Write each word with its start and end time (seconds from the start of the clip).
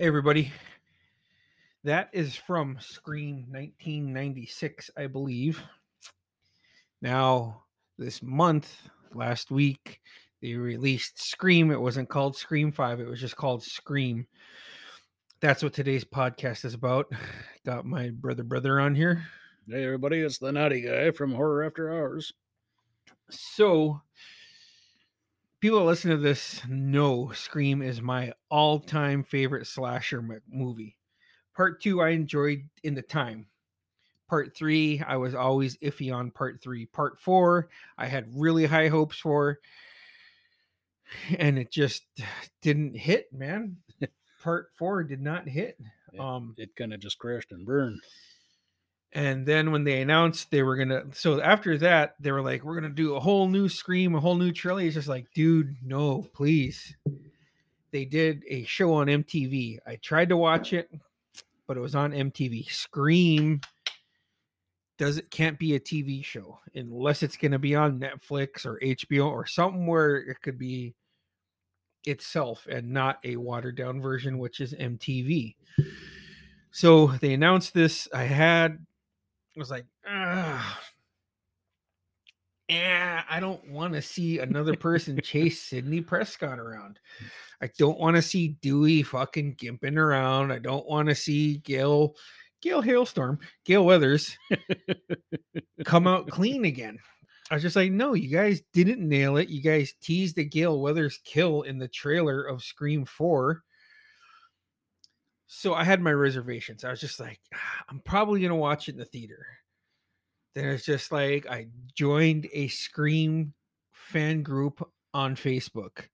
Hey, 0.00 0.06
everybody. 0.06 0.50
That 1.84 2.08
is 2.14 2.34
from 2.34 2.78
Scream 2.80 3.44
1996, 3.50 4.90
I 4.96 5.06
believe. 5.08 5.62
Now, 7.02 7.64
this 7.98 8.22
month, 8.22 8.74
last 9.12 9.50
week, 9.50 10.00
they 10.40 10.54
released 10.54 11.22
Scream. 11.22 11.70
It 11.70 11.78
wasn't 11.78 12.08
called 12.08 12.34
Scream 12.34 12.72
5, 12.72 13.00
it 13.00 13.08
was 13.08 13.20
just 13.20 13.36
called 13.36 13.62
Scream. 13.62 14.26
That's 15.42 15.62
what 15.62 15.74
today's 15.74 16.06
podcast 16.06 16.64
is 16.64 16.72
about. 16.72 17.12
Got 17.66 17.84
my 17.84 18.08
brother, 18.08 18.42
brother 18.42 18.80
on 18.80 18.94
here. 18.94 19.26
Hey, 19.68 19.84
everybody, 19.84 20.20
it's 20.20 20.38
the 20.38 20.50
naughty 20.50 20.80
guy 20.80 21.10
from 21.10 21.34
Horror 21.34 21.64
After 21.64 21.92
Hours. 21.92 22.32
So, 23.28 24.00
people 25.60 25.78
that 25.80 25.84
listen 25.84 26.10
to 26.10 26.16
this 26.16 26.62
know 26.68 27.30
Scream 27.32 27.82
is 27.82 28.00
my 28.00 28.32
all 28.48 28.80
time 28.80 29.22
favorite 29.22 29.66
slasher 29.66 30.42
movie. 30.48 30.96
Part 31.56 31.82
two, 31.82 32.00
I 32.00 32.10
enjoyed 32.10 32.68
in 32.82 32.94
the 32.94 33.02
time. 33.02 33.46
Part 34.28 34.56
three, 34.56 35.02
I 35.06 35.16
was 35.16 35.34
always 35.34 35.76
iffy 35.78 36.14
on 36.14 36.30
part 36.30 36.62
three. 36.62 36.86
Part 36.86 37.18
four, 37.18 37.68
I 37.98 38.06
had 38.06 38.30
really 38.34 38.64
high 38.64 38.88
hopes 38.88 39.18
for, 39.18 39.58
and 41.38 41.58
it 41.58 41.70
just 41.70 42.04
didn't 42.62 42.96
hit, 42.96 43.32
man. 43.32 43.76
part 44.42 44.68
four 44.78 45.02
did 45.02 45.20
not 45.20 45.48
hit. 45.48 45.78
Yeah. 46.12 46.34
Um, 46.34 46.54
It 46.56 46.74
kind 46.76 46.94
of 46.94 47.00
just 47.00 47.18
crashed 47.18 47.52
and 47.52 47.66
burned. 47.66 48.00
And 49.12 49.44
then 49.44 49.72
when 49.72 49.84
they 49.84 50.00
announced 50.00 50.50
they 50.50 50.62
were 50.62 50.76
gonna, 50.76 51.04
so 51.12 51.40
after 51.40 51.76
that, 51.78 52.14
they 52.20 52.30
were 52.30 52.42
like, 52.42 52.64
"We're 52.64 52.74
gonna 52.74 52.90
do 52.90 53.16
a 53.16 53.20
whole 53.20 53.48
new 53.48 53.68
Scream, 53.68 54.14
a 54.14 54.20
whole 54.20 54.36
new 54.36 54.52
trilogy." 54.52 54.86
It's 54.86 54.94
just 54.94 55.08
like, 55.08 55.26
dude, 55.34 55.76
no, 55.82 56.22
please. 56.32 56.96
They 57.90 58.04
did 58.04 58.44
a 58.48 58.64
show 58.64 58.94
on 58.94 59.08
MTV. 59.08 59.78
I 59.84 59.96
tried 59.96 60.28
to 60.28 60.36
watch 60.36 60.72
it, 60.72 60.88
but 61.66 61.76
it 61.76 61.80
was 61.80 61.96
on 61.96 62.12
MTV. 62.12 62.70
Scream 62.70 63.60
does 64.96 65.16
it 65.16 65.30
can't 65.30 65.58
be 65.58 65.74
a 65.74 65.80
TV 65.80 66.22
show 66.22 66.60
unless 66.74 67.22
it's 67.22 67.36
gonna 67.36 67.58
be 67.58 67.74
on 67.74 67.98
Netflix 67.98 68.64
or 68.64 68.78
HBO 68.80 69.28
or 69.28 69.46
something 69.46 69.86
where 69.86 70.16
it 70.16 70.40
could 70.40 70.58
be 70.58 70.94
itself 72.04 72.66
and 72.70 72.90
not 72.90 73.18
a 73.24 73.36
watered 73.36 73.76
down 73.76 74.00
version, 74.00 74.38
which 74.38 74.60
is 74.60 74.72
MTV. 74.74 75.56
So 76.70 77.08
they 77.08 77.32
announced 77.34 77.74
this. 77.74 78.08
I 78.14 78.24
had 78.24 78.86
was 79.60 79.70
like, 79.70 79.84
ah, 80.08 80.80
yeah, 82.68 83.22
I 83.28 83.40
don't 83.40 83.70
want 83.70 83.94
to 83.94 84.02
see 84.02 84.38
another 84.38 84.74
person 84.74 85.20
chase 85.22 85.62
Sidney 85.62 86.00
Prescott 86.00 86.58
around. 86.58 86.98
I 87.60 87.68
don't 87.78 87.98
want 87.98 88.16
to 88.16 88.22
see 88.22 88.56
Dewey 88.62 89.02
fucking 89.02 89.56
gimping 89.56 89.98
around. 89.98 90.50
I 90.50 90.58
don't 90.58 90.88
want 90.88 91.08
to 91.10 91.14
see 91.14 91.58
Gale, 91.58 92.16
Gale 92.62 92.80
Hailstorm, 92.80 93.38
Gale 93.64 93.84
Weathers 93.84 94.36
come 95.84 96.06
out 96.06 96.28
clean 96.28 96.64
again. 96.64 96.98
I 97.50 97.54
was 97.54 97.62
just 97.62 97.76
like, 97.76 97.92
no, 97.92 98.14
you 98.14 98.28
guys 98.28 98.62
didn't 98.72 99.06
nail 99.06 99.36
it. 99.36 99.48
You 99.48 99.60
guys 99.60 99.92
teased 100.00 100.36
the 100.36 100.44
Gale 100.44 100.80
Weathers 100.80 101.18
kill 101.24 101.62
in 101.62 101.78
the 101.78 101.88
trailer 101.88 102.44
of 102.44 102.62
Scream 102.62 103.04
4. 103.04 103.62
So 105.52 105.74
I 105.74 105.82
had 105.82 106.00
my 106.00 106.12
reservations. 106.12 106.84
I 106.84 106.90
was 106.90 107.00
just 107.00 107.18
like, 107.18 107.40
"Ah, 107.52 107.84
I'm 107.88 107.98
probably 108.04 108.38
going 108.38 108.50
to 108.50 108.54
watch 108.54 108.88
it 108.88 108.92
in 108.92 108.98
the 108.98 109.04
theater. 109.04 109.44
Then 110.54 110.66
it's 110.66 110.84
just 110.84 111.10
like 111.10 111.44
I 111.50 111.66
joined 111.92 112.48
a 112.52 112.68
Scream 112.68 113.52
fan 113.92 114.44
group 114.44 114.88
on 115.12 115.34
Facebook. 115.34 116.06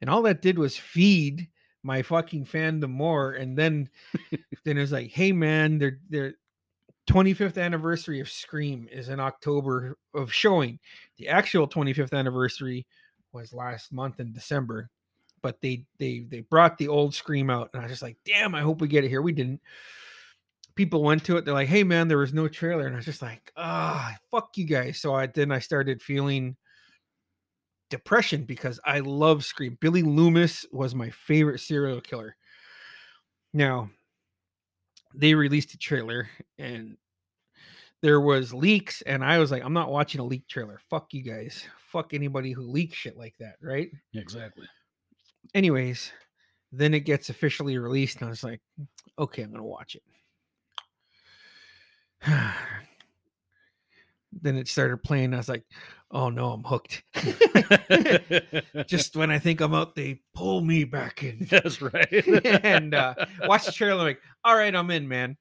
And 0.00 0.08
all 0.08 0.22
that 0.22 0.40
did 0.40 0.56
was 0.56 0.76
feed 0.76 1.48
my 1.82 2.02
fucking 2.02 2.46
fandom 2.46 2.90
more. 2.90 3.32
And 3.32 3.58
then 3.58 3.90
then 4.64 4.78
it 4.78 4.82
was 4.82 4.92
like, 4.92 5.10
hey 5.10 5.32
man, 5.32 5.78
they're 5.78 5.98
they're 6.08 6.34
25th 7.10 7.60
anniversary 7.60 8.20
of 8.20 8.30
Scream 8.30 8.88
is 8.92 9.08
in 9.08 9.18
October 9.18 9.98
of 10.14 10.32
showing. 10.32 10.78
The 11.18 11.28
actual 11.28 11.66
25th 11.66 12.16
anniversary 12.16 12.86
was 13.32 13.52
last 13.52 13.92
month 13.92 14.20
in 14.20 14.32
December, 14.32 14.90
but 15.42 15.60
they 15.60 15.84
they 15.98 16.26
they 16.28 16.40
brought 16.40 16.78
the 16.78 16.88
old 16.88 17.14
Scream 17.14 17.50
out, 17.50 17.70
and 17.72 17.80
I 17.80 17.84
was 17.84 17.92
just 17.92 18.02
like, 18.02 18.16
damn, 18.24 18.54
I 18.54 18.60
hope 18.60 18.80
we 18.80 18.88
get 18.88 19.04
it 19.04 19.08
here. 19.08 19.22
We 19.22 19.32
didn't. 19.32 19.60
People 20.74 21.02
went 21.02 21.24
to 21.24 21.36
it. 21.36 21.44
They're 21.44 21.54
like, 21.54 21.68
hey 21.68 21.84
man, 21.84 22.08
there 22.08 22.18
was 22.18 22.34
no 22.34 22.48
trailer, 22.48 22.86
and 22.86 22.94
I 22.94 22.98
was 22.98 23.06
just 23.06 23.22
like, 23.22 23.52
ah, 23.56 24.14
fuck 24.30 24.56
you 24.56 24.64
guys. 24.64 24.98
So 24.98 25.14
I 25.14 25.26
then 25.26 25.52
I 25.52 25.58
started 25.58 26.02
feeling 26.02 26.56
depression 27.90 28.44
because 28.44 28.80
I 28.84 29.00
love 29.00 29.44
Scream. 29.44 29.78
Billy 29.80 30.02
Loomis 30.02 30.66
was 30.72 30.94
my 30.94 31.10
favorite 31.10 31.60
serial 31.60 32.00
killer. 32.00 32.36
Now, 33.52 33.90
they 35.14 35.34
released 35.34 35.74
a 35.74 35.78
trailer 35.78 36.28
and 36.58 36.96
there 38.02 38.20
was 38.20 38.52
leaks 38.52 39.02
and 39.02 39.24
I 39.24 39.38
was 39.38 39.50
like, 39.50 39.64
I'm 39.64 39.72
not 39.72 39.90
watching 39.90 40.20
a 40.20 40.24
leak 40.24 40.46
trailer. 40.46 40.80
Fuck 40.90 41.14
you 41.14 41.22
guys. 41.22 41.64
Fuck 41.78 42.12
anybody 42.12 42.52
who 42.52 42.62
leaks 42.62 42.96
shit 42.96 43.16
like 43.16 43.34
that, 43.38 43.56
right? 43.62 43.90
Exactly. 44.14 44.66
Anyways, 45.54 46.12
then 46.72 46.94
it 46.94 47.00
gets 47.00 47.30
officially 47.30 47.78
released 47.78 48.18
and 48.18 48.26
I 48.26 48.30
was 48.30 48.44
like, 48.44 48.60
okay, 49.18 49.42
I'm 49.42 49.50
gonna 49.50 49.64
watch 49.64 49.96
it. 49.96 50.02
then 54.42 54.56
it 54.56 54.68
started 54.68 55.02
playing. 55.02 55.34
I 55.34 55.38
was 55.38 55.48
like, 55.48 55.64
oh 56.10 56.28
no, 56.28 56.52
I'm 56.52 56.64
hooked. 56.64 57.02
Just 58.86 59.16
when 59.16 59.30
I 59.30 59.38
think 59.38 59.60
I'm 59.60 59.74
out, 59.74 59.94
they 59.94 60.20
pull 60.34 60.60
me 60.60 60.84
back 60.84 61.22
in. 61.22 61.46
That's 61.50 61.80
right. 61.82 62.26
and 62.64 62.94
uh, 62.94 63.14
watch 63.44 63.66
the 63.66 63.72
trailer. 63.72 64.02
like, 64.02 64.20
all 64.44 64.56
right, 64.56 64.74
I'm 64.74 64.90
in, 64.90 65.08
man. 65.08 65.36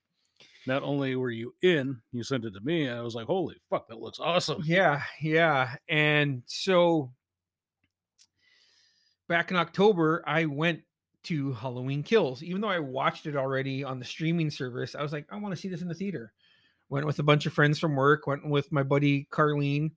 Not 0.68 0.82
only 0.82 1.16
were 1.16 1.30
you 1.30 1.54
in, 1.62 2.02
you 2.12 2.24
sent 2.24 2.46
it 2.46 2.52
to 2.52 2.60
me. 2.62 2.88
And 2.88 2.98
I 2.98 3.02
was 3.02 3.14
like, 3.14 3.28
holy 3.28 3.56
fuck, 3.70 3.88
that 3.88 4.00
looks 4.00 4.20
awesome. 4.20 4.64
Yeah, 4.66 5.04
yeah. 5.22 5.76
And 5.90 6.42
so 6.48 7.12
back 9.28 9.52
in 9.52 9.58
October, 9.58 10.24
I 10.26 10.46
went 10.46 10.82
to 11.24 11.54
Halloween 11.54 12.04
Kills. 12.04 12.44
Even 12.44 12.62
though 12.62 12.70
I 12.70 12.80
watched 12.80 13.26
it 13.26 13.36
already 13.36 13.84
on 13.84 14.00
the 14.00 14.06
streaming 14.06 14.50
service, 14.50 14.96
I 14.96 15.02
was 15.02 15.12
like, 15.12 15.26
I 15.30 15.38
want 15.38 15.54
to 15.56 15.60
see 15.60 15.70
this 15.70 15.82
in 15.82 15.88
the 15.88 15.94
theater. 15.94 16.32
Went 16.90 17.06
with 17.06 17.20
a 17.20 17.24
bunch 17.24 17.46
of 17.46 17.54
friends 17.54 17.80
from 17.80 17.96
work, 17.96 18.28
went 18.28 18.48
with 18.48 18.72
my 18.72 18.84
buddy 18.84 19.28
Carlene. 19.32 19.92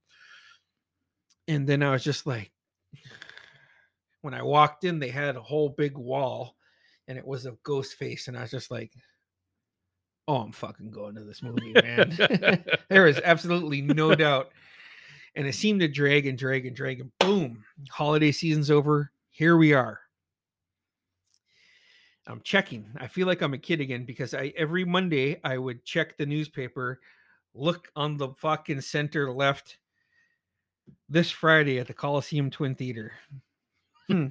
And 1.46 1.66
then 1.66 1.82
I 1.82 1.92
was 1.92 2.04
just 2.04 2.26
like, 2.26 2.50
when 4.22 4.34
I 4.34 4.42
walked 4.42 4.84
in, 4.84 4.98
they 4.98 5.10
had 5.10 5.36
a 5.36 5.42
whole 5.42 5.68
big 5.68 5.96
wall 5.96 6.56
and 7.06 7.18
it 7.18 7.26
was 7.26 7.46
a 7.46 7.56
ghost 7.62 7.94
face. 7.94 8.28
And 8.28 8.36
I 8.36 8.42
was 8.42 8.50
just 8.50 8.70
like, 8.70 8.92
oh, 10.28 10.36
I'm 10.36 10.52
fucking 10.52 10.90
going 10.90 11.14
to 11.16 11.24
this 11.24 11.42
movie, 11.42 11.72
man. 11.72 12.64
there 12.88 13.06
is 13.06 13.20
absolutely 13.24 13.80
no 13.80 14.14
doubt. 14.14 14.50
And 15.34 15.46
it 15.46 15.54
seemed 15.54 15.80
to 15.80 15.88
drag 15.88 16.26
and 16.26 16.38
drag 16.38 16.66
and 16.66 16.74
drag, 16.74 17.00
and 17.00 17.10
boom, 17.18 17.64
holiday 17.90 18.32
season's 18.32 18.70
over. 18.70 19.10
Here 19.38 19.56
we 19.56 19.72
are. 19.72 20.00
I'm 22.26 22.40
checking. 22.42 22.86
I 22.96 23.06
feel 23.06 23.28
like 23.28 23.40
I'm 23.40 23.54
a 23.54 23.58
kid 23.58 23.80
again 23.80 24.04
because 24.04 24.34
I 24.34 24.52
every 24.56 24.84
Monday 24.84 25.40
I 25.44 25.58
would 25.58 25.84
check 25.84 26.16
the 26.16 26.26
newspaper, 26.26 26.98
look 27.54 27.86
on 27.94 28.16
the 28.16 28.30
fucking 28.30 28.80
center 28.80 29.30
left. 29.32 29.78
This 31.08 31.30
Friday 31.30 31.78
at 31.78 31.86
the 31.86 31.94
Coliseum 31.94 32.50
Twin 32.50 32.74
Theater. 32.74 33.12
Hmm. 34.08 34.26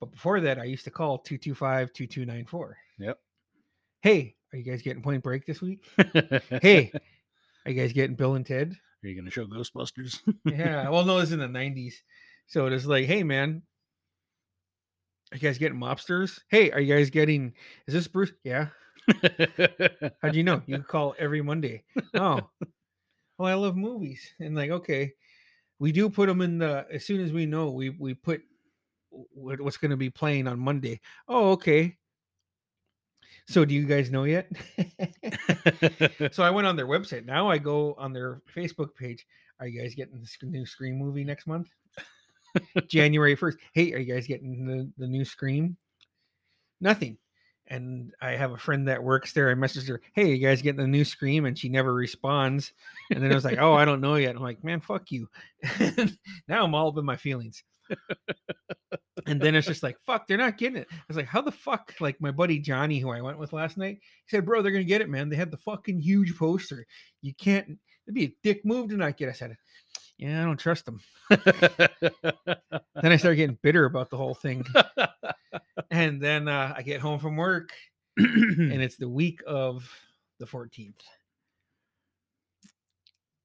But 0.00 0.12
before 0.12 0.38
that, 0.40 0.58
I 0.58 0.64
used 0.64 0.84
to 0.84 0.90
call 0.90 1.16
225 1.16 1.94
2294. 1.94 2.76
Yep. 2.98 3.18
Hey, 4.02 4.34
are 4.52 4.58
you 4.58 4.64
guys 4.64 4.82
getting 4.82 5.02
Point 5.02 5.22
Break 5.22 5.46
this 5.46 5.62
week? 5.62 5.82
Hey, 6.60 6.92
are 7.64 7.70
you 7.70 7.80
guys 7.80 7.94
getting 7.94 8.16
Bill 8.16 8.34
and 8.34 8.44
Ted? 8.44 8.76
Are 9.02 9.08
you 9.08 9.14
going 9.14 9.24
to 9.24 9.30
show 9.30 9.46
Ghostbusters? 9.46 10.20
yeah. 10.44 10.90
Well, 10.90 11.06
no, 11.06 11.20
it's 11.20 11.32
in 11.32 11.38
the 11.38 11.48
nineties. 11.48 12.02
So 12.48 12.66
it 12.66 12.74
is 12.74 12.84
like, 12.84 13.06
hey 13.06 13.22
man, 13.22 13.62
are 15.32 15.36
you 15.36 15.40
guys 15.40 15.58
getting 15.58 15.78
mobsters? 15.78 16.40
Hey, 16.48 16.70
are 16.72 16.80
you 16.80 16.94
guys 16.94 17.10
getting 17.10 17.52
is 17.86 17.94
this 17.94 18.08
Bruce? 18.08 18.32
Yeah. 18.42 18.68
How'd 20.22 20.34
you 20.34 20.42
know? 20.42 20.62
You 20.66 20.78
call 20.88 21.14
every 21.18 21.40
Monday. 21.40 21.84
Oh. 22.14 22.40
Well, 23.38 23.48
I 23.48 23.54
love 23.54 23.76
movies. 23.76 24.20
And 24.40 24.56
like, 24.56 24.70
okay. 24.70 25.12
We 25.78 25.92
do 25.92 26.10
put 26.10 26.26
them 26.26 26.40
in 26.42 26.58
the 26.58 26.84
as 26.92 27.04
soon 27.04 27.20
as 27.20 27.32
we 27.32 27.46
know 27.46 27.70
we 27.70 27.90
we 27.90 28.14
put 28.14 28.42
what's 29.10 29.76
going 29.76 29.90
to 29.90 29.96
be 29.96 30.10
playing 30.10 30.46
on 30.46 30.58
Monday. 30.58 31.00
Oh, 31.28 31.52
okay. 31.52 31.96
So 33.48 33.64
do 33.64 33.74
you 33.74 33.84
guys 33.84 34.10
know 34.10 34.24
yet? 34.24 34.50
so 36.32 36.42
I 36.42 36.50
went 36.50 36.66
on 36.66 36.76
their 36.76 36.86
website. 36.86 37.24
Now 37.24 37.48
I 37.48 37.58
go 37.58 37.94
on 37.98 38.12
their 38.12 38.42
Facebook 38.54 38.94
page. 38.94 39.26
Are 39.58 39.66
you 39.66 39.80
guys 39.80 39.94
getting 39.94 40.20
this 40.20 40.36
new 40.42 40.66
Scream 40.66 40.98
movie 40.98 41.24
next 41.24 41.46
month? 41.46 41.68
January 42.88 43.36
1st. 43.36 43.56
Hey, 43.72 43.92
are 43.92 43.98
you 43.98 44.12
guys 44.12 44.26
getting 44.26 44.66
the, 44.66 44.90
the 44.98 45.06
new 45.06 45.24
Scream? 45.24 45.76
Nothing. 46.80 47.18
And 47.66 48.12
I 48.20 48.32
have 48.32 48.50
a 48.50 48.58
friend 48.58 48.88
that 48.88 49.02
works 49.02 49.32
there. 49.32 49.50
I 49.50 49.54
messaged 49.54 49.88
her, 49.88 50.00
Hey, 50.12 50.34
you 50.34 50.44
guys 50.44 50.62
getting 50.62 50.80
the 50.80 50.86
new 50.88 51.04
Scream? 51.04 51.44
And 51.44 51.56
she 51.56 51.68
never 51.68 51.94
responds. 51.94 52.72
And 53.10 53.22
then 53.22 53.30
I 53.30 53.34
was 53.34 53.44
like, 53.44 53.58
Oh, 53.58 53.74
I 53.74 53.84
don't 53.84 54.00
know 54.00 54.16
yet. 54.16 54.34
I'm 54.34 54.42
like, 54.42 54.64
Man, 54.64 54.80
fuck 54.80 55.10
you. 55.10 55.28
now 56.48 56.64
I'm 56.64 56.74
all 56.74 56.88
up 56.88 56.98
in 56.98 57.04
my 57.04 57.16
feelings. 57.16 57.62
and 59.26 59.40
then 59.40 59.54
it's 59.54 59.66
just 59.66 59.82
like, 59.82 59.96
fuck, 60.06 60.26
they're 60.26 60.36
not 60.36 60.58
getting 60.58 60.76
it. 60.78 60.88
I 60.90 60.96
was 61.08 61.16
like, 61.16 61.26
how 61.26 61.40
the 61.40 61.52
fuck? 61.52 61.94
Like 62.00 62.20
my 62.20 62.30
buddy 62.30 62.58
Johnny, 62.58 62.98
who 62.98 63.10
I 63.10 63.20
went 63.20 63.38
with 63.38 63.52
last 63.52 63.76
night, 63.76 63.98
he 64.26 64.36
said, 64.36 64.46
bro, 64.46 64.62
they're 64.62 64.72
gonna 64.72 64.84
get 64.84 65.00
it, 65.00 65.08
man. 65.08 65.28
They 65.28 65.36
had 65.36 65.50
the 65.50 65.56
fucking 65.58 66.00
huge 66.00 66.36
poster. 66.36 66.86
You 67.22 67.34
can't. 67.34 67.78
It'd 68.06 68.14
be 68.14 68.24
a 68.24 68.36
dick 68.42 68.64
move 68.64 68.90
to 68.90 68.96
not 68.96 69.16
get. 69.16 69.28
it. 69.28 69.32
I 69.32 69.34
said, 69.34 69.56
yeah, 70.20 70.42
I 70.42 70.44
don't 70.44 70.58
trust 70.58 70.84
them. 70.84 71.00
then 71.30 71.40
I 73.02 73.16
start 73.16 73.38
getting 73.38 73.58
bitter 73.62 73.86
about 73.86 74.10
the 74.10 74.18
whole 74.18 74.34
thing. 74.34 74.66
and 75.90 76.20
then 76.20 76.46
uh, 76.46 76.74
I 76.76 76.82
get 76.82 77.00
home 77.00 77.18
from 77.18 77.36
work, 77.36 77.72
and 78.18 78.82
it's 78.82 78.96
the 78.96 79.08
week 79.08 79.40
of 79.46 79.90
the 80.38 80.44
14th. 80.44 80.92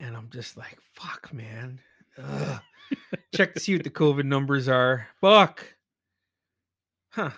And 0.02 0.18
I'm 0.18 0.30
just 0.32 0.58
like, 0.58 0.78
fuck, 0.94 1.34
man. 1.34 1.80
Ugh. 2.22 2.62
Check 3.34 3.54
to 3.54 3.62
see 3.62 3.76
what 3.76 3.86
the 3.86 3.90
COVID 3.90 4.26
numbers 4.26 4.68
are. 4.68 5.08
Fuck. 5.22 5.64
Huh. 7.12 7.30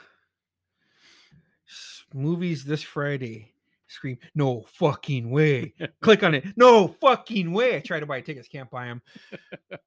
Movies 2.11 2.65
this 2.65 2.81
Friday. 2.81 3.51
Scream, 3.87 4.17
no 4.35 4.65
fucking 4.73 5.29
way. 5.29 5.73
Click 6.01 6.23
on 6.23 6.35
it. 6.35 6.45
No 6.55 6.87
fucking 6.87 7.51
way. 7.51 7.77
I 7.77 7.79
try 7.79 7.99
to 7.99 8.05
buy 8.05 8.21
tickets, 8.21 8.47
can't 8.47 8.69
buy 8.69 8.85
them. 8.85 9.01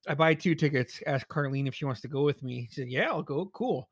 I 0.09 0.15
buy 0.15 0.35
two 0.35 0.55
tickets. 0.55 1.03
Ask 1.07 1.29
Carlene 1.29 1.69
if 1.69 1.75
she 1.75 1.85
wants 1.85 2.01
to 2.03 2.09
go 2.09 2.23
with 2.23 2.43
me. 2.43 2.69
She 2.71 2.81
said, 2.81 2.91
Yeah, 2.91 3.09
I'll 3.09 3.23
go. 3.23 3.47
Cool. 3.53 3.89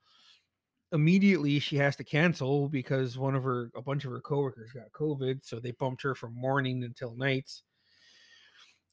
Immediately 0.93 1.59
she 1.59 1.77
has 1.77 1.97
to 1.97 2.05
cancel 2.05 2.69
because 2.69 3.19
one 3.19 3.35
of 3.35 3.45
her 3.45 3.71
a 3.77 3.83
bunch 3.83 4.05
of 4.07 4.11
her 4.13 4.21
coworkers 4.21 4.73
got 4.73 4.91
COVID. 4.93 5.41
So 5.45 5.61
they 5.61 5.73
bumped 5.73 6.03
her 6.03 6.15
from 6.15 6.35
morning 6.35 6.83
until 6.85 7.15
nights 7.15 7.63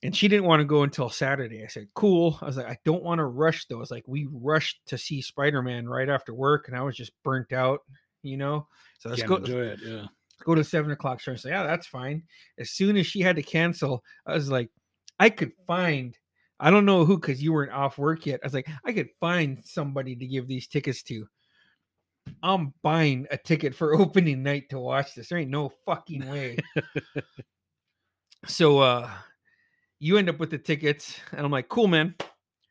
and 0.04 0.16
she 0.16 0.28
didn't 0.28 0.46
want 0.46 0.60
to 0.60 0.66
go 0.66 0.84
until 0.84 1.10
Saturday. 1.10 1.64
I 1.64 1.68
said, 1.68 1.88
"Cool." 1.96 2.38
I 2.42 2.46
was 2.46 2.58
like, 2.58 2.68
"I 2.68 2.78
don't 2.86 3.04
want 3.04 3.20
to 3.20 3.26
rush 3.26 3.66
though." 3.66 3.82
It's 3.82 3.92
like 3.92 4.04
we 4.08 4.28
rushed 4.32 4.86
to 4.88 4.98
see 4.98 5.22
Spider 5.22 5.62
Man 5.62 5.88
right 5.88 6.10
after 6.10 6.34
work, 6.34 6.68
and 6.68 6.78
I 6.78 6.82
was 6.82 6.96
just 6.96 7.12
burnt 7.24 7.54
out, 7.54 7.80
you 8.22 8.38
know. 8.38 8.68
So 9.00 9.10
let's 9.10 9.22
Can't 9.22 9.30
go. 9.30 9.36
enjoy 9.38 9.62
it. 9.62 9.80
Yeah. 9.84 10.06
Go 10.44 10.56
to 10.56 10.64
seven 10.64 10.92
o'clock 10.92 11.20
show. 11.20 11.32
and 11.32 11.40
say, 11.40 11.50
"Yeah, 11.50 11.64
that's 11.64 11.88
fine." 11.88 12.24
As 12.60 12.72
soon 12.72 12.98
as 12.98 13.08
she 13.08 13.22
had 13.22 13.36
to 13.38 13.44
cancel, 13.44 14.04
I 14.26 14.34
was 14.34 14.50
like, 14.50 14.70
"I 15.20 15.30
could 15.30 15.54
find." 15.68 16.18
I 16.60 16.72
don't 16.72 16.86
know 16.86 17.04
who 17.04 17.20
because 17.20 17.44
you 17.44 17.52
weren't 17.52 17.74
off 17.74 17.98
work 17.98 18.26
yet. 18.26 18.40
I 18.42 18.46
was 18.46 18.54
like, 18.54 18.70
I 18.86 18.94
could 18.94 19.10
find 19.20 19.62
somebody 19.66 20.16
to 20.16 20.26
give 20.26 20.48
these 20.48 20.68
tickets 20.68 21.04
to. 21.04 21.28
I'm 22.42 22.74
buying 22.82 23.28
a 23.30 23.38
ticket 23.38 23.76
for 23.76 23.94
opening 24.00 24.42
night 24.42 24.70
to 24.70 24.80
watch 24.80 25.16
this. 25.16 25.28
There 25.28 25.38
ain't 25.38 25.52
no 25.52 25.68
fucking 25.86 26.30
way. 26.30 26.58
so 28.48 28.80
uh 28.80 29.10
you 30.00 30.18
end 30.18 30.30
up 30.30 30.40
with 30.40 30.52
the 30.52 30.58
tickets 30.58 31.20
and 31.32 31.42
i'm 31.42 31.52
like 31.52 31.68
cool 31.68 31.88
man 31.88 32.14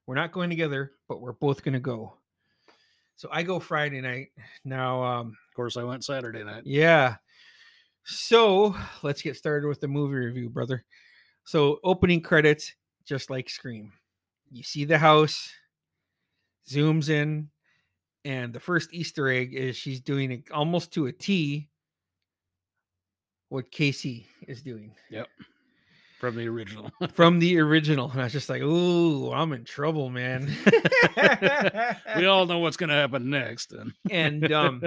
we're 0.07 0.15
not 0.15 0.31
going 0.31 0.49
together 0.51 0.93
but 1.09 1.21
we're 1.21 1.33
both 1.33 1.63
to 1.65 1.81
go 1.81 2.15
so 3.17 3.29
i 3.33 3.43
go 3.43 3.59
friday 3.59 4.01
night 4.01 4.29
now 4.65 5.03
um 5.03 5.29
Of 5.51 5.57
course, 5.57 5.77
I 5.77 5.83
went 5.83 6.05
Saturday 6.05 6.45
night. 6.45 6.63
yeah 6.65 7.17
so 8.05 8.75
let's 9.03 9.23
get 9.23 9.37
started 9.37 9.67
with 9.67 9.81
the 9.81 9.89
movie 9.89 10.15
review 10.15 10.49
brother 10.51 10.85
so 11.45 11.79
opening 11.85 12.21
credits 12.21 12.73
just 13.05 13.31
like 13.31 13.49
scream 13.49 13.93
you 14.51 14.63
see 14.63 14.85
the 14.85 14.99
house 14.99 15.51
zooms 16.71 17.09
in 17.09 17.49
and 18.25 18.53
the 18.53 18.61
first 18.61 18.93
easter 18.93 19.29
egg 19.29 19.55
is 19.55 19.77
she's 19.77 20.01
doing 20.01 20.31
it 20.33 20.45
almost 20.53 20.93
to 20.93 21.07
a 21.07 21.13
t 21.13 21.69
what 23.49 23.71
casey 23.71 24.27
is 24.49 24.63
doing 24.63 24.93
Yep. 25.11 25.29
from 26.19 26.37
the 26.37 26.49
original. 26.49 26.91
from 27.13 27.39
the 27.39 27.59
original. 27.61 28.11
And 28.11 28.21
I 28.21 28.25
was 28.25 28.33
just 28.33 28.49
like, 28.49 28.63
ooh, 28.63 29.31
I'm 29.33 29.53
in 29.53 29.65
trouble, 29.65 30.09
man. 30.11 30.47
we 32.17 32.27
all 32.27 32.47
know 32.47 32.59
what's 32.59 32.77
to 32.79 32.95
happen 32.95 33.29
next. 33.31 33.73
And 33.73 33.93
and 34.11 34.53
um 34.53 34.83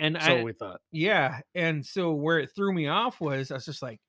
and 0.00 0.18
so 0.20 0.36
I 0.38 0.42
we 0.42 0.52
thought. 0.52 0.80
yeah, 0.90 1.40
and 1.54 1.84
so 1.84 2.12
where 2.12 2.38
it 2.40 2.50
threw 2.56 2.72
me 2.72 2.88
off 2.88 3.20
was 3.20 3.50
I 3.50 3.54
was 3.54 3.66
just 3.66 3.82
like 3.82 4.00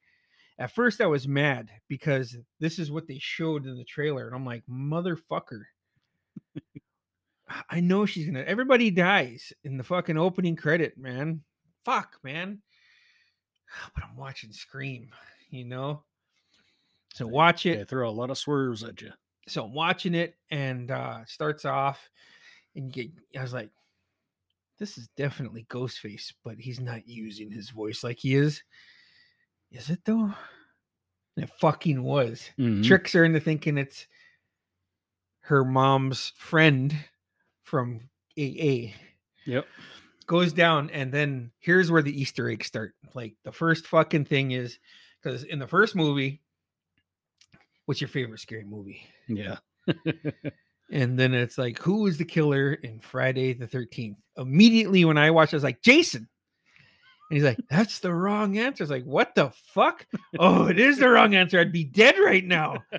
at 0.58 0.72
first 0.72 1.02
I 1.02 1.08
was 1.08 1.28
mad 1.28 1.70
because 1.88 2.38
this 2.60 2.80
is 2.80 2.92
what 2.92 3.08
they 3.08 3.18
showed 3.20 3.66
in 3.66 3.78
the 3.78 3.84
trailer 3.84 4.26
and 4.28 4.36
I'm 4.36 4.46
like, 4.46 4.64
motherfucker. 4.70 5.64
I 7.70 7.82
know 7.82 8.06
she's 8.06 8.26
gonna 8.26 8.44
everybody 8.48 8.92
dies 8.92 9.52
in 9.64 9.78
the 9.78 9.84
fucking 9.84 10.18
opening 10.18 10.56
credit, 10.56 10.98
man. 10.98 11.42
Fuck, 11.86 12.18
man. 12.24 12.62
But 13.96 14.04
I'm 14.04 14.18
watching 14.18 14.52
Scream, 14.52 15.12
you 15.50 15.64
know. 15.66 16.04
So 17.14 17.26
watch 17.28 17.66
it. 17.66 17.78
They 17.78 17.84
throw 17.86 18.10
a 18.10 18.12
lot 18.12 18.30
of 18.30 18.38
swerves 18.38 18.84
at 18.84 19.02
you. 19.02 19.12
so 19.48 19.66
I'm 19.66 19.74
watching 19.74 20.14
it 20.16 20.36
and 20.50 20.92
uh 20.92 21.26
starts 21.26 21.66
off 21.66 22.10
and 22.76 22.86
you 22.96 23.04
get 23.04 23.40
I 23.40 23.42
was 23.42 23.54
like, 23.54 23.70
this 24.82 24.98
is 24.98 25.08
definitely 25.16 25.64
Ghostface, 25.70 26.34
but 26.44 26.56
he's 26.58 26.80
not 26.80 27.08
using 27.08 27.52
his 27.52 27.70
voice 27.70 28.04
like 28.04 28.18
he 28.18 28.34
is. 28.34 28.64
Is 29.72 29.92
it 29.92 30.00
though? 30.06 30.34
And 31.38 31.44
it 31.46 31.52
fucking 31.60 32.02
was. 32.02 32.50
Mhm. 32.58 32.84
Tricks 32.84 33.14
her 33.14 33.24
into 33.24 33.40
thinking 33.40 33.78
it's 33.78 34.08
her 35.42 35.64
mom's 35.64 36.34
friend 36.36 36.96
from 37.62 38.10
AA. 38.36 38.96
Yep. 39.46 39.68
Goes 40.26 40.52
down, 40.52 40.90
and 40.90 41.14
then 41.14 41.52
here's 41.60 41.92
where 41.92 42.02
the 42.02 42.20
Easter 42.20 42.50
eggs 42.50 42.66
start. 42.66 42.96
Like 43.14 43.36
the 43.44 43.52
first 43.52 43.86
fucking 43.86 44.26
thing 44.26 44.50
is 44.50 44.80
because 45.22 45.44
in 45.44 45.60
the 45.60 45.68
first 45.68 45.96
movie, 45.96 46.42
what's 47.86 48.02
your 48.02 48.08
favorite 48.08 48.40
scary 48.40 48.66
movie? 48.66 49.04
Yeah. 49.28 49.58
And 50.92 51.18
then 51.18 51.34
it's 51.34 51.58
like, 51.58 51.80
who 51.80 52.06
is 52.08 52.18
the 52.18 52.26
killer 52.26 52.74
in 52.74 53.00
Friday 53.00 53.54
the 53.54 53.68
13th? 53.68 54.18
Immediately 54.38 55.06
when 55.06 55.18
I 55.18 55.32
watched, 55.32 55.54
I 55.54 55.58
was 55.58 55.64
like, 55.64 55.82
Jason. 55.82 56.28
And 57.30 57.38
he's 57.38 57.46
like, 57.46 57.60
that's 57.70 58.00
the 58.00 58.14
wrong 58.14 58.58
answer. 58.58 58.84
It's 58.84 58.92
like, 58.92 59.06
what 59.06 59.34
the 59.36 59.52
fuck? 59.74 60.06
oh, 60.38 60.68
it 60.68 60.80
is 60.80 61.00
the 61.00 61.10
wrong 61.10 61.34
answer. 61.34 61.60
I'd 61.60 61.72
be 61.72 61.86
dead 61.86 62.16
right 62.20 62.46
now. 62.46 62.84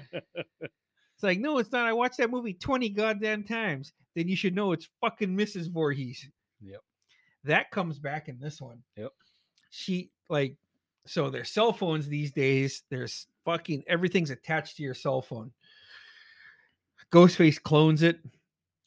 It's 1.23 1.29
like, 1.29 1.39
no, 1.39 1.59
it's 1.59 1.71
not. 1.71 1.87
I 1.87 1.93
watched 1.93 2.17
that 2.17 2.33
movie 2.33 2.53
20 2.53 2.89
goddamn 2.89 3.45
times. 3.45 3.93
Then 4.17 4.27
you 4.27 4.35
should 4.35 4.57
know 4.57 4.73
it's 4.73 4.89
fucking 5.01 5.37
Mrs. 5.37 5.71
Voorhees. 5.71 6.29
Yep. 6.61 6.81
That 7.45 7.71
comes 7.71 8.01
back 8.01 8.29
in 8.29 8.41
this 8.41 8.61
one. 8.61 8.83
Yep. 8.97 9.13
She, 9.71 10.11
like, 10.29 10.57
so 11.07 11.31
there's 11.31 11.51
cell 11.51 11.73
phones 11.73 12.09
these 12.09 12.33
days. 12.33 12.83
There's 12.91 13.29
fucking 13.45 13.85
everything's 13.87 14.33
attached 14.33 14.79
to 14.79 14.83
your 14.83 14.95
cell 14.95 15.23
phone. 15.23 15.53
Ghostface 17.13 17.63
clones 17.63 18.03
it, 18.03 18.19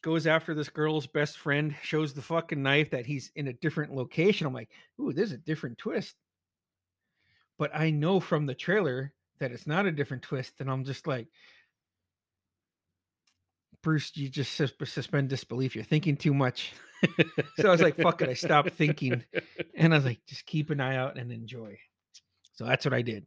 goes 0.01 0.27
after 0.27 0.53
this 0.53 0.70
girl's 0.70 1.08
best 1.08 1.38
friend, 1.38 1.75
shows 1.82 2.13
the 2.13 2.22
fucking 2.22 2.62
knife 2.62 2.91
that 2.91 3.05
he's 3.05 3.32
in 3.36 3.48
a 3.48 3.53
different 3.53 3.94
location. 3.94 4.46
I'm 4.46 4.53
like, 4.53 4.70
ooh, 5.00 5.13
there's 5.13 5.32
a 5.32 5.38
different 5.38 5.77
twist. 5.77 6.15
But 7.58 7.72
I 7.74 7.89
know 7.89 8.20
from 8.20 8.46
the 8.46 8.53
trailer 8.53 9.13
that 9.39 9.51
it's 9.51 9.67
not 9.67 9.86
a 9.86 9.91
different 9.91 10.24
twist. 10.24 10.53
And 10.60 10.70
I'm 10.70 10.84
just 10.84 11.08
like, 11.08 11.27
Bruce, 13.82 14.12
you 14.15 14.29
just 14.29 14.53
sus- 14.53 14.74
suspend 14.84 15.29
disbelief. 15.29 15.75
You're 15.75 15.84
thinking 15.84 16.17
too 16.17 16.34
much. 16.34 16.74
so 17.58 17.67
I 17.67 17.72
was 17.72 17.82
like, 17.82 17.96
fuck 17.96 18.22
it. 18.22 18.29
I 18.29 18.34
stopped 18.34 18.72
thinking. 18.72 19.24
And 19.75 19.94
I 19.94 19.98
was 19.98 20.05
like, 20.05 20.20
just 20.27 20.46
keep 20.46 20.70
an 20.70 20.82
eye 20.82 20.98
out 20.98 21.17
and 21.17 21.32
enjoy. 21.32 21.77
So 22.53 22.65
that's 22.65 22.86
what 22.86 22.94
I 22.94 23.01
did. 23.01 23.25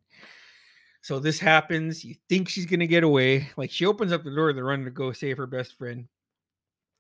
So 1.01 1.19
this 1.19 1.39
happens. 1.39 2.05
You 2.05 2.15
think 2.29 2.49
she's 2.49 2.67
gonna 2.67 2.87
get 2.87 3.05
away. 3.05 3.49
Like 3.57 3.71
she 3.71 3.87
opens 3.87 4.13
up 4.13 4.25
the 4.25 4.35
door, 4.35 4.53
they're 4.53 4.65
running 4.65 4.85
to 4.85 4.91
go 4.91 5.13
save 5.13 5.37
her 5.39 5.47
best 5.47 5.77
friend. 5.79 6.07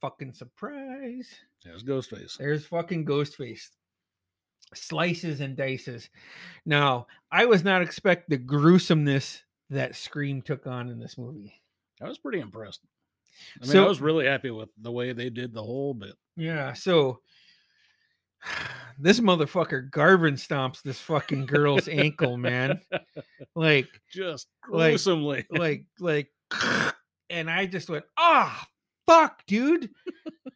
Fucking 0.00 0.32
surprise. 0.34 1.28
There's 1.64 1.82
Ghostface. 1.82 2.36
There's 2.38 2.64
fucking 2.66 3.04
Ghostface. 3.04 3.68
Slices 4.74 5.40
and 5.40 5.56
dices. 5.56 6.08
Now, 6.66 7.06
I 7.32 7.46
was 7.46 7.64
not 7.64 7.82
expect 7.82 8.28
the 8.28 8.36
gruesomeness 8.36 9.42
that 9.70 9.96
Scream 9.96 10.42
took 10.42 10.66
on 10.66 10.88
in 10.90 10.98
this 10.98 11.16
movie. 11.18 11.54
I 12.00 12.08
was 12.08 12.18
pretty 12.18 12.38
impressed. 12.40 12.80
I 13.60 13.64
mean, 13.64 13.72
So- 13.72 13.84
I 13.84 13.88
was 13.88 14.00
really 14.00 14.26
happy 14.26 14.50
with 14.50 14.68
the 14.78 14.92
way 14.92 15.12
they 15.12 15.30
did 15.30 15.52
the 15.54 15.62
whole 15.62 15.94
bit. 15.94 16.14
Yeah, 16.36 16.72
so 16.74 17.20
this 18.98 19.20
motherfucker 19.20 19.90
Garvin 19.90 20.34
stomps 20.34 20.82
this 20.82 21.00
fucking 21.00 21.46
girl's 21.46 21.88
ankle, 21.88 22.36
man. 22.36 22.80
Like 23.54 23.88
Just 24.12 24.48
Like- 24.68 24.92
gruesomely. 24.92 25.46
like 25.50 25.84
like 25.98 26.28
and 27.30 27.50
I 27.50 27.66
just 27.66 27.88
went, 27.90 28.04
ah 28.16 28.66
fuck, 29.06 29.42
dude. 29.46 29.90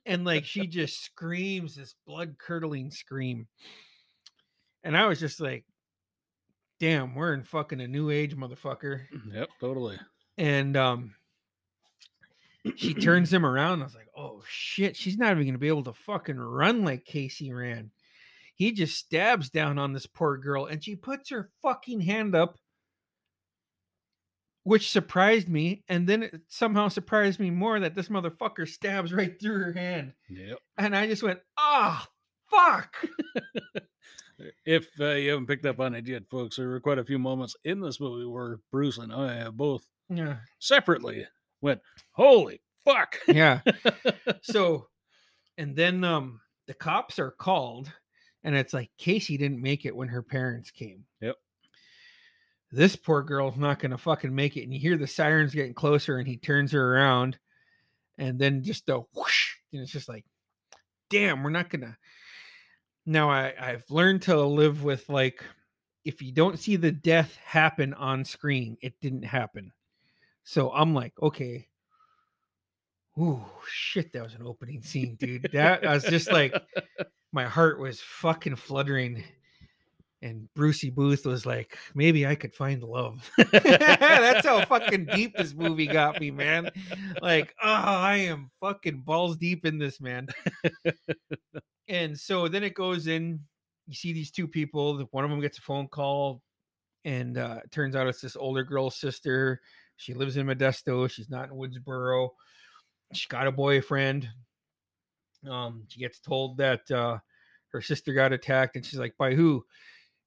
and 0.06 0.24
like 0.24 0.44
she 0.44 0.66
just 0.66 1.02
screams 1.04 1.74
this 1.76 1.94
blood 2.06 2.36
curdling 2.38 2.90
scream. 2.90 3.46
And 4.84 4.96
I 4.96 5.06
was 5.06 5.20
just 5.20 5.40
like, 5.40 5.64
damn, 6.80 7.14
we're 7.14 7.34
in 7.34 7.44
fucking 7.44 7.80
a 7.80 7.86
new 7.86 8.10
age, 8.10 8.36
motherfucker. 8.36 9.02
yep, 9.32 9.48
totally. 9.60 9.98
And 10.38 10.76
um 10.76 11.14
she 12.76 12.94
turns 12.94 13.32
him 13.32 13.44
around. 13.46 13.80
I 13.80 13.84
was 13.84 13.94
like, 13.94 14.08
oh 14.16 14.42
shit, 14.48 14.96
she's 14.96 15.18
not 15.18 15.32
even 15.32 15.46
gonna 15.46 15.58
be 15.58 15.68
able 15.68 15.84
to 15.84 15.92
fucking 15.92 16.38
run 16.38 16.84
like 16.84 17.04
Casey 17.04 17.52
ran. 17.52 17.90
He 18.54 18.72
just 18.72 18.96
stabs 18.96 19.50
down 19.50 19.78
on 19.78 19.92
this 19.92 20.06
poor 20.06 20.36
girl 20.36 20.66
and 20.66 20.82
she 20.82 20.94
puts 20.96 21.30
her 21.30 21.50
fucking 21.62 22.00
hand 22.00 22.34
up 22.34 22.56
which 24.64 24.90
surprised 24.90 25.48
me. 25.48 25.82
And 25.88 26.08
then 26.08 26.22
it 26.22 26.40
somehow 26.48 26.86
surprised 26.88 27.40
me 27.40 27.50
more 27.50 27.80
that 27.80 27.96
this 27.96 28.08
motherfucker 28.08 28.68
stabs 28.68 29.12
right 29.12 29.34
through 29.40 29.58
her 29.58 29.72
hand. 29.72 30.12
Yep. 30.30 30.58
And 30.78 30.96
I 30.96 31.08
just 31.08 31.22
went, 31.24 31.40
ah, 31.58 32.06
fuck. 32.48 32.94
If 34.64 34.88
uh, 35.00 35.10
you 35.14 35.30
haven't 35.30 35.46
picked 35.46 35.66
up 35.66 35.80
on 35.80 35.94
it 35.94 36.06
yet, 36.06 36.28
folks, 36.30 36.56
there 36.56 36.68
were 36.68 36.80
quite 36.80 36.98
a 36.98 37.04
few 37.04 37.18
moments 37.18 37.56
in 37.64 37.80
this 37.80 38.00
movie 38.00 38.26
where 38.26 38.58
Bruce 38.70 38.98
and 38.98 39.12
I 39.12 39.34
have 39.34 39.56
both 39.56 39.84
Yeah. 40.08 40.36
separately 40.58 41.26
went, 41.62 41.80
"Holy 42.10 42.60
fuck!" 42.84 43.18
Yeah. 43.28 43.60
so, 44.42 44.88
and 45.56 45.74
then 45.74 46.04
um 46.04 46.40
the 46.66 46.74
cops 46.74 47.18
are 47.18 47.30
called, 47.30 47.90
and 48.44 48.54
it's 48.54 48.74
like 48.74 48.90
Casey 48.98 49.36
didn't 49.36 49.62
make 49.62 49.86
it 49.86 49.96
when 49.96 50.08
her 50.08 50.22
parents 50.22 50.70
came. 50.70 51.04
Yep. 51.20 51.36
This 52.70 52.96
poor 52.96 53.22
girl's 53.22 53.56
not 53.56 53.78
gonna 53.78 53.98
fucking 53.98 54.34
make 54.34 54.56
it, 54.56 54.64
and 54.64 54.74
you 54.74 54.80
hear 54.80 54.96
the 54.96 55.06
sirens 55.06 55.54
getting 55.54 55.74
closer, 55.74 56.18
and 56.18 56.26
he 56.26 56.36
turns 56.36 56.72
her 56.72 56.94
around, 56.94 57.38
and 58.18 58.38
then 58.38 58.62
just 58.62 58.88
a 58.88 59.00
whoosh, 59.14 59.54
and 59.72 59.82
it's 59.82 59.92
just 59.92 60.08
like, 60.08 60.24
damn, 61.10 61.42
we're 61.42 61.50
not 61.50 61.70
gonna. 61.70 61.96
Now 63.04 63.30
I 63.30 63.54
I've 63.58 63.84
learned 63.90 64.22
to 64.22 64.40
live 64.40 64.82
with 64.82 65.08
like, 65.08 65.44
if 66.04 66.22
you 66.22 66.32
don't 66.32 66.58
see 66.58 66.76
the 66.76 66.92
death 66.92 67.36
happen 67.44 67.94
on 67.94 68.24
screen, 68.24 68.76
it 68.80 68.94
didn't 69.00 69.24
happen. 69.24 69.72
So 70.44 70.72
I'm 70.72 70.94
like, 70.94 71.12
okay. 71.20 71.68
Ooh, 73.18 73.44
shit, 73.68 74.12
that 74.12 74.22
was 74.22 74.34
an 74.34 74.46
opening 74.46 74.82
scene, 74.82 75.16
dude. 75.16 75.48
That 75.52 75.86
I 75.86 75.94
was 75.94 76.04
just 76.04 76.32
like, 76.32 76.54
my 77.32 77.44
heart 77.44 77.78
was 77.78 78.00
fucking 78.00 78.56
fluttering. 78.56 79.22
And 80.22 80.48
Brucey 80.54 80.88
Booth 80.88 81.26
was 81.26 81.44
like, 81.44 81.76
maybe 81.94 82.26
I 82.26 82.36
could 82.36 82.54
find 82.54 82.80
love. 82.82 83.28
That's 83.52 84.46
how 84.46 84.64
fucking 84.64 85.06
deep 85.06 85.36
this 85.36 85.52
movie 85.52 85.88
got 85.88 86.20
me, 86.20 86.30
man. 86.30 86.70
Like, 87.20 87.54
oh, 87.60 87.68
I 87.68 88.18
am 88.18 88.50
fucking 88.60 89.00
balls 89.00 89.36
deep 89.36 89.66
in 89.66 89.78
this, 89.78 90.00
man. 90.00 90.28
and 91.88 92.16
so 92.16 92.46
then 92.46 92.62
it 92.62 92.74
goes 92.74 93.08
in, 93.08 93.40
you 93.88 93.94
see 93.94 94.12
these 94.12 94.30
two 94.30 94.46
people, 94.46 94.96
one 95.10 95.24
of 95.24 95.30
them 95.30 95.40
gets 95.40 95.58
a 95.58 95.62
phone 95.62 95.88
call, 95.88 96.40
and 97.04 97.36
uh, 97.36 97.58
it 97.64 97.72
turns 97.72 97.96
out 97.96 98.06
it's 98.06 98.20
this 98.20 98.36
older 98.36 98.62
girl's 98.62 98.96
sister. 98.96 99.60
She 99.96 100.14
lives 100.14 100.36
in 100.36 100.46
Modesto. 100.46 101.08
She's 101.10 101.30
not 101.30 101.50
in 101.50 101.54
Woodsboro. 101.54 102.30
She's 103.12 103.26
got 103.26 103.46
a 103.46 103.52
boyfriend. 103.52 104.28
Um, 105.48 105.84
she 105.88 106.00
gets 106.00 106.20
told 106.20 106.56
that 106.58 106.88
uh, 106.90 107.18
her 107.72 107.80
sister 107.80 108.12
got 108.12 108.32
attacked, 108.32 108.76
and 108.76 108.84
she's 108.84 108.98
like, 108.98 109.16
"By 109.18 109.34
who?" 109.34 109.64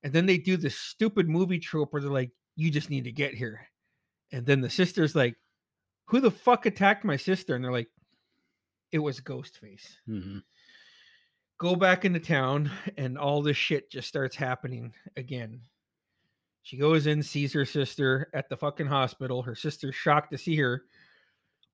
And 0.04 0.14
then 0.14 0.26
they 0.26 0.38
do 0.38 0.58
this 0.58 0.78
stupid 0.78 1.28
movie 1.30 1.60
trope 1.60 1.94
where 1.94 2.02
they're 2.02 2.12
like, 2.12 2.32
"You 2.56 2.70
just 2.72 2.90
need 2.90 3.06
to 3.06 3.12
get 3.12 3.34
here," 3.34 3.68
and 4.32 4.46
then 4.46 4.62
the 4.62 4.70
sister's 4.70 5.16
like, 5.16 5.36
"Who 6.08 6.20
the 6.20 6.32
fuck 6.32 6.66
attacked 6.66 7.04
my 7.06 7.16
sister?" 7.18 7.56
And 7.56 7.64
they're 7.64 7.72
like, 7.72 7.90
"It 8.92 9.00
was 9.00 9.22
Ghostface." 9.22 9.98
Mhm. 10.08 10.44
go 11.58 11.76
back 11.76 12.04
into 12.04 12.20
town 12.20 12.70
and 12.98 13.18
all 13.18 13.42
this 13.42 13.56
shit 13.58 13.90
just 13.90 14.08
starts 14.10 14.36
happening 14.36 14.94
again. 15.16 15.62
She 16.66 16.78
goes 16.78 17.06
in, 17.06 17.22
sees 17.22 17.54
her 17.54 17.64
sister 17.64 18.28
at 18.34 18.50
the 18.50 18.58
fucking 18.58 18.88
hospital. 18.88 19.44
Her 19.44 19.54
sister's 19.54 19.94
shocked 19.94 20.32
to 20.32 20.38
see 20.38 20.56
her. 20.58 20.84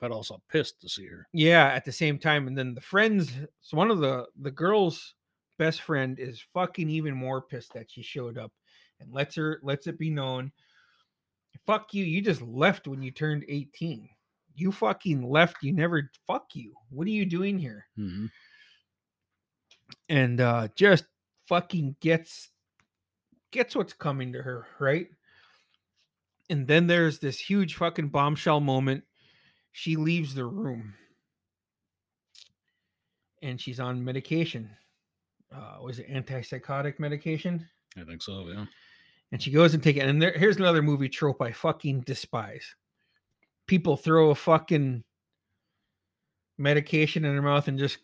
But 0.02 0.12
also 0.12 0.42
pissed 0.50 0.82
to 0.82 0.90
see 0.90 1.06
her. 1.08 1.28
Yeah, 1.32 1.68
at 1.68 1.86
the 1.86 1.94
same 1.94 2.20
time. 2.20 2.46
And 2.48 2.58
then 2.58 2.74
the 2.74 2.82
friends, 2.82 3.32
so 3.62 3.78
one 3.78 3.90
of 3.90 4.00
the 4.00 4.26
the 4.42 4.52
girl's 4.52 5.14
best 5.58 5.82
friend 5.82 6.20
is 6.20 6.44
fucking 6.54 6.90
even 6.90 7.16
more 7.16 7.42
pissed 7.42 7.74
that 7.74 7.90
she 7.90 8.02
showed 8.02 8.38
up 8.38 8.52
and 9.00 9.14
lets 9.14 9.36
her 9.36 9.62
lets 9.64 9.88
it 9.88 9.98
be 9.98 10.10
known. 10.10 10.52
Fuck 11.66 11.94
you. 11.94 12.04
You 12.04 12.22
just 12.22 12.42
left 12.42 12.86
when 12.88 13.02
you 13.02 13.12
turned 13.12 13.46
18. 13.48 14.10
You 14.56 14.74
fucking 14.74 15.24
left. 15.24 15.58
You 15.64 15.72
never 15.72 16.12
fuck 16.28 16.48
you. 16.54 16.74
What 16.90 17.08
are 17.08 17.12
you 17.12 17.26
doing 17.26 17.58
here? 17.58 17.88
Mhm. 17.98 18.30
and 20.10 20.42
uh 20.42 20.68
just 20.76 21.06
fucking 21.48 21.96
gets 22.02 22.50
gets 23.52 23.76
what's 23.76 23.94
coming 23.94 24.34
to 24.34 24.42
her, 24.42 24.68
right? 24.80 25.08
And 26.50 26.68
then 26.68 26.88
there's 26.88 27.20
this 27.20 27.40
huge 27.40 27.76
fucking 27.76 28.10
bombshell 28.10 28.60
moment. 28.60 29.04
She 29.72 29.96
leaves 29.96 30.34
the 30.34 30.46
room 30.46 30.94
and 33.42 33.60
she's 33.60 33.80
on 33.80 34.04
medication. 34.04 34.70
Uh 35.54 35.78
was 35.82 36.00
it 36.00 36.10
antipsychotic 36.10 37.00
medication? 37.00 37.68
I 37.98 38.04
think 38.04 38.22
so. 38.22 38.48
Yeah. 38.50 38.66
And 39.32 39.42
she 39.42 39.52
goes 39.52 39.74
and 39.74 39.82
take 39.82 39.98
it. 39.98 40.02
And 40.02 40.22
there, 40.22 40.34
here's 40.34 40.58
another 40.58 40.82
movie 40.82 41.10
trope 41.10 41.42
I 41.42 41.52
fucking 41.52 42.02
despise. 42.02 42.76
People 43.68 43.96
throw 43.96 44.32
a 44.32 44.36
fucking 44.36 45.04
medication 46.58 47.24
in 47.24 47.32
their 47.32 47.42
mouth 47.42 47.68
and 47.68 47.80
just 47.80 48.00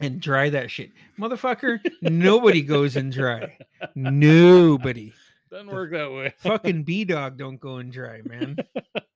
and 0.00 0.20
dry 0.20 0.50
that 0.50 0.70
shit. 0.70 0.90
Motherfucker, 1.18 1.80
nobody 2.02 2.62
goes 2.62 2.96
and 2.96 3.12
dry. 3.12 3.56
Nobody. 3.94 5.12
Doesn't 5.50 5.70
work 5.70 5.92
that 5.92 6.12
way. 6.12 6.34
Fucking 6.38 6.82
B 6.82 7.04
dog 7.04 7.38
don't 7.38 7.60
go 7.60 7.76
and 7.76 7.92
dry, 7.92 8.20
man. 8.24 8.56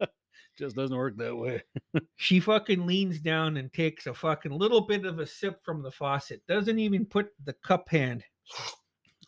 Just 0.59 0.77
doesn't 0.77 0.97
work 0.97 1.17
that 1.17 1.35
way. 1.35 1.63
She 2.17 2.39
fucking 2.39 2.87
leans 2.87 3.19
down 3.19 3.57
and 3.57 3.73
takes 3.73 4.07
a 4.07 4.13
fucking 4.13 4.53
little 4.53 4.83
bit 4.83 5.07
of 5.07 5.19
a 5.19 5.27
sip 5.27 5.65
from 5.65 5.83
the 5.83 5.91
faucet. 5.91 6.43
Doesn't 6.47 6.79
even 6.79 7.07
put 7.07 7.31
the 7.45 7.55
cup 7.65 7.89
hand. 7.89 8.25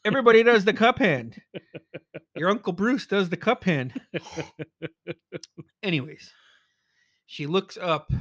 Everybody 0.05 0.43
does 0.43 0.67
the 0.67 0.75
cup 0.75 0.99
hand. 0.99 1.41
Your 2.37 2.51
Uncle 2.51 2.75
Bruce 2.75 3.07
does 3.07 3.31
the 3.31 3.39
cup 3.39 3.65
hand. 3.65 3.99
Anyways, 5.83 6.31
she 7.27 7.47
looks 7.47 7.79
up 7.81 8.13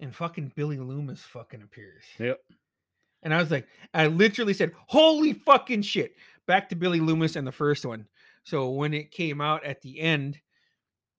and 0.00 0.14
fucking 0.14 0.52
Billy 0.56 0.78
Loomis 0.78 1.20
fucking 1.22 1.62
appears. 1.62 2.04
Yep. 2.18 2.40
And 3.22 3.34
I 3.34 3.38
was 3.38 3.50
like, 3.50 3.66
I 3.92 4.06
literally 4.06 4.54
said, 4.54 4.72
Holy 4.86 5.34
fucking 5.34 5.82
shit. 5.82 6.16
Back 6.46 6.68
to 6.70 6.76
Billy 6.76 7.00
Loomis 7.00 7.36
and 7.36 7.46
the 7.46 7.52
first 7.52 7.84
one. 7.84 8.06
So 8.44 8.70
when 8.70 8.94
it 8.94 9.10
came 9.10 9.40
out 9.40 9.64
at 9.64 9.80
the 9.82 10.00
end 10.00 10.40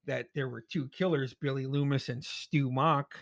that 0.06 0.28
there 0.34 0.50
were 0.50 0.62
two 0.62 0.90
killers, 0.90 1.34
Billy 1.34 1.68
Loomis 1.68 2.10
and 2.10 2.24
Stu 2.24 2.72
Mock, 2.72 3.16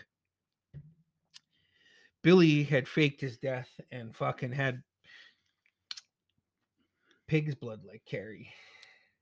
Billy 2.22 2.64
had 2.64 2.88
faked 2.88 3.20
his 3.20 3.36
death 3.38 3.68
and 3.92 4.16
fucking 4.16 4.52
had 4.52 4.82
pig's 7.28 7.54
blood 7.54 7.80
like 7.86 8.02
Carrie. 8.06 8.50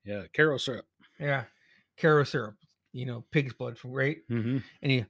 Yeah. 0.04 0.23
Karo 0.35 0.57
syrup. 0.57 0.87
Yeah. 1.18 1.45
Karo 2.00 2.25
syrup, 2.25 2.54
you 2.92 3.04
know, 3.07 3.25
pig's 3.33 3.52
blood 3.52 3.76
from 3.76 3.92
right. 3.92 4.18
Mm-hmm. 4.30 4.59
And 4.83 4.90
he 4.90 5.04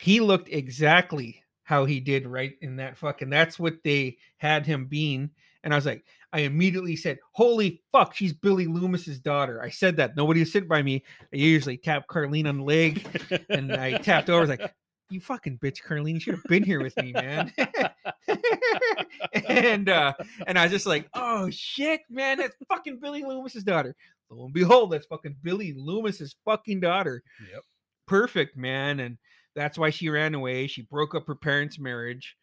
he 0.00 0.20
looked 0.20 0.48
exactly 0.48 1.42
how 1.62 1.84
he 1.84 2.00
did 2.00 2.26
right 2.26 2.54
in 2.62 2.76
that 2.76 2.96
fucking 2.96 3.30
that's 3.30 3.58
what 3.58 3.76
they 3.84 4.16
had 4.38 4.66
him 4.66 4.86
being. 4.86 5.30
And 5.62 5.74
I 5.74 5.76
was 5.76 5.84
like, 5.84 6.04
I 6.32 6.40
immediately 6.40 6.96
said, 6.96 7.18
Holy 7.32 7.82
fuck, 7.92 8.14
she's 8.14 8.32
Billy 8.32 8.66
Loomis's 8.66 9.20
daughter. 9.20 9.62
I 9.62 9.68
said 9.68 9.96
that. 9.98 10.16
Nobody 10.16 10.40
was 10.40 10.50
sitting 10.50 10.68
by 10.68 10.82
me. 10.82 11.04
I 11.32 11.36
usually 11.36 11.76
tap 11.76 12.08
Carlene 12.08 12.48
on 12.48 12.58
the 12.58 12.64
leg 12.64 13.06
and 13.50 13.72
I 13.72 13.98
tapped 13.98 14.30
over, 14.30 14.38
I 14.38 14.40
was 14.40 14.50
like, 14.50 14.74
You 15.10 15.20
fucking 15.20 15.58
bitch, 15.58 15.82
Carlene. 15.86 16.14
You 16.14 16.20
should 16.20 16.34
have 16.34 16.44
been 16.44 16.64
here 16.64 16.82
with 16.82 16.96
me, 16.96 17.12
man. 17.12 17.52
and 19.48 19.88
uh 19.90 20.14
and 20.46 20.58
I 20.58 20.62
was 20.64 20.72
just 20.72 20.86
like, 20.86 21.08
oh 21.14 21.50
shit, 21.50 22.00
man, 22.08 22.38
that's 22.38 22.56
fucking 22.68 23.00
Billy 23.00 23.22
Loomis's 23.22 23.64
daughter. 23.64 23.94
Lo 24.30 24.46
and 24.46 24.54
behold, 24.54 24.92
that's 24.92 25.06
fucking 25.06 25.36
Billy 25.42 25.74
Loomis's 25.74 26.36
fucking 26.44 26.80
daughter. 26.80 27.22
Yep. 27.52 27.62
Perfect, 28.06 28.56
man. 28.56 29.00
And 29.00 29.18
that's 29.54 29.78
why 29.78 29.90
she 29.90 30.08
ran 30.08 30.34
away. 30.34 30.66
She 30.66 30.82
broke 30.82 31.14
up 31.14 31.26
her 31.26 31.34
parents' 31.34 31.78
marriage. 31.78 32.36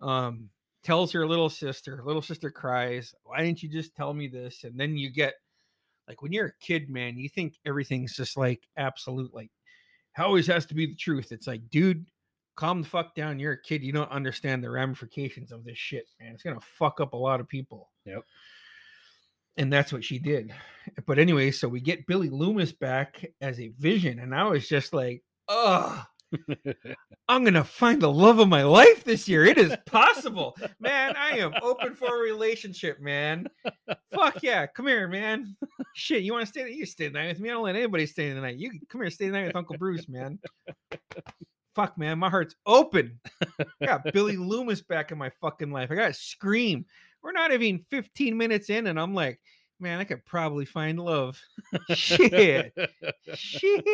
Um, 0.00 0.50
tells 0.86 1.10
her 1.10 1.26
little 1.26 1.50
sister, 1.50 2.00
little 2.04 2.22
sister 2.22 2.48
cries, 2.48 3.12
Why 3.24 3.42
didn't 3.42 3.62
you 3.62 3.68
just 3.68 3.96
tell 3.96 4.14
me 4.14 4.28
this? 4.28 4.62
And 4.62 4.78
then 4.78 4.96
you 4.96 5.10
get 5.10 5.34
like 6.06 6.22
when 6.22 6.32
you're 6.32 6.46
a 6.46 6.64
kid, 6.64 6.88
man, 6.88 7.16
you 7.16 7.28
think 7.28 7.54
everything's 7.66 8.14
just 8.14 8.36
like 8.36 8.68
absolute, 8.76 9.34
like 9.34 9.50
always 10.16 10.46
has 10.46 10.64
to 10.66 10.74
be 10.74 10.86
the 10.86 10.94
truth. 10.94 11.32
It's 11.32 11.48
like, 11.48 11.68
dude, 11.70 12.06
calm 12.54 12.82
the 12.82 12.88
fuck 12.88 13.14
down. 13.16 13.40
You're 13.40 13.52
a 13.52 13.62
kid. 13.62 13.82
You 13.82 13.92
don't 13.92 14.10
understand 14.10 14.62
the 14.62 14.70
ramifications 14.70 15.50
of 15.50 15.64
this 15.64 15.76
shit, 15.76 16.08
man. 16.20 16.32
It's 16.32 16.44
gonna 16.44 16.60
fuck 16.60 17.00
up 17.00 17.12
a 17.12 17.18
lot 17.18 17.40
of 17.40 17.48
people. 17.48 17.90
Yep. 18.04 18.22
And 19.58 19.72
that's 19.72 19.92
what 19.92 20.04
she 20.04 20.18
did. 20.18 20.54
But 21.06 21.18
anyway, 21.18 21.50
so 21.50 21.66
we 21.66 21.80
get 21.80 22.06
Billy 22.06 22.28
Loomis 22.28 22.72
back 22.72 23.24
as 23.40 23.58
a 23.58 23.72
vision, 23.78 24.20
and 24.20 24.34
I 24.34 24.44
was 24.44 24.68
just 24.68 24.94
like, 24.94 25.24
ugh. 25.48 26.06
I'm 27.28 27.44
gonna 27.44 27.64
find 27.64 28.00
the 28.00 28.10
love 28.10 28.38
of 28.38 28.48
my 28.48 28.62
life 28.62 29.04
this 29.04 29.28
year. 29.28 29.44
It 29.44 29.58
is 29.58 29.76
possible, 29.86 30.56
man. 30.80 31.14
I 31.16 31.38
am 31.38 31.52
open 31.62 31.94
for 31.94 32.16
a 32.16 32.20
relationship, 32.20 33.00
man. 33.00 33.48
Fuck 34.12 34.42
yeah, 34.42 34.66
come 34.66 34.86
here, 34.86 35.08
man. 35.08 35.56
Shit, 35.94 36.22
you 36.22 36.32
want 36.32 36.44
to 36.44 36.48
stay? 36.48 36.70
You 36.70 36.86
stay 36.86 37.08
the 37.08 37.18
night 37.18 37.28
with 37.28 37.40
me. 37.40 37.50
I 37.50 37.52
don't 37.52 37.64
let 37.64 37.76
anybody 37.76 38.06
stay 38.06 38.32
the 38.32 38.40
night. 38.40 38.56
You 38.56 38.70
come 38.88 39.00
here, 39.00 39.10
stay 39.10 39.26
the 39.26 39.32
night 39.32 39.46
with 39.46 39.56
Uncle 39.56 39.76
Bruce, 39.78 40.08
man. 40.08 40.38
Fuck, 41.74 41.98
man, 41.98 42.18
my 42.18 42.30
heart's 42.30 42.56
open. 42.64 43.20
I 43.82 43.86
got 43.86 44.12
Billy 44.12 44.36
Loomis 44.38 44.80
back 44.80 45.12
in 45.12 45.18
my 45.18 45.30
fucking 45.42 45.70
life. 45.70 45.90
I 45.90 45.94
got 45.94 46.16
scream. 46.16 46.86
We're 47.22 47.32
not 47.32 47.52
even 47.52 47.80
15 47.90 48.36
minutes 48.36 48.70
in, 48.70 48.86
and 48.86 48.98
I'm 48.98 49.14
like, 49.14 49.40
man, 49.80 49.98
I 49.98 50.04
could 50.04 50.24
probably 50.24 50.64
find 50.64 50.98
love. 50.98 51.38
Shit. 51.90 52.72
Shit. 53.34 53.84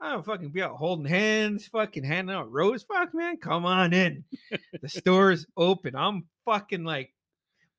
I 0.00 0.12
don't 0.12 0.24
fucking 0.24 0.50
be 0.50 0.62
out 0.62 0.76
holding 0.76 1.06
hands, 1.06 1.66
fucking 1.66 2.04
handing 2.04 2.34
out 2.34 2.52
rose. 2.52 2.84
Fuck, 2.84 3.14
man, 3.14 3.36
come 3.36 3.64
on 3.64 3.92
in. 3.92 4.24
The 4.80 4.88
store's 4.88 5.44
open. 5.56 5.96
I'm 5.96 6.26
fucking 6.44 6.84
like, 6.84 7.12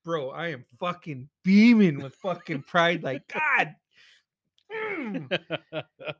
bro, 0.04 0.32
I 0.32 0.50
am 0.50 0.66
fucking 0.80 1.30
beaming 1.44 2.02
with 2.02 2.16
fucking 2.16 2.64
pride. 2.64 3.04
Like, 3.04 3.24
God, 3.28 3.74
mm, 4.70 5.40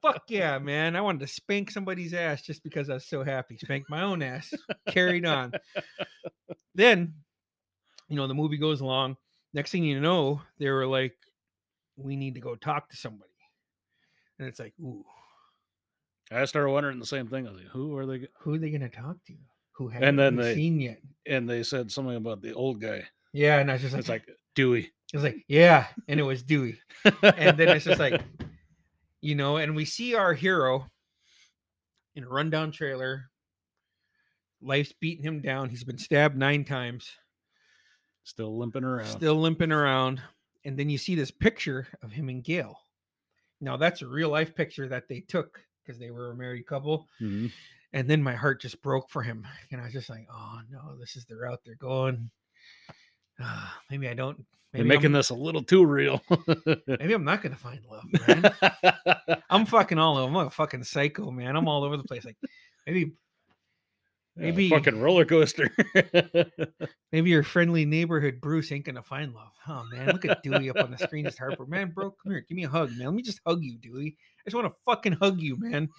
fuck 0.02 0.24
yeah, 0.30 0.58
man. 0.60 0.96
I 0.96 1.02
wanted 1.02 1.20
to 1.22 1.28
spank 1.28 1.70
somebody's 1.70 2.14
ass 2.14 2.42
just 2.42 2.64
because 2.64 2.90
I 2.90 2.94
was 2.94 3.06
so 3.06 3.24
happy. 3.24 3.58
Spank 3.58 3.90
my 3.90 4.04
own 4.04 4.22
ass. 4.22 4.54
Carried 4.88 5.26
on. 5.26 5.52
Then, 6.76 7.14
you 8.08 8.16
know, 8.16 8.28
the 8.28 8.34
movie 8.34 8.58
goes 8.58 8.80
along. 8.80 9.18
Next 9.54 9.72
thing 9.72 9.84
you 9.84 10.00
know, 10.00 10.42
they 10.60 10.70
were 10.70 10.88
like, 10.88 11.16
we 11.98 12.16
need 12.16 12.36
to 12.36 12.42
go 12.42 12.56
talk 12.56 12.90
to 12.90 12.96
somebody. 12.96 13.30
And 14.38 14.48
it's 14.48 14.60
like, 14.60 14.74
ooh, 14.80 15.04
I 16.32 16.46
started 16.46 16.70
wondering 16.72 17.00
the 17.00 17.06
same 17.06 17.28
thing. 17.28 17.48
I 17.48 17.52
was 17.52 17.60
like, 17.60 17.70
who 17.72 17.96
are 17.98 18.06
they? 18.06 18.28
who 18.40 18.54
are 18.54 18.58
they 18.60 18.70
going 18.70 18.82
to 18.82 18.90
talk 18.90 19.18
to? 19.28 19.34
Who 19.74 19.88
haven't 19.88 20.16
then 20.18 20.36
they- 20.36 20.56
seen 20.56 20.80
yet? 20.80 21.00
And 21.26 21.50
they 21.50 21.64
said 21.64 21.92
something 21.92 22.16
about 22.16 22.42
the 22.42 22.54
old 22.54 22.82
guy. 22.82 23.04
Yeah, 23.34 23.60
and 23.60 23.70
I 23.70 23.74
was 23.74 23.82
just 23.84 23.94
like, 23.94 24.00
It's 24.02 24.10
like 24.10 24.30
Dewey. 24.56 24.92
I 25.14 25.18
was 25.18 25.24
like, 25.24 25.44
yeah, 25.48 25.88
and 26.08 26.20
it 26.20 26.24
was 26.24 26.44
Dewey. 26.44 26.80
and 27.24 27.58
then 27.58 27.70
it's 27.70 27.86
just 27.86 28.00
like, 28.00 28.22
you 29.22 29.36
know, 29.36 29.58
and 29.58 29.76
we 29.76 29.86
see 29.86 30.16
our 30.16 30.34
hero 30.34 30.88
in 32.16 32.24
a 32.24 32.28
rundown 32.30 32.72
trailer. 32.72 33.30
Life's 34.62 34.94
beating 35.00 35.24
him 35.24 35.42
down. 35.42 35.70
He's 35.70 35.84
been 35.84 35.98
stabbed 35.98 36.38
nine 36.38 36.66
times, 36.66 37.10
still 38.24 38.58
limping 38.58 38.84
around. 38.84 39.08
still 39.08 39.36
limping 39.36 39.72
around. 39.72 40.22
And 40.66 40.78
then 40.78 40.90
you 40.90 40.98
see 40.98 41.16
this 41.16 41.32
picture 41.32 41.88
of 42.04 42.12
him 42.12 42.28
and 42.30 42.44
Gale. 42.44 42.78
Now 43.62 43.78
that's 43.78 44.02
a 44.02 44.08
real 44.08 44.30
life 44.30 44.54
picture 44.56 44.88
that 44.90 45.08
they 45.08 45.22
took 45.22 45.62
because 45.90 46.00
they 46.00 46.12
were 46.12 46.32
a 46.32 46.36
married 46.36 46.68
couple. 46.68 47.08
Mhm. 47.20 47.52
And 47.94 48.08
then 48.08 48.22
my 48.22 48.36
heart 48.36 48.62
just 48.62 48.80
broke 48.84 49.10
for 49.10 49.24
him. 49.24 49.48
And 49.72 49.82
I 49.82 49.86
was 49.86 49.94
just 49.94 50.10
like, 50.10 50.28
oh 50.32 50.60
no, 50.70 50.96
this 51.00 51.16
is 51.16 51.26
the 51.26 51.36
route 51.36 51.62
they're 51.66 51.76
going. 51.76 52.30
Ah, 53.42 53.80
maybe 53.90 54.10
I 54.10 54.14
don't. 54.14 54.46
They're 54.74 54.84
making 54.84 55.06
I'm, 55.06 55.12
this 55.14 55.30
a 55.30 55.34
little 55.34 55.64
too 55.64 55.86
real. 55.86 56.22
maybe 56.86 57.14
I'm 57.14 57.24
not 57.24 57.42
gonna 57.42 57.56
find 57.56 57.80
love, 57.90 58.04
man. 58.28 59.42
I'm 59.50 59.66
fucking 59.66 59.98
all 59.98 60.18
over. 60.18 60.28
I'm 60.30 60.48
a 60.48 60.50
fucking 60.50 60.84
psycho, 60.84 61.32
man. 61.32 61.56
I'm 61.56 61.70
all 61.70 61.86
over 61.86 61.96
the 61.96 62.04
place. 62.04 62.26
Like 62.26 62.36
maybe 62.86 63.14
Maybe- 64.40 64.70
fucking 64.70 65.00
roller 65.00 65.26
coaster. 65.26 65.70
maybe 67.12 67.30
your 67.30 67.44
friendly 67.44 67.86
neighborhood 67.86 68.40
Bruce 68.42 68.72
ain't 68.72 68.86
gonna 68.86 69.04
find 69.04 69.34
love. 69.34 69.52
Oh 69.68 69.84
man, 69.92 70.08
look 70.08 70.26
at 70.26 70.42
Dewey 70.44 70.70
up 70.70 70.78
on 70.78 70.92
the 70.92 70.98
screen 70.98 71.26
just 71.26 71.38
Harper. 71.38 71.66
Man, 71.66 71.92
bro, 71.92 72.12
come 72.12 72.32
here, 72.32 72.46
give 72.48 72.56
me 72.56 72.64
a 72.64 72.70
hug, 72.70 72.92
man. 72.92 73.08
Let 73.08 73.14
me 73.16 73.22
just 73.22 73.42
hug 73.46 73.64
you, 73.64 73.78
Dewey. 73.78 74.16
I 74.40 74.50
just 74.50 74.56
want 74.56 74.68
to 74.68 74.80
fucking 74.86 75.14
hug 75.14 75.42
you, 75.42 75.58
man. 75.60 75.90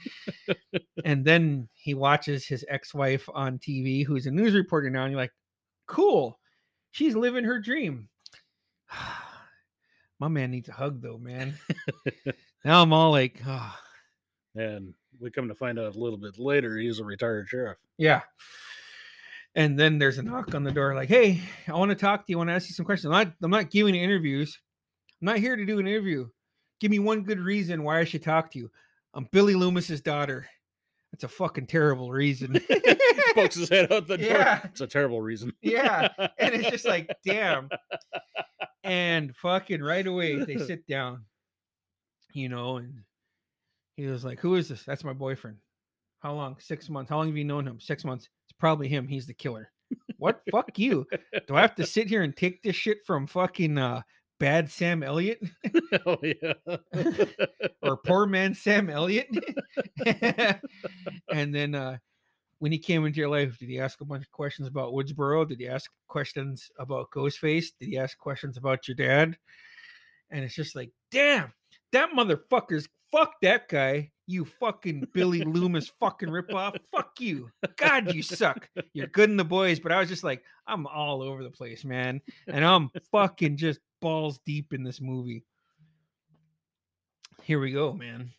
and 1.05 1.25
then 1.25 1.69
he 1.75 1.95
watches 1.95 2.47
his 2.47 2.65
ex-wife 2.69 3.29
on 3.35 3.59
TV, 3.59 4.05
who's 4.05 4.27
a 4.27 4.31
news 4.31 4.55
reporter 4.55 4.89
now, 4.91 5.05
and 5.05 5.13
you're 5.13 5.21
like, 5.21 5.33
cool. 5.87 6.39
She's 6.93 7.15
living 7.15 7.45
her 7.45 7.61
dream. 7.61 8.09
My 10.19 10.29
man 10.29 10.51
needs 10.51 10.69
a 10.69 10.73
hug 10.73 11.01
though, 11.01 11.19
man. 11.19 11.55
now 12.65 12.83
I'm 12.83 12.93
all 12.93 13.11
like, 13.11 13.41
oh, 13.47 13.75
and 14.55 14.95
we 15.19 15.31
come 15.31 15.49
to 15.49 15.55
find 15.55 15.79
out 15.79 15.95
a 15.95 15.99
little 15.99 16.19
bit 16.19 16.39
later 16.39 16.77
he's 16.77 16.99
a 16.99 17.05
retired 17.05 17.49
sheriff. 17.49 17.79
Yeah. 17.99 18.21
And 19.55 19.79
then 19.79 19.99
there's 19.99 20.19
a 20.19 20.23
knock 20.23 20.55
on 20.55 20.63
the 20.63 20.71
door, 20.71 20.95
like, 20.95 21.09
"Hey, 21.09 21.41
I 21.67 21.73
want 21.73 21.91
to 21.91 21.97
talk 21.97 22.27
to 22.27 22.33
you. 22.33 22.37
I 22.37 22.39
want 22.39 22.51
to 22.51 22.55
ask 22.55 22.69
you 22.69 22.75
some 22.75 22.87
questions. 22.87 23.13
I'm 23.13 23.27
not, 23.27 23.35
I'm 23.43 23.51
not 23.51 23.71
giving 23.71 23.97
interviews. 23.97 24.57
I'm 25.21 25.27
not 25.27 25.39
here 25.39 25.57
to 25.57 25.67
do 25.67 25.81
an 25.81 25.89
interview. 25.89 26.29
Give 26.79 26.91
me 26.91 27.01
one 27.01 27.25
good 27.25 27.41
reason 27.41 27.83
why 27.83 27.99
I 27.99 28.05
should 28.05 28.23
talk 28.23 28.53
to 28.53 28.59
you. 28.61 28.71
I'm 29.13 29.27
Billy 29.33 29.55
Loomis's 29.55 30.01
daughter. 30.01 30.47
That's 31.13 31.25
a 31.25 31.29
fucking 31.29 31.67
terrible 31.67 32.13
reason. 32.13 32.61
Pokes 33.35 33.57
his 33.57 33.69
head 33.69 33.93
out 33.93 34.07
the 34.07 34.19
door. 34.19 34.29
Yeah. 34.29 34.61
It's 34.65 34.81
a 34.81 34.87
terrible 34.87 35.21
reason. 35.21 35.53
yeah, 35.61 36.09
and 36.39 36.55
it's 36.55 36.71
just 36.71 36.85
like, 36.85 37.11
damn. 37.27 37.69
And 38.85 39.35
fucking 39.37 39.83
right 39.83 40.07
away 40.07 40.43
they 40.45 40.57
sit 40.67 40.87
down, 40.87 41.25
you 42.33 42.49
know, 42.49 42.77
and 42.77 43.03
he 44.03 44.11
was 44.11 44.25
like, 44.25 44.41
"Who 44.41 44.55
is 44.55 44.69
this? 44.69 44.83
That's 44.85 45.05
my 45.05 45.13
boyfriend. 45.13 45.59
How 46.21 46.35
long? 46.35 46.57
Six 46.59 46.89
months. 46.89 47.11
How 47.11 47.17
long 47.17 47.29
have 47.29 47.37
you 47.37 47.45
known 47.45 47.67
him? 47.67 47.81
Six 47.81 48.05
months. 48.05 48.29
It's 48.47 48.57
probably 48.59 48.89
him. 48.89 49.09
He's 49.09 49.27
the 49.27 49.35
killer. 49.35 49.71
What? 50.19 50.43
Fuck 50.53 50.79
you. 50.79 51.07
Do 51.47 51.57
I 51.57 51.61
have 51.61 51.75
to 51.77 51.87
sit 51.87 52.09
here 52.09 52.23
and 52.23 52.37
take 52.37 52.63
this 52.63 52.77
shit 52.77 52.99
from 53.07 53.27
fucking 53.27 53.79
uh, 53.79 54.03
bad 54.39 54.71
Sam 54.71 55.03
Elliott 55.03 55.41
oh 56.07 56.19
yeah. 56.23 56.55
or 57.83 57.97
poor 57.99 58.27
man 58.27 58.55
Sam 58.55 58.91
Elliott? 58.91 59.29
and 61.33 61.55
then 61.55 61.75
uh, 61.75 61.99
when 62.59 62.73
he 62.73 62.79
came 62.79 63.07
into 63.07 63.19
your 63.19 63.29
life, 63.29 63.59
did 63.59 63.69
he 63.69 63.81
ask 63.81 64.01
a 64.01 64.05
bunch 64.05 64.25
of 64.25 64.31
questions 64.31 64.69
about 64.69 64.93
Woodsboro? 64.93 65.49
Did 65.49 65.61
he 65.61 65.69
ask 65.69 65.91
questions 66.09 66.71
about 66.79 67.11
Ghostface? 67.11 67.67
Did 67.79 67.89
he 67.89 67.99
ask 67.99 68.19
questions 68.19 68.57
about 68.57 68.87
your 68.87 68.97
dad? 68.97 69.37
And 70.31 70.45
it's 70.45 70.55
just 70.55 70.77
like, 70.77 70.91
damn, 71.11 71.53
that 71.93 72.11
motherfucker's 72.11 72.89
fuck 73.13 73.35
that 73.43 73.69
guy. 73.69 74.11
You 74.27 74.45
fucking 74.45 75.09
Billy 75.13 75.43
Loomis 75.43 75.91
fucking 75.99 76.29
ripoff. 76.29 76.77
Fuck 76.93 77.21
you. 77.21 77.51
God, 77.77 78.15
you 78.15 78.23
suck. 78.23 78.69
You're 78.93 79.09
good 79.09 79.29
in 79.29 79.37
the 79.37 79.45
boys, 79.45 79.81
but 79.81 79.91
I 79.91 79.99
was 79.99 80.09
just 80.09 80.23
like, 80.23 80.43
I'm 80.67 80.87
all 80.87 81.23
over 81.23 81.43
the 81.43 81.51
place, 81.51 81.85
man. 81.85 82.21
And 82.47 82.65
I'm 82.65 82.91
fucking 83.11 83.57
just 83.57 83.81
balls 84.01 84.39
deep 84.47 84.73
in 84.73 84.85
this 84.85 85.01
movie. 85.01 85.45
Here 87.43 87.59
we 87.59 87.73
go, 87.73 87.93
man. 87.93 88.31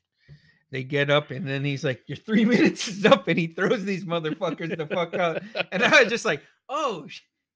They 0.71 0.83
get 0.83 1.09
up 1.09 1.31
and 1.31 1.45
then 1.45 1.65
he's 1.65 1.83
like, 1.83 2.01
Your 2.07 2.15
three 2.15 2.45
minutes 2.45 2.87
is 2.87 3.05
up, 3.05 3.27
and 3.27 3.37
he 3.37 3.47
throws 3.47 3.83
these 3.83 4.05
motherfuckers 4.05 4.77
the 4.77 4.87
fuck 4.87 5.13
out. 5.15 5.41
And 5.73 5.83
I 5.83 6.03
was 6.03 6.09
just 6.09 6.23
like, 6.23 6.41
Oh 6.69 7.05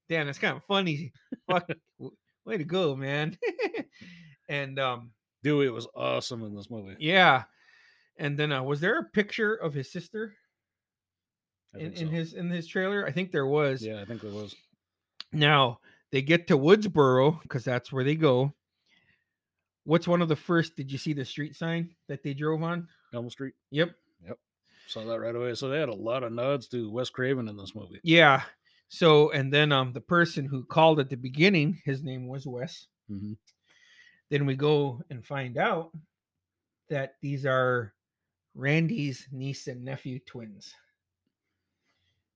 damn, 0.09 0.25
that's 0.25 0.37
kind 0.37 0.57
of 0.57 0.63
funny. 0.63 1.13
Fuck 1.49 1.69
way 2.45 2.57
to 2.57 2.63
go, 2.63 2.95
man. 2.95 3.37
and 4.49 4.79
um, 4.79 5.11
Dewey 5.45 5.69
was 5.69 5.87
awesome 5.95 6.43
in 6.43 6.55
this 6.55 6.71
movie. 6.71 6.95
yeah. 6.99 7.43
And 8.17 8.39
then 8.39 8.51
uh, 8.51 8.63
was 8.63 8.79
there 8.79 8.97
a 8.97 9.03
picture 9.03 9.53
of 9.53 9.73
his 9.73 9.91
sister 9.91 10.33
in, 11.73 11.91
think 11.91 11.97
in 12.01 12.07
his 12.07 12.33
in 12.33 12.49
his 12.49 12.65
trailer? 12.65 13.05
I 13.05 13.11
think 13.11 13.31
there 13.31 13.45
was. 13.45 13.83
Yeah, 13.83 14.01
I 14.01 14.05
think 14.05 14.21
there 14.21 14.31
was. 14.31 14.55
Now 15.31 15.79
they 16.11 16.21
get 16.21 16.47
to 16.47 16.57
Woodsboro 16.57 17.41
because 17.43 17.63
that's 17.63 17.91
where 17.91 18.03
they 18.05 18.15
go. 18.15 18.53
What's 19.83 20.07
one 20.07 20.21
of 20.21 20.29
the 20.29 20.35
first? 20.35 20.75
Did 20.75 20.91
you 20.91 20.97
see 20.97 21.13
the 21.13 21.25
street 21.25 21.55
sign 21.55 21.91
that 22.07 22.23
they 22.23 22.33
drove 22.33 22.63
on? 22.63 22.87
Elm 23.13 23.29
Street. 23.29 23.53
Yep. 23.69 23.91
Yep. 24.25 24.39
Saw 24.87 25.05
that 25.05 25.19
right 25.19 25.35
away. 25.35 25.53
So 25.53 25.69
they 25.69 25.79
had 25.79 25.89
a 25.89 25.93
lot 25.93 26.23
of 26.23 26.31
nods 26.31 26.67
to 26.69 26.89
Wes 26.89 27.09
Craven 27.09 27.47
in 27.49 27.57
this 27.57 27.75
movie. 27.75 27.99
Yeah. 28.01 28.41
So 28.87 29.31
and 29.31 29.53
then 29.53 29.71
um 29.73 29.91
the 29.91 30.01
person 30.01 30.45
who 30.45 30.63
called 30.63 30.99
at 30.99 31.09
the 31.09 31.17
beginning, 31.17 31.81
his 31.83 32.01
name 32.01 32.27
was 32.27 32.47
Wes. 32.47 32.87
hmm 33.09 33.33
Then 34.29 34.45
we 34.45 34.55
go 34.55 35.01
and 35.09 35.25
find 35.25 35.57
out 35.57 35.91
that 36.89 37.15
these 37.21 37.45
are 37.45 37.93
Randy's 38.55 39.27
niece 39.31 39.67
and 39.67 39.83
nephew 39.83 40.19
twins. 40.19 40.73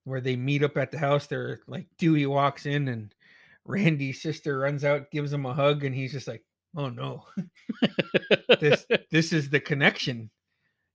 Where 0.03 0.21
they 0.21 0.35
meet 0.35 0.63
up 0.63 0.77
at 0.77 0.91
the 0.91 0.97
house, 0.97 1.27
they're 1.27 1.59
like 1.67 1.87
Dewey 1.97 2.25
walks 2.25 2.65
in 2.65 2.87
and 2.87 3.13
Randy's 3.65 4.21
sister 4.21 4.59
runs 4.59 4.83
out, 4.83 5.11
gives 5.11 5.31
him 5.31 5.45
a 5.45 5.53
hug, 5.53 5.83
and 5.83 5.93
he's 5.93 6.11
just 6.11 6.27
like, 6.27 6.43
"Oh 6.75 6.89
no, 6.89 7.25
this 8.59 8.85
this 9.11 9.31
is 9.31 9.49
the 9.49 9.59
connection." 9.59 10.31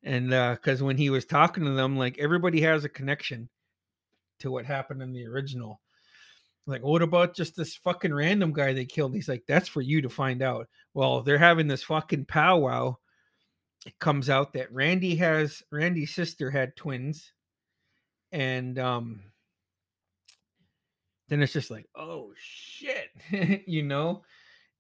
And 0.03 0.35
uh 0.35 0.55
because 0.55 0.83
when 0.83 0.97
he 0.97 1.11
was 1.11 1.25
talking 1.25 1.65
to 1.65 1.71
them, 1.71 1.97
like 1.97 2.19
everybody 2.19 2.61
has 2.63 2.85
a 2.85 2.89
connection 2.89 3.49
to 4.41 4.51
what 4.51 4.67
happened 4.67 5.03
in 5.03 5.13
the 5.13 5.27
original. 5.27 5.81
Like, 6.67 6.83
what 6.83 7.03
about 7.03 7.37
just 7.37 7.57
this 7.57 7.77
fucking 7.77 8.15
random 8.15 8.53
guy 8.53 8.73
they 8.73 8.87
killed? 8.87 9.15
He's 9.15 9.29
like, 9.29 9.45
that's 9.47 9.69
for 9.69 9.83
you 9.83 10.01
to 10.03 10.09
find 10.09 10.43
out. 10.43 10.69
Well, 10.95 11.23
they're 11.23 11.39
having 11.39 11.69
this 11.69 11.83
fucking 11.83 12.25
powwow. 12.25 12.97
It 13.87 13.99
comes 13.99 14.31
out 14.31 14.55
that 14.55 14.73
Randy 14.73 15.15
has 15.17 15.63
Randy's 15.71 16.15
sister 16.15 16.51
had 16.51 16.75
twins, 16.75 17.33
and 18.33 18.79
um, 18.79 19.21
then 21.29 21.43
it's 21.43 21.53
just 21.53 21.71
like, 21.71 21.87
oh 21.95 22.33
shit, 22.37 23.11
you 23.67 23.83
know. 23.83 24.23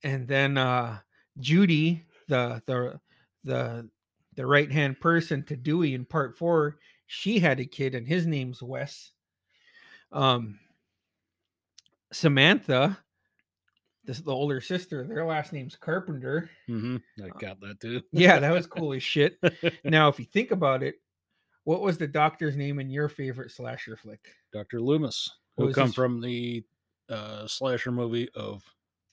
And 0.03 0.27
then 0.27 0.57
uh, 0.57 1.01
Judy, 1.39 2.07
the 2.29 2.63
the 2.67 2.99
the 3.45 3.91
the 4.37 4.47
right 4.47 4.73
hand 4.73 5.01
person 5.01 5.45
to 5.45 5.57
Dewey 5.57 5.93
in 5.93 6.07
part 6.07 6.39
four, 6.39 6.79
she 7.07 7.39
had 7.39 7.61
a 7.61 7.67
kid, 7.67 7.95
and 7.95 8.09
his 8.09 8.27
name's 8.27 8.63
Wes. 8.63 9.11
Um, 10.13 10.59
Samantha, 12.15 12.99
this 14.05 14.21
the 14.21 14.31
older 14.33 14.61
sister, 14.61 15.07
their 15.07 15.25
last 15.25 15.53
name's 15.53 15.77
Carpenter. 15.77 16.51
hmm 16.67 16.97
I 17.23 17.29
got 17.39 17.61
that 17.61 17.81
too. 17.81 18.03
Yeah, 18.13 18.39
that 18.39 18.53
was 18.53 18.67
cool 18.69 18.93
as 18.93 19.03
shit. 19.03 19.39
Now, 19.85 20.09
if 20.09 20.19
you 20.19 20.25
think 20.27 20.51
about 20.51 20.83
it, 20.83 20.97
what 21.65 21.81
was 21.81 21.97
the 21.99 22.07
doctor's 22.07 22.57
name 22.57 22.79
in 22.79 22.91
your 22.91 23.09
favorite 23.09 23.51
slasher 23.51 23.97
flick? 23.97 24.21
Dr. 24.53 24.81
Loomis, 24.81 25.31
who 25.57 25.73
come 25.73 25.87
his- 25.87 25.95
from 25.95 26.21
the 26.21 26.63
uh, 27.09 27.47
slasher 27.47 27.91
movie 27.93 28.29
of 28.35 28.63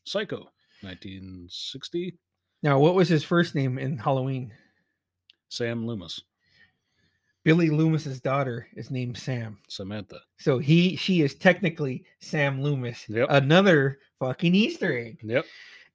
Psycho. 0.05 0.49
1960. 0.81 2.17
Now, 2.63 2.79
what 2.79 2.95
was 2.95 3.07
his 3.07 3.23
first 3.23 3.55
name 3.55 3.77
in 3.77 3.97
Halloween? 3.97 4.51
Sam 5.49 5.85
Loomis, 5.85 6.21
Billy 7.43 7.69
Loomis's 7.69 8.21
daughter 8.21 8.67
is 8.75 8.91
named 8.91 9.17
Sam. 9.17 9.57
Samantha. 9.67 10.19
So 10.37 10.59
he 10.59 10.95
she 10.95 11.21
is 11.21 11.35
technically 11.35 12.05
Sam 12.19 12.61
Loomis. 12.61 13.05
Yep. 13.09 13.27
Another 13.31 13.99
fucking 14.19 14.53
Easter 14.53 14.97
egg. 14.97 15.19
Yep. 15.23 15.45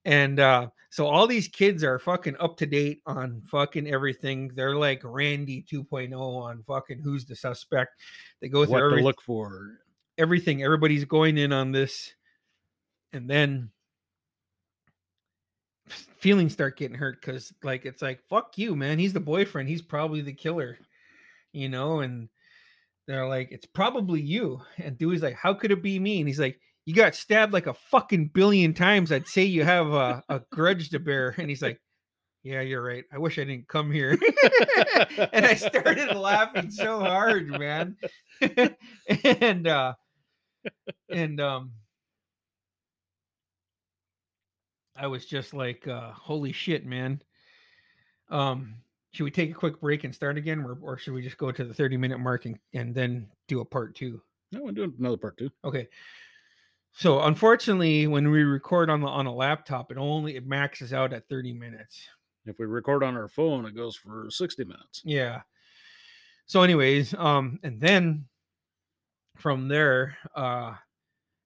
And 0.05 0.41
uh 0.41 0.69
so 0.91 1.07
all 1.07 1.27
these 1.27 1.47
kids 1.49 1.85
are 1.85 1.99
fucking 1.99 2.37
up 2.41 2.57
to 2.57 2.67
date 2.67 3.03
on 3.07 3.43
fucking 3.47 3.87
everything. 3.87 4.49
They're 4.55 4.77
like 4.77 5.03
Randy 5.05 5.65
2.0 5.71 6.19
on 6.19 6.63
fucking 6.67 7.01
who's 7.01 7.27
the 7.27 7.37
suspect. 7.37 8.01
They 8.41 8.49
go 8.49 8.65
through 8.65 8.91
What 8.91 8.97
to 8.97 9.03
look 9.03 9.21
for. 9.23 9.79
everything. 10.19 10.63
Everybody's 10.63 11.05
going 11.05 11.39
in 11.39 11.53
on 11.53 11.71
this. 11.71 12.13
And 13.13 13.29
then 13.31 13.71
feelings 16.19 16.53
start 16.53 16.77
getting 16.77 16.97
hurt 16.97 17.21
because 17.21 17.53
like 17.63 17.85
it's 17.87 18.03
like 18.03 18.21
fuck 18.29 18.59
you 18.59 18.75
man 18.75 18.99
he's 18.99 19.13
the 19.13 19.21
boyfriend 19.21 19.69
he's 19.69 19.83
probably 19.83 20.21
the 20.21 20.33
killer 20.33 20.77
you 21.57 21.69
know 21.69 22.01
and 22.01 22.29
they're 23.07 23.29
like 23.29 23.49
it's 23.51 23.67
probably 23.67 24.21
you. 24.21 24.61
And 24.79 24.99
dewey's 24.99 25.23
like 25.23 25.35
how 25.35 25.55
could 25.55 25.71
it 25.71 25.83
be 25.83 25.99
me? 25.99 26.21
And 26.21 26.29
he's 26.29 26.41
like 26.41 26.61
you 26.85 26.95
got 26.95 27.15
stabbed 27.15 27.53
like 27.53 27.67
a 27.67 27.75
fucking 27.75 28.29
billion 28.29 28.75
times. 28.75 29.11
I'd 29.11 29.27
say 29.27 29.45
you 29.45 29.65
have 29.65 29.89
a, 29.89 30.23
a 30.29 30.41
grudge 30.53 30.91
to 30.91 30.99
bear. 30.99 31.35
And 31.39 31.49
he's 31.49 31.63
like 31.63 31.81
yeah 32.43 32.61
you're 32.61 32.83
right. 32.83 33.05
I 33.13 33.19
wish 33.19 33.39
i 33.39 33.45
didn't 33.45 33.69
come 33.69 33.91
here. 33.91 34.19
And 35.33 35.47
i 35.47 35.55
started 35.55 36.15
laughing 36.17 36.71
so 36.71 37.01
hard 37.01 37.49
man. 37.49 37.97
And 39.25 39.67
uh 39.67 39.95
and 41.09 41.41
um 41.41 41.73
I 44.99 45.09
was 45.09 45.27
just 45.27 45.53
like, 45.53 45.87
uh, 45.87 46.13
holy 46.13 46.53
shit, 46.53 46.87
man. 46.87 47.21
Um, 48.31 48.77
should 49.17 49.25
we 49.25 49.31
take 49.31 49.51
a 49.51 49.55
quick 49.55 49.81
break 49.81 50.05
and 50.05 50.15
start 50.15 50.37
again, 50.37 50.61
or, 50.61 50.77
or 50.83 50.99
should 50.99 51.15
we 51.15 51.23
just 51.23 51.39
go 51.39 51.51
to 51.51 51.65
the 51.65 51.73
30 51.73 51.97
minute 51.97 52.19
mark 52.19 52.45
and, 52.45 52.59
and 52.75 52.95
then 52.95 53.27
do 53.49 53.61
a 53.61 53.65
part 53.65 53.95
two? 53.95 54.21
No, 54.53 54.63
we're 54.63 54.73
doing 54.73 54.93
another 54.99 55.17
part 55.17 55.39
two. 55.39 55.51
Okay. 55.65 55.89
So 56.93 57.23
unfortunately, 57.23 58.07
when 58.07 58.31
we 58.31 58.43
record 58.43 58.91
on 58.91 59.01
the 59.01 59.07
on 59.07 59.27
a 59.27 59.35
laptop, 59.35 59.91
it 59.91 59.97
only 59.97 60.37
it 60.37 60.47
maxes 60.47 60.93
out 60.93 61.15
at 61.15 61.29
30 61.29 61.55
minutes. 61.55 62.09
If 62.45 62.59
we 62.59 62.67
record 62.67 63.03
on 63.03 63.17
our 63.17 63.29
phone, 63.29 63.65
it 63.65 63.75
goes 63.75 63.97
for 63.97 64.27
60 64.31 64.65
minutes. 64.65 65.03
Yeah. 65.05 65.41
So, 66.47 66.63
anyways, 66.63 67.13
um, 67.15 67.59
and 67.63 67.81
then 67.81 68.27
from 69.37 69.67
there, 69.67 70.17
uh, 70.35 70.75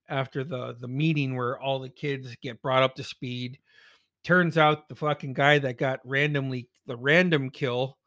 after 0.09 0.43
the 0.43 0.75
the 0.79 0.87
meeting 0.87 1.35
where 1.35 1.59
all 1.59 1.79
the 1.79 1.89
kids 1.89 2.35
get 2.41 2.61
brought 2.61 2.83
up 2.83 2.95
to 2.95 3.03
speed, 3.03 3.57
turns 4.23 4.57
out 4.57 4.87
the 4.89 4.95
fucking 4.95 5.33
guy 5.33 5.59
that 5.59 5.77
got 5.77 5.99
randomly 6.05 6.69
the 6.87 6.95
random 6.97 7.49
kill 7.49 7.97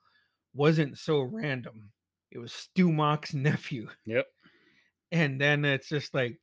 wasn't 0.55 0.98
so 0.98 1.20
random. 1.20 1.90
It 2.31 2.38
was 2.38 2.53
Stu 2.53 2.92
Mock's 2.92 3.35
nephew, 3.35 3.88
Yep. 4.07 4.27
and 5.12 5.40
then 5.40 5.64
it's 5.64 5.88
just 5.88 6.14
like 6.14 6.38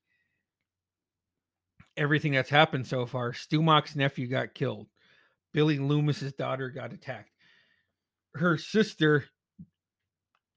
everything 1.97 2.31
that's 2.34 2.49
happened 2.49 2.88
so 2.88 3.05
far. 3.05 3.34
Stu 3.34 3.62
Mock's 3.62 3.95
nephew 3.95 4.27
got 4.27 4.53
killed. 4.53 4.88
Billy 5.53 5.77
Loomis's 5.77 6.34
daughter 6.34 6.69
got 6.69 6.93
attacked. 6.93 7.29
Her 8.36 8.57
sister 8.57 9.25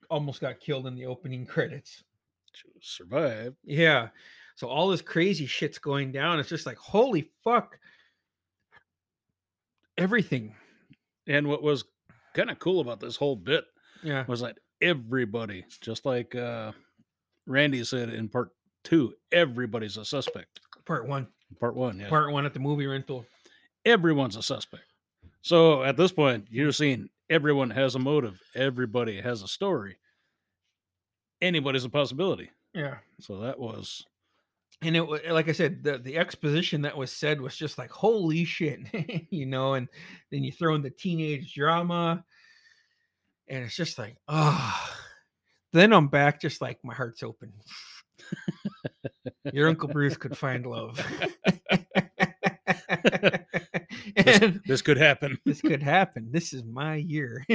almost 0.09 0.41
got 0.41 0.61
killed 0.61 0.87
in 0.87 0.95
the 0.95 1.07
opening 1.07 1.45
credits. 1.47 2.05
She 2.53 2.69
survived. 2.81 3.57
Yeah. 3.65 4.09
So 4.55 4.69
all 4.69 4.89
this 4.89 5.03
crazy 5.03 5.47
shit's 5.47 5.79
going 5.79 6.13
down. 6.13 6.39
It's 6.39 6.49
just 6.49 6.67
like, 6.67 6.77
holy 6.77 7.33
fuck. 7.43 7.77
Everything. 9.99 10.55
And 11.27 11.47
what 11.49 11.63
was 11.63 11.85
kind 12.35 12.51
of 12.51 12.59
cool 12.59 12.81
about 12.81 13.01
this 13.01 13.17
whole 13.17 13.37
bit 13.37 13.65
Yeah. 14.03 14.25
was 14.27 14.41
that 14.41 14.59
everybody, 14.81 15.65
just 15.81 16.05
like 16.05 16.35
uh, 16.35 16.73
Randy 17.47 17.85
said 17.85 18.11
in 18.11 18.29
part 18.29 18.51
two, 18.83 19.15
everybody's 19.33 19.97
a 19.97 20.05
suspect. 20.05 20.61
Part 20.85 21.07
one. 21.09 21.29
Part 21.61 21.77
one, 21.77 21.99
yeah. 22.01 22.09
Part 22.09 22.33
one 22.33 22.45
at 22.47 22.53
the 22.55 22.61
movie 22.61 22.87
rental. 22.87 23.25
Everyone's 23.85 24.37
a 24.37 24.43
suspect. 24.43 24.83
So 25.43 25.83
at 25.85 25.97
this 25.97 26.11
point, 26.13 26.47
you're 26.51 26.73
seeing 26.73 27.09
everyone 27.31 27.71
has 27.71 27.95
a 27.95 27.99
motive, 27.99 28.41
everybody 28.55 29.21
has 29.21 29.43
a 29.43 29.49
story, 29.49 29.99
anybody's 31.41 31.85
a 31.85 31.89
possibility. 31.91 32.51
Yeah. 32.73 32.97
So 33.21 33.39
that 33.41 33.59
was 33.59 34.05
And 34.83 34.97
it 34.97 35.07
wa- 35.07 35.19
like 35.31 35.49
I 35.49 35.53
said, 35.53 35.83
the, 35.83 35.99
the 35.99 36.19
exposition 36.19 36.83
that 36.83 36.97
was 36.97 37.11
said 37.11 37.41
was 37.41 37.57
just 37.57 37.79
like, 37.79 37.91
holy 37.91 38.45
shit, 38.45 38.81
you 39.31 39.47
know, 39.47 39.75
and 39.75 39.89
then 40.31 40.45
you 40.45 40.53
throw 40.53 40.75
in 40.75 40.83
the 40.83 40.91
teenage 40.91 41.55
drama, 41.55 42.25
and 43.49 43.65
it's 43.65 43.77
just 43.77 43.99
like, 43.99 44.17
ah. 44.29 45.01
Then 45.73 45.93
I'm 45.93 46.07
back, 46.07 46.41
just 46.41 46.61
like 46.61 46.79
my 46.85 46.95
heart's 46.95 47.25
open. 47.25 47.53
Your 49.53 49.69
Uncle 49.69 49.89
Bruce 49.89 50.17
could 50.17 50.39
find 50.39 50.65
love. 50.65 51.05
and 54.17 54.61
this 54.67 54.83
could 54.83 54.97
happen. 54.97 55.37
this 55.45 55.61
could 55.61 55.83
happen. 55.83 56.29
This 56.31 56.53
is 56.53 56.63
my 56.65 56.95
year. 56.95 57.45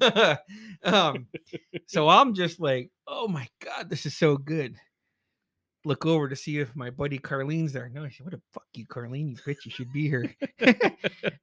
um, 0.84 1.26
so 1.86 2.08
I'm 2.08 2.34
just 2.34 2.60
like, 2.60 2.90
oh 3.06 3.28
my 3.28 3.48
god, 3.64 3.88
this 3.90 4.06
is 4.06 4.16
so 4.16 4.36
good. 4.36 4.76
Look 5.84 6.04
over 6.04 6.28
to 6.28 6.36
see 6.36 6.58
if 6.58 6.74
my 6.74 6.90
buddy 6.90 7.18
Carlene's 7.18 7.72
there. 7.72 7.88
No, 7.88 8.04
I 8.04 8.10
said, 8.10 8.26
what 8.26 8.32
the 8.32 8.40
fuck 8.52 8.66
you, 8.74 8.86
Carlene? 8.86 9.30
You 9.30 9.36
bitch, 9.36 9.64
you 9.64 9.70
should 9.70 9.92
be 9.92 10.08
here. 10.08 10.34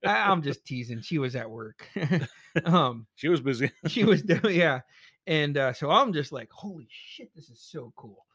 I- 0.06 0.30
I'm 0.30 0.42
just 0.42 0.66
teasing. 0.66 1.02
She 1.02 1.18
was 1.18 1.36
at 1.36 1.50
work. 1.50 1.88
um, 2.66 3.08
She 3.16 3.30
was 3.30 3.42
busy. 3.42 3.72
she 3.88 4.04
was 4.04 4.24
yeah 4.50 4.82
and 5.28 5.58
uh, 5.58 5.74
so 5.74 5.90
i'm 5.90 6.14
just 6.14 6.32
like 6.32 6.50
holy 6.52 6.88
shit 6.92 7.34
this 7.36 7.50
is 7.50 7.60
so 7.60 7.92
cool 7.96 8.26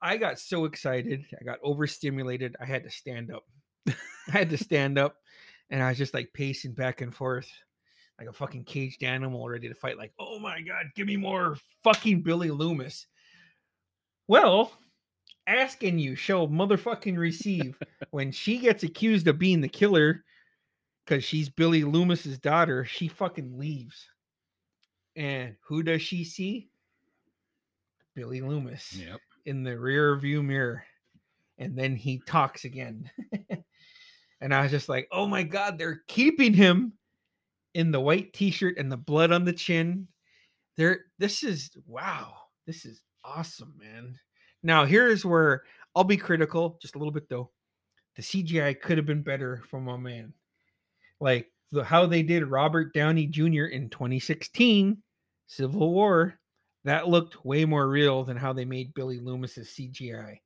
i 0.00 0.16
got 0.16 0.38
so 0.38 0.64
excited 0.64 1.24
i 1.40 1.44
got 1.44 1.58
overstimulated 1.64 2.54
i 2.60 2.64
had 2.64 2.84
to 2.84 2.90
stand 2.90 3.32
up 3.32 3.44
i 3.88 3.94
had 4.30 4.48
to 4.48 4.56
stand 4.56 4.96
up 4.96 5.16
and 5.70 5.82
i 5.82 5.88
was 5.88 5.98
just 5.98 6.14
like 6.14 6.30
pacing 6.34 6.72
back 6.72 7.00
and 7.00 7.12
forth 7.12 7.50
like 8.18 8.28
a 8.28 8.32
fucking 8.32 8.64
caged 8.64 9.02
animal 9.02 9.48
ready 9.48 9.68
to 9.68 9.74
fight 9.74 9.98
like 9.98 10.12
oh 10.18 10.38
my 10.38 10.60
god 10.60 10.86
give 10.94 11.06
me 11.06 11.16
more 11.16 11.56
fucking 11.84 12.22
billy 12.22 12.50
loomis 12.50 13.06
well 14.28 14.72
ask 15.46 15.82
and 15.82 16.00
you 16.00 16.14
shall 16.16 16.48
motherfucking 16.48 17.16
receive 17.16 17.78
when 18.10 18.32
she 18.32 18.58
gets 18.58 18.82
accused 18.82 19.28
of 19.28 19.38
being 19.38 19.60
the 19.60 19.68
killer 19.68 20.24
because 21.04 21.22
she's 21.22 21.48
billy 21.48 21.84
loomis's 21.84 22.38
daughter 22.38 22.84
she 22.84 23.06
fucking 23.08 23.58
leaves 23.58 24.08
and 25.16 25.56
who 25.62 25.82
does 25.82 26.02
she 26.02 26.24
see? 26.24 26.68
Billy 28.14 28.42
Loomis 28.42 28.92
Yep. 28.92 29.20
in 29.46 29.62
the 29.62 29.78
rear 29.78 30.14
view 30.16 30.42
mirror. 30.42 30.84
And 31.58 31.76
then 31.76 31.96
he 31.96 32.20
talks 32.26 32.64
again. 32.64 33.10
and 34.40 34.54
I 34.54 34.62
was 34.62 34.70
just 34.70 34.90
like, 34.90 35.08
oh 35.10 35.26
my 35.26 35.42
God, 35.42 35.78
they're 35.78 36.02
keeping 36.06 36.52
him 36.52 36.92
in 37.76 37.90
the 37.90 38.00
white 38.00 38.32
t 38.32 38.50
shirt 38.50 38.78
and 38.78 38.90
the 38.90 38.96
blood 38.96 39.30
on 39.30 39.44
the 39.44 39.52
chin. 39.52 40.08
There, 40.78 41.00
this 41.18 41.42
is 41.42 41.70
wow, 41.86 42.32
this 42.66 42.86
is 42.86 43.02
awesome, 43.22 43.74
man. 43.78 44.18
Now, 44.62 44.86
here's 44.86 45.26
where 45.26 45.62
I'll 45.94 46.02
be 46.02 46.16
critical 46.16 46.78
just 46.80 46.94
a 46.94 46.98
little 46.98 47.12
bit 47.12 47.28
though. 47.28 47.50
The 48.16 48.22
CGI 48.22 48.80
could 48.80 48.96
have 48.96 49.06
been 49.06 49.22
better 49.22 49.62
for 49.68 49.78
my 49.78 49.98
man. 49.98 50.32
Like 51.20 51.50
the 51.70 51.84
how 51.84 52.06
they 52.06 52.22
did 52.22 52.46
Robert 52.46 52.94
Downey 52.94 53.26
Jr. 53.26 53.66
in 53.66 53.90
2016 53.90 54.96
Civil 55.46 55.92
War, 55.92 56.38
that 56.84 57.08
looked 57.08 57.44
way 57.44 57.66
more 57.66 57.88
real 57.88 58.24
than 58.24 58.38
how 58.38 58.54
they 58.54 58.64
made 58.64 58.94
Billy 58.94 59.20
Loomis's 59.20 59.68
CGI. 59.68 60.38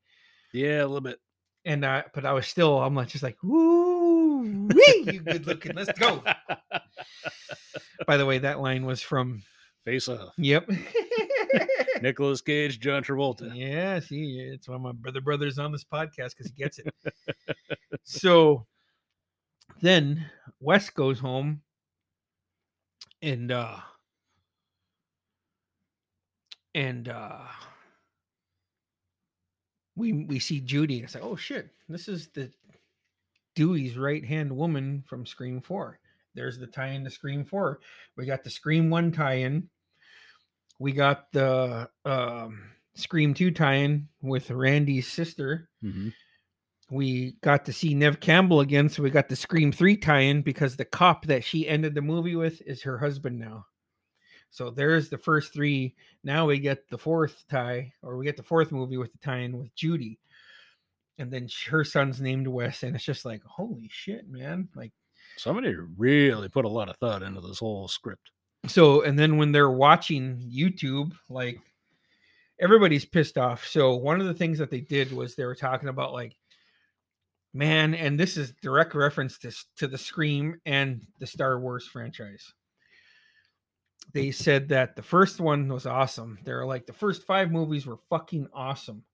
Yeah, 0.53 0.83
a 0.83 0.87
little 0.87 1.01
bit. 1.01 1.21
And 1.65 1.87
I, 1.87 2.05
but 2.13 2.25
I 2.25 2.33
was 2.33 2.47
still, 2.47 2.81
I'm 2.81 2.95
like, 2.97 3.09
just 3.09 3.23
like, 3.23 3.37
woo, 3.43 4.69
you 5.07 5.21
good 5.21 5.47
looking, 5.47 5.77
let's 5.77 5.97
go. 5.99 6.25
By 8.07 8.17
the 8.17 8.27
way, 8.27 8.39
that 8.39 8.61
line 8.61 8.85
was 8.85 9.03
from, 9.03 9.43
Face 9.85 10.09
off. 10.09 10.35
yep. 10.37 10.69
Nicolas 12.03 12.41
Cage, 12.41 12.81
John 12.81 13.03
Travolta. 13.03 13.51
Yeah, 13.55 14.01
see, 14.01 14.39
it's 14.53 14.69
why 14.69 14.77
my 14.77 14.93
brother 14.93 15.21
brother's 15.21 15.59
on 15.59 15.73
this 15.73 15.85
podcast 15.85 16.37
because 16.37 16.47
he 16.47 16.53
gets 16.53 16.79
it. 16.79 16.95
so 18.05 18.67
then 19.81 20.27
Wes 20.61 20.91
goes 20.91 21.19
home 21.19 21.63
and 23.23 23.51
uh 23.53 23.77
and 26.75 27.09
uh 27.09 27.39
we 29.97 30.13
we 30.13 30.39
see 30.39 30.61
Judy 30.61 30.97
and 30.97 31.05
it's 31.05 31.15
like, 31.15 31.25
oh 31.25 31.37
shit, 31.37 31.69
this 31.89 32.09
is 32.09 32.29
the 32.29 32.51
Dewey's 33.55 33.97
right 33.99 34.25
hand 34.25 34.57
woman 34.57 35.05
from 35.07 35.27
Scream 35.27 35.61
4. 35.61 35.99
There's 36.35 36.59
the 36.59 36.67
tie 36.67 36.91
in 36.91 37.05
to 37.05 37.11
Scream 37.11 37.45
4. 37.45 37.81
We 38.17 38.27
got 38.27 38.45
the 38.45 38.51
Scream 38.51 38.91
1 38.91 39.13
tie 39.13 39.35
in. 39.35 39.69
We 40.79 40.93
got 40.93 41.31
the 41.33 41.91
um 42.05 42.71
Scream 42.95 43.35
2 43.35 43.51
tie-in 43.51 44.09
with 44.23 44.51
Randy's 44.51 45.07
sister. 45.09 45.69
Mhm. 45.83 46.13
We 46.91 47.37
got 47.41 47.65
to 47.67 47.73
see 47.73 47.95
Neve 47.95 48.19
Campbell 48.19 48.61
again, 48.61 48.89
so 48.89 49.03
we 49.03 49.11
got 49.11 49.29
the 49.29 49.37
Scream 49.37 49.71
3 49.71 49.97
tie-in 49.97 50.43
because 50.43 50.77
the 50.77 50.85
cop 50.85 51.27
that 51.27 51.45
she 51.45 51.69
ended 51.69 51.95
the 51.95 52.03
movie 52.03 52.35
with 52.35 52.61
is 52.63 52.83
her 52.83 52.99
husband 52.99 53.39
now. 53.39 53.67
So 54.51 54.71
there's 54.71 55.09
the 55.09 55.19
first 55.19 55.53
three. 55.53 55.95
Now 56.25 56.47
we 56.47 56.59
get 56.59 56.89
the 56.91 56.99
fourth 56.99 57.45
tie, 57.49 57.93
or 58.03 58.17
we 58.17 58.25
get 58.25 58.37
the 58.37 58.43
fourth 58.43 58.73
movie 58.73 58.97
with 58.97 59.13
the 59.13 59.19
tie-in 59.19 59.57
with 59.57 59.75
Judy. 59.77 60.19
And 61.19 61.31
then 61.31 61.49
her 61.69 61.85
son's 61.85 62.21
named 62.21 62.49
Wes, 62.49 62.83
and 62.83 62.97
it's 62.97 63.05
just 63.05 63.25
like, 63.25 63.43
holy 63.45 63.89
shit, 63.93 64.29
man. 64.29 64.69
Like 64.75 64.93
Somebody 65.37 65.75
really 65.97 66.49
put 66.49 66.65
a 66.65 66.69
lot 66.69 66.89
of 66.89 66.97
thought 66.97 67.23
into 67.23 67.41
this 67.41 67.59
whole 67.59 67.89
script. 67.89 68.31
so 68.67 69.03
and 69.03 69.19
then 69.19 69.39
when 69.39 69.53
they're 69.53 69.71
watching 69.71 70.37
youtube 70.37 71.13
like 71.31 71.59
everybody's 72.61 73.05
pissed 73.05 73.39
off. 73.39 73.67
So 73.67 73.97
one 73.97 74.21
of 74.21 74.27
the 74.27 74.35
things 74.35 74.59
that 74.59 74.71
they 74.71 74.81
did 74.81 75.13
was 75.13 75.35
they 75.35 75.47
were 75.47 75.55
talking 75.55 75.89
about 75.89 76.13
like 76.13 76.37
man 77.53 77.95
and 77.95 78.21
this 78.21 78.37
is 78.37 78.53
direct 78.63 78.95
reference 78.95 79.39
to, 79.39 79.53
to 79.79 79.89
the 79.89 79.99
scream 79.99 80.61
and 80.67 81.03
the 81.19 81.27
star 81.27 81.59
wars 81.59 81.87
franchise. 81.87 82.53
They 84.13 84.31
said 84.31 84.69
that 84.69 84.95
the 84.95 85.03
first 85.03 85.41
one 85.41 85.69
was 85.69 85.87
awesome. 85.87 86.39
They're 86.45 86.67
like 86.67 86.87
the 86.87 86.93
first 86.93 87.27
five 87.27 87.51
movies 87.51 87.87
were 87.87 87.99
fucking 88.11 88.49
awesome. 88.53 89.05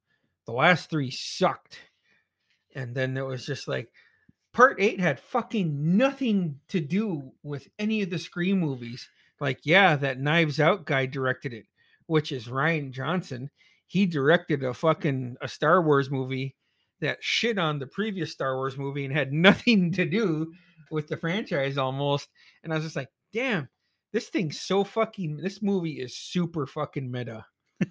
The 0.46 0.52
last 0.52 0.90
three 0.90 1.10
sucked. 1.10 1.78
And 2.74 2.94
then 2.94 3.16
it 3.16 3.24
was 3.24 3.46
just 3.46 3.68
like 3.68 3.90
part 4.56 4.80
eight 4.80 4.98
had 4.98 5.20
fucking 5.20 5.98
nothing 5.98 6.58
to 6.66 6.80
do 6.80 7.30
with 7.42 7.68
any 7.78 8.00
of 8.00 8.08
the 8.08 8.18
scream 8.18 8.58
movies. 8.58 9.06
Like 9.38 9.60
yeah 9.64 9.96
that 9.96 10.18
knives 10.18 10.58
out 10.58 10.86
guy 10.86 11.04
directed 11.04 11.52
it 11.52 11.66
which 12.06 12.32
is 12.32 12.46
rian 12.46 12.90
johnson. 12.90 13.50
He 13.86 14.06
directed 14.06 14.64
a 14.64 14.72
fucking 14.72 15.36
a 15.42 15.48
star 15.48 15.82
wars 15.82 16.10
movie 16.10 16.56
that 17.02 17.18
shit 17.20 17.58
on 17.58 17.78
the 17.78 17.86
previous 17.86 18.32
star 18.32 18.56
wars 18.56 18.78
movie 18.78 19.04
and 19.04 19.12
had 19.12 19.30
nothing 19.48 19.92
to 19.92 20.06
do 20.06 20.54
with 20.90 21.06
the 21.08 21.18
franchise 21.18 21.76
almost. 21.76 22.30
And 22.64 22.72
i 22.72 22.76
was 22.76 22.84
just 22.86 22.96
like 22.96 23.10
damn 23.34 23.68
this 24.14 24.30
thing's 24.30 24.58
so 24.58 24.84
fucking 24.84 25.36
this 25.36 25.60
movie 25.60 26.00
is 26.00 26.16
super 26.16 26.66
fucking 26.66 27.10
meta. 27.10 27.44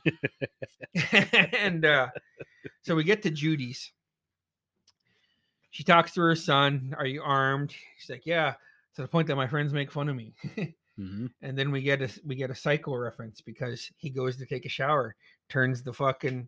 And 1.60 1.86
uh 1.86 2.08
so 2.82 2.96
we 2.96 3.04
get 3.04 3.22
to 3.22 3.30
judy's 3.30 3.92
she 5.76 5.84
talks 5.84 6.14
to 6.14 6.22
her 6.22 6.36
son 6.38 6.96
are 6.98 7.06
you 7.06 7.22
armed 7.22 7.74
she's 7.98 8.10
like 8.10 8.26
yeah 8.26 8.54
to 8.96 9.02
the 9.02 9.08
point 9.10 9.28
that 9.28 9.36
my 9.36 9.46
friends 9.46 9.74
make 9.74 9.92
fun 9.92 10.08
of 10.08 10.16
me 10.16 10.34
Mhm. 10.98 11.30
and 11.42 11.58
then 11.58 11.72
we 11.72 11.82
get 11.82 12.02
a 12.02 12.10
we 12.26 12.36
get 12.36 12.50
a 12.50 12.56
psycho 12.56 12.96
reference 12.96 13.42
because 13.42 13.92
he 13.98 14.10
goes 14.10 14.38
to 14.38 14.46
take 14.46 14.66
a 14.66 14.70
shower, 14.70 15.14
turns 15.50 15.84
the 15.84 15.92
fucking 15.92 16.48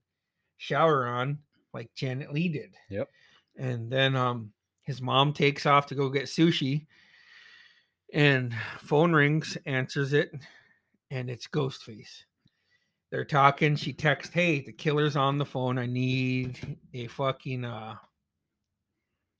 shower 0.56 1.06
on 1.06 1.40
like 1.74 1.94
Janet 1.96 2.34
Leigh 2.34 2.48
did. 2.48 2.74
Yep. 2.90 3.10
And 3.58 3.92
then 3.92 4.16
um 4.16 4.54
his 4.84 5.02
mom 5.02 5.34
takes 5.34 5.66
off 5.66 5.88
to 5.88 5.96
go 5.96 6.08
get 6.10 6.28
sushi 6.28 6.88
and 8.13 8.56
phone 8.80 9.12
rings, 9.12 9.58
answers 9.66 10.13
it, 10.13 10.32
and 11.12 11.30
it's 11.30 11.48
Ghostface. 11.48 12.24
They're 13.12 13.26
talking, 13.26 13.76
she 13.76 13.92
texts, 13.92 14.34
"Hey, 14.34 14.62
the 14.62 14.72
killer's 14.72 15.18
on 15.18 15.38
the 15.38 15.46
phone. 15.46 15.78
I 15.78 15.88
need 15.88 16.78
a 16.94 17.08
fucking 17.08 17.66
uh 17.66 17.96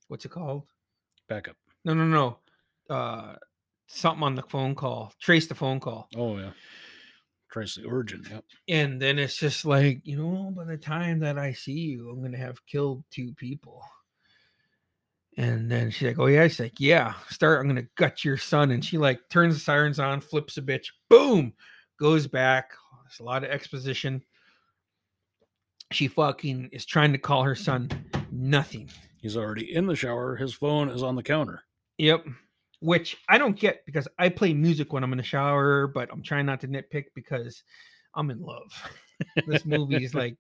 what's 0.08 0.26
it 0.26 0.30
called? 0.30 0.64
Backup. 1.28 1.56
No, 1.86 1.94
no, 1.94 2.06
no. 2.06 2.38
Uh 2.94 3.36
something 3.88 4.24
on 4.24 4.36
the 4.36 4.44
phone 4.44 4.76
call. 4.76 5.14
Trace 5.22 5.48
the 5.48 5.56
phone 5.56 5.80
call. 5.80 6.10
Oh 6.16 6.38
yeah. 6.38 6.52
Trace 7.50 7.76
the 7.76 7.86
origin. 7.86 8.26
Yep. 8.30 8.44
And 8.68 9.02
then 9.02 9.18
it's 9.18 9.38
just 9.38 9.66
like, 9.66 10.02
you 10.04 10.18
know, 10.18 10.52
by 10.52 10.66
the 10.66 10.78
time 10.78 11.20
that 11.20 11.38
I 11.38 11.54
see 11.54 11.72
you, 11.72 12.10
I'm 12.10 12.22
gonna 12.22 12.38
have 12.38 12.66
killed 12.66 13.04
two 13.10 13.34
people. 13.34 13.82
And 15.38 15.72
then 15.72 15.92
she's 15.92 16.08
like, 16.08 16.20
Oh 16.20 16.26
yeah, 16.26 16.48
she's 16.48 16.60
like, 16.60 16.80
Yeah, 16.80 17.14
start, 17.30 17.62
I'm 17.62 17.68
gonna 17.68 17.88
gut 17.96 18.26
your 18.26 18.38
son. 18.38 18.72
And 18.72 18.84
she 18.84 18.98
like 18.98 19.20
turns 19.30 19.54
the 19.54 19.60
sirens 19.60 20.00
on, 20.00 20.20
flips 20.20 20.58
a 20.58 20.62
bitch, 20.62 20.88
boom, 21.10 21.54
goes 22.00 22.28
back. 22.28 22.72
There's 23.04 23.20
a 23.20 23.24
lot 23.24 23.44
of 23.44 23.50
exposition. 23.50 24.24
She 25.92 26.10
fucking 26.10 26.70
is 26.74 26.86
trying 26.86 27.14
to 27.14 27.18
call 27.18 27.44
her 27.44 27.56
son 27.56 27.90
nothing. 28.32 28.90
He's 29.22 29.38
already 29.38 29.74
in 29.74 29.88
the 29.88 29.96
shower. 29.96 30.36
His 30.36 30.54
phone 30.54 30.90
is 30.90 31.04
on 31.04 31.16
the 31.16 31.24
counter. 31.24 31.64
Yep. 31.98 32.26
Which 32.80 33.18
I 33.28 33.38
don't 33.38 33.60
get 33.60 33.86
because 33.86 34.08
I 34.20 34.30
play 34.30 34.54
music 34.54 34.94
when 34.94 35.04
I'm 35.04 35.12
in 35.12 35.18
the 35.18 35.24
shower, 35.24 35.88
but 35.88 36.10
I'm 36.12 36.22
trying 36.22 36.46
not 36.46 36.60
to 36.62 36.68
nitpick 36.68 37.06
because 37.16 37.64
I'm 38.14 38.30
in 38.30 38.40
love. 38.42 38.72
this 39.48 39.66
movie 39.66 40.04
is 40.04 40.14
like, 40.16 40.38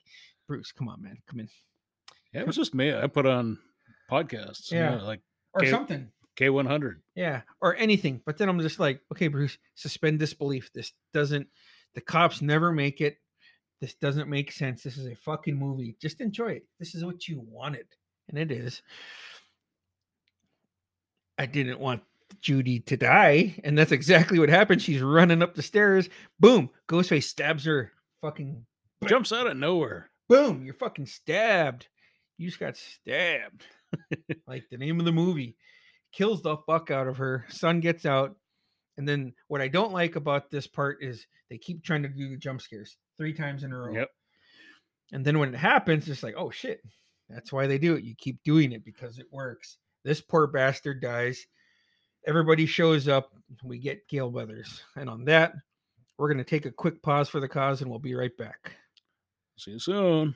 Bruce, 0.48 0.72
come 0.72 0.88
on, 0.88 1.02
man, 1.02 1.18
come 1.28 1.40
in. 1.40 1.50
Yeah, 2.34 2.42
it 2.42 2.48
was 2.48 2.56
just 2.56 2.76
me. 2.76 2.94
I 2.94 3.08
put 3.08 3.26
on 3.26 3.58
podcasts. 4.12 4.72
Yeah. 4.72 5.02
like 5.02 5.22
Or 5.54 5.62
Okay. 5.62 5.72
something. 5.72 6.12
K100. 6.38 6.98
Yeah. 7.16 7.42
Or 7.62 7.76
anything. 7.78 8.22
But 8.24 8.38
then 8.38 8.48
I'm 8.48 8.60
just 8.60 8.80
like, 8.80 9.02
okay, 9.12 9.28
Bruce, 9.28 9.58
suspend 9.74 10.20
disbelief. 10.20 10.72
This 10.72 10.94
doesn't, 11.12 11.48
the 11.96 12.02
cops 12.02 12.44
never 12.44 12.72
make 12.72 13.02
it. 13.02 13.18
This 13.82 13.96
doesn't 13.96 14.30
make 14.30 14.52
sense. 14.52 14.84
This 14.84 14.98
is 14.98 15.08
a 15.08 15.16
fucking 15.16 15.56
movie. 15.56 15.96
Just 16.00 16.22
enjoy 16.22 16.50
it. 16.50 16.66
This 16.80 16.94
is 16.94 17.04
what 17.04 17.28
you 17.28 17.44
wanted. 17.48 17.88
And 18.30 18.38
it 18.38 18.52
is. 18.52 18.82
I 21.38 21.46
didn't 21.46 21.80
want 21.80 22.04
Judy 22.42 22.80
to 22.82 22.98
die. 22.98 23.60
And 23.64 23.78
that's 23.78 23.92
exactly 23.92 24.40
what 24.40 24.50
happened. 24.50 24.82
She's 24.82 25.02
running 25.02 25.42
up 25.42 25.56
the 25.56 25.62
stairs. 25.62 26.10
Boom. 26.40 26.70
Ghostface 26.88 27.24
stabs 27.24 27.66
her. 27.66 27.92
Fucking 28.22 28.66
Jumps 29.06 29.32
out 29.32 29.48
of 29.48 29.56
nowhere. 29.58 30.10
boom. 30.28 30.64
You're 30.66 30.74
fucking 30.74 31.06
stabbed. 31.06 31.88
You 32.38 32.48
just 32.48 32.60
got 32.60 32.76
stabbed. 32.76 33.64
like 34.48 34.66
the 34.70 34.78
name 34.78 35.00
of 35.00 35.06
the 35.06 35.12
movie. 35.12 35.56
Kills 36.12 36.42
the 36.42 36.58
fuck 36.66 36.90
out 36.92 37.08
of 37.08 37.18
her. 37.18 37.46
Son 37.50 37.80
gets 37.80 38.06
out. 38.06 38.36
And 38.98 39.08
then 39.08 39.34
what 39.48 39.62
I 39.62 39.68
don't 39.68 39.94
like 39.94 40.16
about 40.16 40.50
this 40.50 40.66
part 40.66 40.98
is 41.02 41.28
they 41.50 41.60
keep 41.60 41.84
trying 41.84 42.02
to 42.04 42.10
do 42.10 42.30
the 42.30 42.38
jump 42.38 42.62
scares 42.62 42.98
three 43.18 43.34
times 43.34 43.64
in 43.64 43.72
a 43.72 43.78
row. 43.78 43.94
Yep. 43.94 44.10
And 45.14 45.24
then 45.24 45.38
when 45.38 45.54
it 45.54 45.58
happens, 45.58 46.10
it's 46.10 46.24
like, 46.24 46.36
oh 46.36 46.50
shit. 46.50 46.82
That's 47.30 47.52
why 47.52 47.68
they 47.68 47.78
do 47.78 47.96
it. 47.96 48.04
You 48.04 48.16
keep 48.16 48.42
doing 48.44 48.72
it 48.72 48.86
because 48.86 49.20
it 49.20 49.28
works. 49.32 49.78
This 50.04 50.22
poor 50.22 50.48
bastard 50.48 51.02
dies. 51.02 51.46
Everybody 52.26 52.66
shows 52.66 53.08
up. 53.08 53.34
We 53.64 53.80
get 53.80 54.08
Gale 54.08 54.32
Weathers. 54.32 54.82
And 54.96 55.10
on 55.10 55.26
that, 55.26 55.54
we're 56.18 56.28
going 56.28 56.38
to 56.38 56.44
take 56.44 56.66
a 56.66 56.72
quick 56.72 57.02
pause 57.02 57.30
for 57.30 57.40
the 57.40 57.48
cause 57.48 57.82
and 57.82 57.90
we'll 57.90 58.00
be 58.00 58.16
right 58.16 58.36
back. 58.38 58.76
See 59.58 59.72
you 59.72 59.80
soon. 59.80 60.36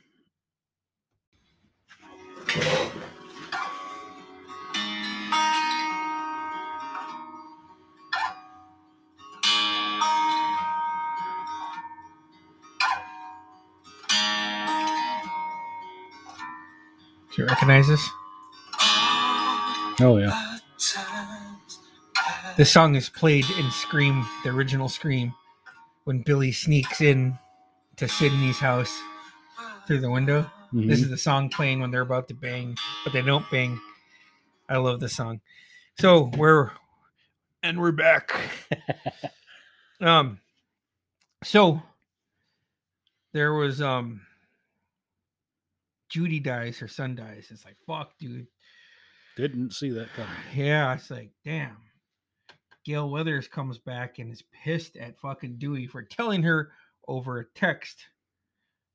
Do 17.61 17.67
you 17.67 17.73
recognize 17.73 17.87
this? 17.87 18.09
Oh 20.01 20.17
yeah. 20.17 20.57
This 22.57 22.71
song 22.71 22.95
is 22.95 23.07
played 23.09 23.45
in 23.59 23.69
Scream, 23.71 24.25
the 24.43 24.49
original 24.49 24.89
Scream, 24.89 25.33
when 26.05 26.21
Billy 26.23 26.51
sneaks 26.51 27.01
in 27.01 27.37
to 27.97 28.07
Sidney's 28.07 28.57
house 28.57 28.99
through 29.85 29.99
the 29.99 30.09
window. 30.09 30.49
This 30.73 30.99
Mhm. 31.01 31.03
is 31.03 31.09
the 31.09 31.17
song 31.17 31.49
playing 31.49 31.81
when 31.81 31.91
they're 31.91 32.01
about 32.01 32.27
to 32.29 32.33
bang, 32.33 32.77
but 33.03 33.13
they 33.13 33.21
don't 33.21 33.49
bang. 33.51 33.79
I 34.67 34.77
love 34.77 34.99
this 34.99 35.15
song. 35.15 35.41
So 35.99 36.31
we're 36.37 36.71
and 37.61 37.79
we're 37.79 37.91
back. 37.91 38.33
um 40.01 40.39
so 41.43 41.83
there 43.33 43.53
was 43.53 43.81
um 43.81 44.21
Judy 46.11 46.39
dies, 46.39 46.77
her 46.79 46.87
son 46.87 47.15
dies. 47.15 47.47
It's 47.49 47.65
like 47.65 47.77
fuck, 47.87 48.17
dude. 48.19 48.47
Didn't 49.37 49.73
see 49.73 49.89
that 49.91 50.13
coming. 50.13 50.31
Yeah, 50.55 50.93
it's 50.93 51.09
like, 51.09 51.31
damn. 51.45 51.77
Gale 52.83 53.09
Weathers 53.09 53.47
comes 53.47 53.77
back 53.77 54.19
and 54.19 54.31
is 54.31 54.43
pissed 54.63 54.97
at 54.97 55.19
fucking 55.19 55.57
Dewey 55.57 55.87
for 55.87 56.03
telling 56.03 56.43
her 56.43 56.71
over 57.07 57.39
a 57.39 57.45
text 57.55 58.03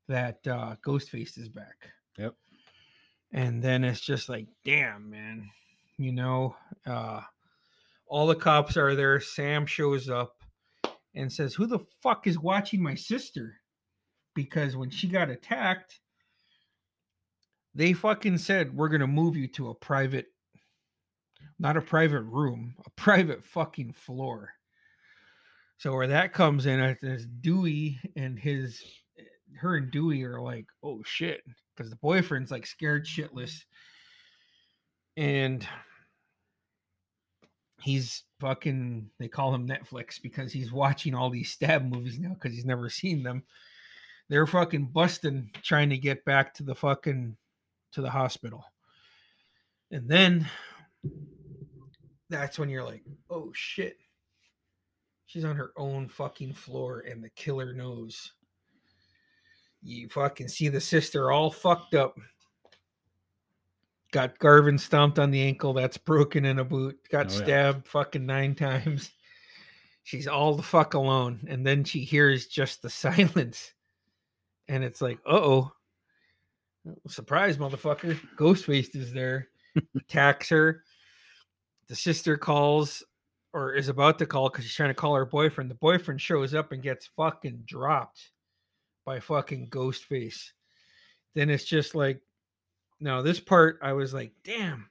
that 0.09 0.39
uh, 0.47 0.77
Ghostface 0.85 1.39
is 1.39 1.49
back. 1.49 1.89
Yep. 2.19 2.35
And 3.33 3.63
then 3.63 3.85
it's 3.85 4.01
just 4.01 4.29
like, 4.29 4.47
damn, 4.65 5.09
man. 5.09 5.49
You 5.99 6.13
know, 6.13 6.57
uh, 6.87 7.23
all 8.07 8.27
the 8.27 8.35
cops 8.35 8.77
are 8.77 8.95
there. 8.95 9.21
Sam 9.21 9.67
shows 9.67 10.11
up 10.11 10.35
and 11.15 11.33
says, 11.33 11.55
Who 11.55 11.67
the 11.67 11.81
fuck 12.03 12.27
is 12.27 12.39
watching 12.39 12.83
my 12.83 12.95
sister? 12.95 13.55
Because 14.35 14.77
when 14.77 14.91
she 14.91 15.09
got 15.09 15.31
attacked, 15.31 16.01
they 17.77 17.93
fucking 17.93 18.39
said, 18.39 18.77
We're 18.77 18.89
to 19.01 19.07
move 19.07 19.37
you 19.37 19.47
to 19.49 19.69
a 19.71 19.75
private 19.75 20.27
not 21.59 21.77
a 21.77 21.83
private 21.83 22.23
room, 22.23 22.75
a 22.85 22.91
private 22.97 23.45
fucking 23.45 23.93
floor. 23.93 24.53
So 25.79 25.93
where 25.95 26.07
that 26.07 26.33
comes 26.33 26.67
in 26.67 26.81
is 27.03 27.27
Dewey 27.27 27.99
and 28.17 28.39
his 28.39 28.83
her 29.57 29.77
and 29.77 29.91
Dewey 29.91 30.25
are 30.25 30.41
like, 30.41 30.67
oh 30.83 31.03
shit, 31.05 31.43
because 31.75 31.91
the 31.91 31.97
boyfriend's 31.97 32.51
like 32.51 32.67
scared 32.67 33.07
shitless, 33.07 33.65
and 35.17 35.67
he's 37.83 38.25
fucking. 38.41 39.11
They 39.19 39.29
call 39.29 39.55
him 39.55 39.69
Netflix 39.69 40.21
because 40.21 40.53
he's 40.53 40.73
watching 40.73 41.15
all 41.15 41.31
these 41.31 41.51
stab 41.51 41.85
movies 41.85 42.19
now 42.19 42.35
because 42.35 42.55
he's 42.55 42.65
never 42.65 42.89
seen 42.89 43.23
them. 43.23 43.45
They're 44.29 44.47
fucking 44.47 44.87
busting 44.87 45.51
trying 45.63 45.91
to 45.91 45.99
get 45.99 46.25
back 46.25 46.55
to 46.55 46.63
the 46.63 46.75
fucking 46.75 47.37
to 47.93 48.01
the 48.03 48.11
hospital, 48.11 48.65
and 49.91 50.09
then 50.09 50.49
that's 52.29 52.59
when 52.59 52.69
you're 52.69 52.85
like, 52.85 53.03
oh 53.31 53.51
shit. 53.55 53.97
She's 55.27 55.45
on 55.45 55.57
her 55.57 55.73
own 55.77 56.07
fucking 56.09 56.53
floor 56.53 57.01
and 57.01 57.23
the 57.23 57.31
killer 57.31 57.73
knows. 57.73 58.33
You 59.83 60.09
fucking 60.09 60.49
see 60.49 60.69
the 60.69 60.81
sister 60.81 61.31
all 61.33 61.51
fucked 61.51 61.95
up. 61.95 62.17
Got 64.13 64.39
Garvin 64.39 64.79
stomped 64.79 65.19
on 65.19 65.31
the 65.33 65.43
ankle. 65.43 65.73
That's 65.73 65.99
broken 65.99 66.45
in 66.45 66.61
a 66.61 66.65
boot. 66.65 66.97
Got 67.11 67.27
Oh, 67.27 67.31
yeah. 67.31 67.37
stabbed 67.45 67.89
fucking 67.89 68.25
nine 68.25 68.55
times. 68.57 69.11
She's 70.05 70.29
all 70.29 70.55
the 70.55 70.63
fuck 70.63 70.95
alone. 70.95 71.41
And 71.49 71.67
then 71.67 71.83
she 71.83 72.01
hears 72.01 72.47
just 72.47 72.83
the 72.83 72.91
silence. 72.91 73.73
And 74.69 74.85
it's 74.85 75.01
like, 75.03 75.19
uh 75.27 75.41
oh. 75.43 75.73
Surprise, 77.09 77.57
motherfucker. 77.57 78.19
Ghostface 78.37 78.95
is 78.95 79.13
there. 79.13 79.49
Attacks 79.97 80.49
her. 80.49 80.83
The 81.89 81.97
sister 81.97 82.37
calls 82.37 83.03
or 83.53 83.73
is 83.73 83.89
about 83.89 84.19
to 84.19 84.27
call 84.27 84.51
because 84.51 84.65
she's 84.65 84.75
trying 84.75 84.91
to 84.91 84.95
call 84.95 85.15
her 85.15 85.25
boyfriend. 85.25 85.71
The 85.71 85.77
boyfriend 85.77 86.21
shows 86.21 86.55
up 86.55 86.73
and 86.73 86.83
gets 86.83 87.09
fucking 87.17 87.63
dropped 87.65 88.31
by 89.05 89.21
fucking 89.21 89.71
Ghostface. 89.71 90.51
Then 91.35 91.49
it's 91.49 91.65
just 91.65 91.95
like, 91.95 92.21
now 93.01 93.23
this 93.23 93.41
part 93.41 93.79
I 93.83 93.93
was 93.93 94.13
like, 94.13 94.33
damn, 94.45 94.91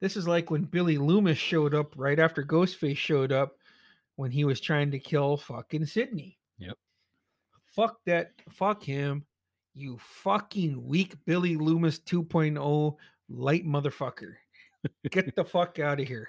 this 0.00 0.16
is 0.16 0.28
like 0.28 0.50
when 0.50 0.64
Billy 0.64 0.98
Loomis 0.98 1.38
showed 1.38 1.74
up 1.74 1.94
right 1.96 2.18
after 2.18 2.42
Ghostface 2.42 2.96
showed 2.96 3.32
up 3.32 3.56
when 4.16 4.30
he 4.30 4.44
was 4.44 4.60
trying 4.60 4.90
to 4.90 4.98
kill 4.98 5.36
fucking 5.36 5.86
Sidney. 5.86 6.38
Yep. 6.58 6.76
Fuck 7.74 7.98
that. 8.04 8.32
Fuck 8.50 8.82
him. 8.82 9.24
You 9.74 9.98
fucking 9.98 10.86
weak 10.86 11.16
Billy 11.26 11.56
Loomis 11.56 11.98
2.0 12.00 12.96
light 13.28 13.66
motherfucker. 13.66 14.34
Get 15.10 15.34
the 15.34 15.44
fuck 15.44 15.78
out 15.78 16.00
of 16.00 16.06
here. 16.06 16.28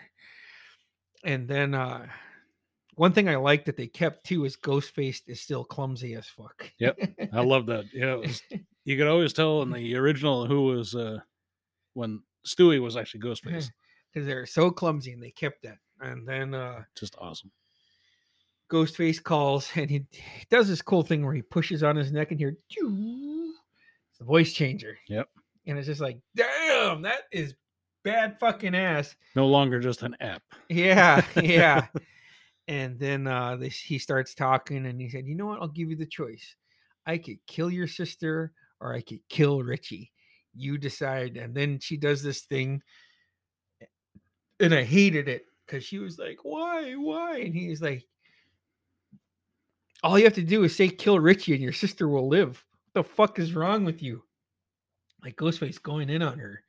And 1.23 1.47
then 1.47 1.73
uh 1.73 2.07
one 2.95 3.11
thing 3.11 3.27
I 3.27 3.35
like 3.35 3.65
that 3.65 3.75
they 3.75 3.87
kept 3.87 4.25
too 4.25 4.45
is 4.45 4.55
Ghostface 4.55 5.21
is 5.27 5.41
still 5.41 5.65
clumsy 5.65 6.15
as 6.15 6.27
fuck. 6.27 6.71
Yep. 6.79 6.97
I 7.33 7.41
love 7.41 7.65
that. 7.67 7.85
Yeah, 7.93 8.15
was, 8.15 8.41
you 8.85 8.97
could 8.97 9.07
always 9.07 9.33
tell 9.33 9.61
in 9.61 9.71
the 9.71 9.95
original 9.95 10.45
who 10.45 10.63
was 10.63 10.95
uh 10.95 11.19
when 11.93 12.21
Stewie 12.45 12.81
was 12.81 12.97
actually 12.97 13.21
Ghostface. 13.21 13.69
Because 14.13 14.27
they're 14.27 14.45
so 14.45 14.71
clumsy 14.71 15.11
and 15.11 15.21
they 15.21 15.31
kept 15.31 15.63
that. 15.63 15.77
And 15.99 16.25
then 16.25 16.53
uh 16.53 16.83
Just 16.95 17.15
awesome. 17.19 17.51
Ghostface 18.71 19.21
calls 19.21 19.69
and 19.75 19.89
he, 19.89 20.05
he 20.11 20.45
does 20.49 20.69
this 20.69 20.81
cool 20.81 21.03
thing 21.03 21.23
where 21.23 21.33
he 21.33 21.41
pushes 21.41 21.83
on 21.83 21.97
his 21.97 22.11
neck 22.11 22.31
and 22.31 22.39
here 22.39 22.57
it's 24.15 24.19
the 24.19 24.25
voice 24.25 24.53
changer. 24.53 24.97
Yep. 25.09 25.27
And 25.67 25.77
it's 25.77 25.87
just 25.87 25.99
like, 25.99 26.17
damn, 26.37 27.01
that 27.01 27.23
is 27.33 27.53
bad 28.05 28.39
fucking 28.39 28.73
ass. 28.73 29.13
No 29.35 29.45
longer 29.47 29.81
just 29.81 30.03
an 30.03 30.15
app. 30.21 30.41
Yeah, 30.69 31.25
yeah. 31.35 31.87
and 32.69 32.97
then 32.97 33.27
uh 33.27 33.57
this, 33.57 33.77
he 33.77 33.99
starts 33.99 34.33
talking 34.33 34.85
and 34.85 35.01
he 35.01 35.09
said, 35.09 35.27
You 35.27 35.35
know 35.35 35.47
what? 35.47 35.61
I'll 35.61 35.67
give 35.67 35.89
you 35.89 35.97
the 35.97 36.05
choice. 36.05 36.55
I 37.05 37.17
could 37.17 37.45
kill 37.45 37.69
your 37.69 37.87
sister 37.87 38.53
or 38.79 38.93
I 38.93 39.01
could 39.01 39.19
kill 39.27 39.61
Richie. 39.61 40.13
You 40.55 40.77
decide. 40.77 41.35
And 41.35 41.53
then 41.53 41.79
she 41.79 41.97
does 41.97 42.23
this 42.23 42.41
thing. 42.41 42.81
And 44.61 44.73
I 44.73 44.83
hated 44.83 45.27
it 45.27 45.45
because 45.65 45.83
she 45.83 45.99
was 45.99 46.17
like, 46.17 46.37
Why? 46.43 46.93
Why? 46.93 47.39
And 47.39 47.53
he's 47.53 47.81
like, 47.81 48.05
All 50.03 50.17
you 50.17 50.23
have 50.23 50.35
to 50.35 50.41
do 50.41 50.63
is 50.63 50.73
say 50.73 50.87
kill 50.87 51.19
Richie 51.19 51.53
and 51.53 51.61
your 51.61 51.73
sister 51.73 52.07
will 52.07 52.29
live. 52.29 52.63
The 52.95 53.03
fuck 53.03 53.37
is 53.39 53.53
wrong 53.53 53.85
with 53.85 54.01
you? 54.01 54.23
Like 55.23 55.35
Ghostface 55.35 55.81
going 55.81 56.09
in 56.09 56.21
on 56.21 56.39
her. 56.39 56.63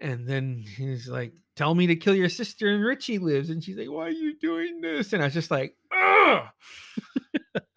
And 0.00 0.26
then 0.26 0.64
he's 0.76 1.08
like, 1.08 1.32
Tell 1.56 1.74
me 1.74 1.86
to 1.88 1.96
kill 1.96 2.14
your 2.14 2.28
sister 2.28 2.68
and 2.68 2.84
Richie 2.84 3.18
lives. 3.18 3.50
And 3.50 3.62
she's 3.62 3.76
like, 3.76 3.90
Why 3.90 4.04
are 4.04 4.10
you 4.10 4.38
doing 4.38 4.80
this? 4.80 5.12
And 5.12 5.22
I 5.22 5.26
was 5.26 5.34
just 5.34 5.50
like, 5.50 5.74
Ugh. 5.92 6.44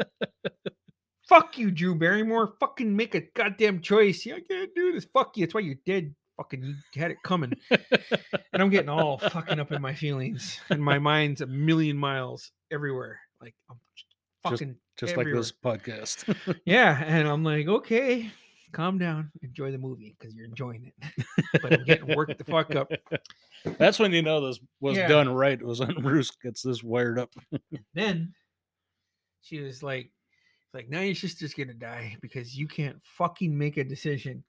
Fuck 1.28 1.58
you, 1.58 1.72
Drew 1.72 1.96
Barrymore. 1.96 2.54
Fucking 2.60 2.96
make 2.96 3.16
a 3.16 3.22
goddamn 3.22 3.82
choice. 3.82 4.26
Yeah, 4.26 4.36
I 4.36 4.42
can't 4.42 4.74
do 4.76 4.92
this. 4.92 5.06
Fuck 5.06 5.38
you. 5.38 5.46
That's 5.46 5.54
why 5.54 5.62
you're 5.62 5.76
dead. 5.86 6.14
Fucking 6.38 6.64
you 6.64 7.02
had 7.02 7.12
it 7.12 7.18
coming. 7.24 7.54
and 7.72 8.62
I'm 8.62 8.70
getting 8.70 8.90
all 8.90 9.18
fucking 9.18 9.60
up 9.60 9.72
in 9.72 9.82
my 9.82 9.94
feelings. 9.94 10.60
And 10.70 10.84
my 10.84 11.00
mind's 11.00 11.42
a 11.42 11.48
million 11.48 11.98
miles 11.98 12.52
everywhere. 12.72 13.20
Like 13.42 13.56
I'm 13.70 13.80
fucking 14.44 14.76
Just 14.98 15.18
like 15.18 15.28
this 15.28 15.52
podcast. 15.52 16.36
yeah. 16.66 17.04
And 17.06 17.28
I'm 17.28 17.44
like, 17.44 17.68
okay, 17.68 18.32
calm 18.72 18.98
down. 18.98 19.32
Enjoy 19.42 19.72
the 19.72 19.78
movie 19.78 20.16
because 20.20 20.34
you're 20.36 20.46
enjoying 20.46 20.86
it. 21.02 21.26
but 21.62 21.74
I'm 21.74 21.84
getting 21.86 22.16
worked 22.16 22.38
the 22.38 22.44
fuck 22.44 22.76
up. 22.76 22.92
That's 23.78 24.00
when 24.00 24.12
you 24.14 24.22
know 24.22 24.46
this 24.48 24.60
was 24.80 24.98
Yeah. 24.98 25.08
done 25.08 25.30
right. 25.34 25.60
It 25.60 25.66
Was 25.66 25.80
when 25.82 25.94
Bruce 26.02 26.32
gets 26.32 26.62
this 26.62 26.82
wired 26.84 27.20
up. 27.20 27.34
then 27.94 28.34
she 29.42 29.60
was 29.60 29.84
like, 29.84 30.12
like 30.74 30.90
now 30.90 31.02
your 31.02 31.16
sister's 31.16 31.54
gonna 31.54 31.74
die 31.74 32.16
because 32.22 32.56
you 32.58 32.68
can't 32.68 33.02
fucking 33.04 33.58
make 33.58 33.78
a 33.78 33.84
decision. 33.84 34.44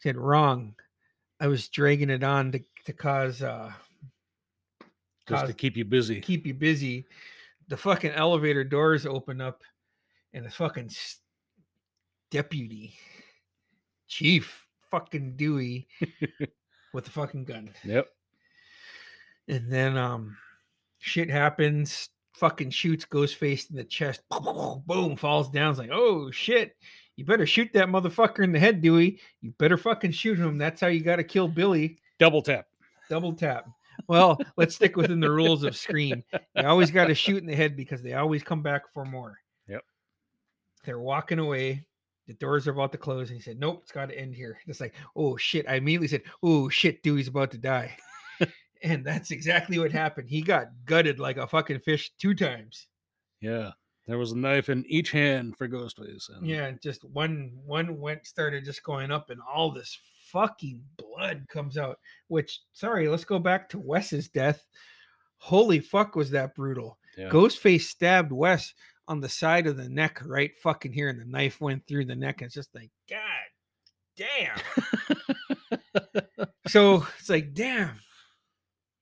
said 0.00 0.16
wrong. 0.16 0.74
I 1.40 1.48
was 1.48 1.68
dragging 1.68 2.10
it 2.10 2.22
on 2.22 2.52
to 2.52 2.60
to 2.84 2.92
cause 2.92 3.42
uh 3.42 3.72
Just 5.28 5.46
to 5.46 5.52
keep 5.52 5.76
you 5.76 5.84
busy. 5.84 6.20
keep 6.20 6.46
you 6.46 6.54
busy. 6.54 7.06
The 7.68 7.76
fucking 7.76 8.12
elevator 8.12 8.64
doors 8.64 9.06
open 9.06 9.40
up, 9.40 9.62
and 10.32 10.44
the 10.44 10.50
fucking 10.50 10.90
deputy 12.30 12.94
chief 14.08 14.66
fucking 14.90 15.36
Dewey 15.36 15.88
with 16.92 17.04
the 17.04 17.10
fucking 17.10 17.44
gun. 17.44 17.70
Yep. 17.84 18.08
And 19.48 19.70
then 19.70 19.96
um 19.96 20.36
shit 20.98 21.30
happens, 21.30 22.08
fucking 22.34 22.70
shoots 22.70 23.04
Ghostface 23.04 23.70
in 23.70 23.76
the 23.76 23.84
chest, 23.84 24.22
boom, 24.30 25.16
falls 25.16 25.50
down. 25.50 25.70
It's 25.70 25.78
like, 25.78 25.90
oh 25.92 26.30
shit. 26.30 26.76
You 27.16 27.24
better 27.24 27.46
shoot 27.46 27.70
that 27.72 27.88
motherfucker 27.88 28.44
in 28.44 28.52
the 28.52 28.58
head, 28.58 28.82
Dewey. 28.82 29.20
You 29.40 29.54
better 29.58 29.78
fucking 29.78 30.10
shoot 30.10 30.38
him. 30.38 30.58
That's 30.58 30.82
how 30.82 30.88
you 30.88 31.00
gotta 31.00 31.24
kill 31.24 31.48
Billy. 31.48 31.98
Double 32.18 32.42
tap. 32.42 32.66
Double 33.08 33.32
tap. 33.32 33.66
Well, 34.08 34.38
let's 34.56 34.74
stick 34.74 34.96
within 34.96 35.20
the 35.20 35.30
rules 35.30 35.62
of 35.62 35.76
Scream. 35.76 36.22
They 36.54 36.64
always 36.64 36.90
gotta 36.90 37.14
shoot 37.14 37.38
in 37.38 37.46
the 37.46 37.56
head 37.56 37.76
because 37.76 38.02
they 38.02 38.14
always 38.14 38.42
come 38.42 38.62
back 38.62 38.82
for 38.92 39.04
more. 39.04 39.38
Yep. 39.68 39.82
They're 40.84 41.00
walking 41.00 41.38
away. 41.38 41.86
The 42.26 42.34
doors 42.34 42.66
are 42.66 42.72
about 42.72 42.92
to 42.92 42.98
close, 42.98 43.30
and 43.30 43.36
he 43.36 43.42
said, 43.42 43.60
Nope, 43.60 43.80
it's 43.82 43.92
got 43.92 44.08
to 44.08 44.18
end 44.18 44.34
here. 44.34 44.58
It's 44.66 44.80
like, 44.80 44.94
Oh 45.14 45.36
shit. 45.36 45.68
I 45.68 45.74
immediately 45.76 46.08
said, 46.08 46.22
Oh 46.42 46.68
shit, 46.68 47.02
Dewey's 47.02 47.28
about 47.28 47.52
to 47.52 47.58
die. 47.58 47.96
and 48.82 49.04
that's 49.04 49.30
exactly 49.30 49.78
what 49.78 49.92
happened. 49.92 50.28
He 50.28 50.42
got 50.42 50.68
gutted 50.84 51.20
like 51.20 51.36
a 51.36 51.46
fucking 51.46 51.80
fish 51.80 52.10
two 52.18 52.34
times. 52.34 52.88
Yeah. 53.40 53.70
There 54.06 54.18
was 54.18 54.32
a 54.32 54.38
knife 54.38 54.68
in 54.68 54.84
each 54.86 55.10
hand 55.10 55.56
for 55.56 55.68
Ghostface. 55.68 56.30
And 56.34 56.46
Yeah, 56.46 56.70
just 56.82 57.04
one 57.04 57.52
one 57.64 57.98
went 57.98 58.26
started 58.26 58.64
just 58.64 58.84
going 58.84 59.10
up, 59.10 59.30
and 59.30 59.40
all 59.52 59.70
this 59.70 59.98
fucking 60.32 60.82
blood 60.96 61.46
comes 61.48 61.76
out. 61.78 61.98
Which, 62.28 62.60
sorry, 62.72 63.08
let's 63.08 63.24
go 63.24 63.38
back 63.38 63.68
to 63.70 63.78
Wes's 63.78 64.28
death. 64.28 64.64
Holy 65.38 65.80
fuck, 65.80 66.16
was 66.16 66.30
that 66.30 66.54
brutal? 66.54 66.98
yeah. 67.16 67.28
Ghostface 67.28 67.82
stabbed 67.82 68.32
Wes 68.32 68.72
on 69.08 69.20
the 69.20 69.28
side 69.28 69.66
of 69.66 69.76
the 69.76 69.88
neck, 69.88 70.20
right 70.26 70.50
fucking 70.62 70.92
here, 70.92 71.08
and 71.08 71.20
the 71.20 71.24
knife 71.24 71.60
went 71.60 71.86
through 71.86 72.04
the 72.06 72.16
neck. 72.16 72.40
And 72.40 72.46
it's 72.46 72.54
just 72.54 72.74
like, 72.74 72.90
God 73.08 73.18
damn. 74.16 74.58
so 76.66 77.06
it's 77.18 77.28
like, 77.28 77.54
damn. 77.54 78.00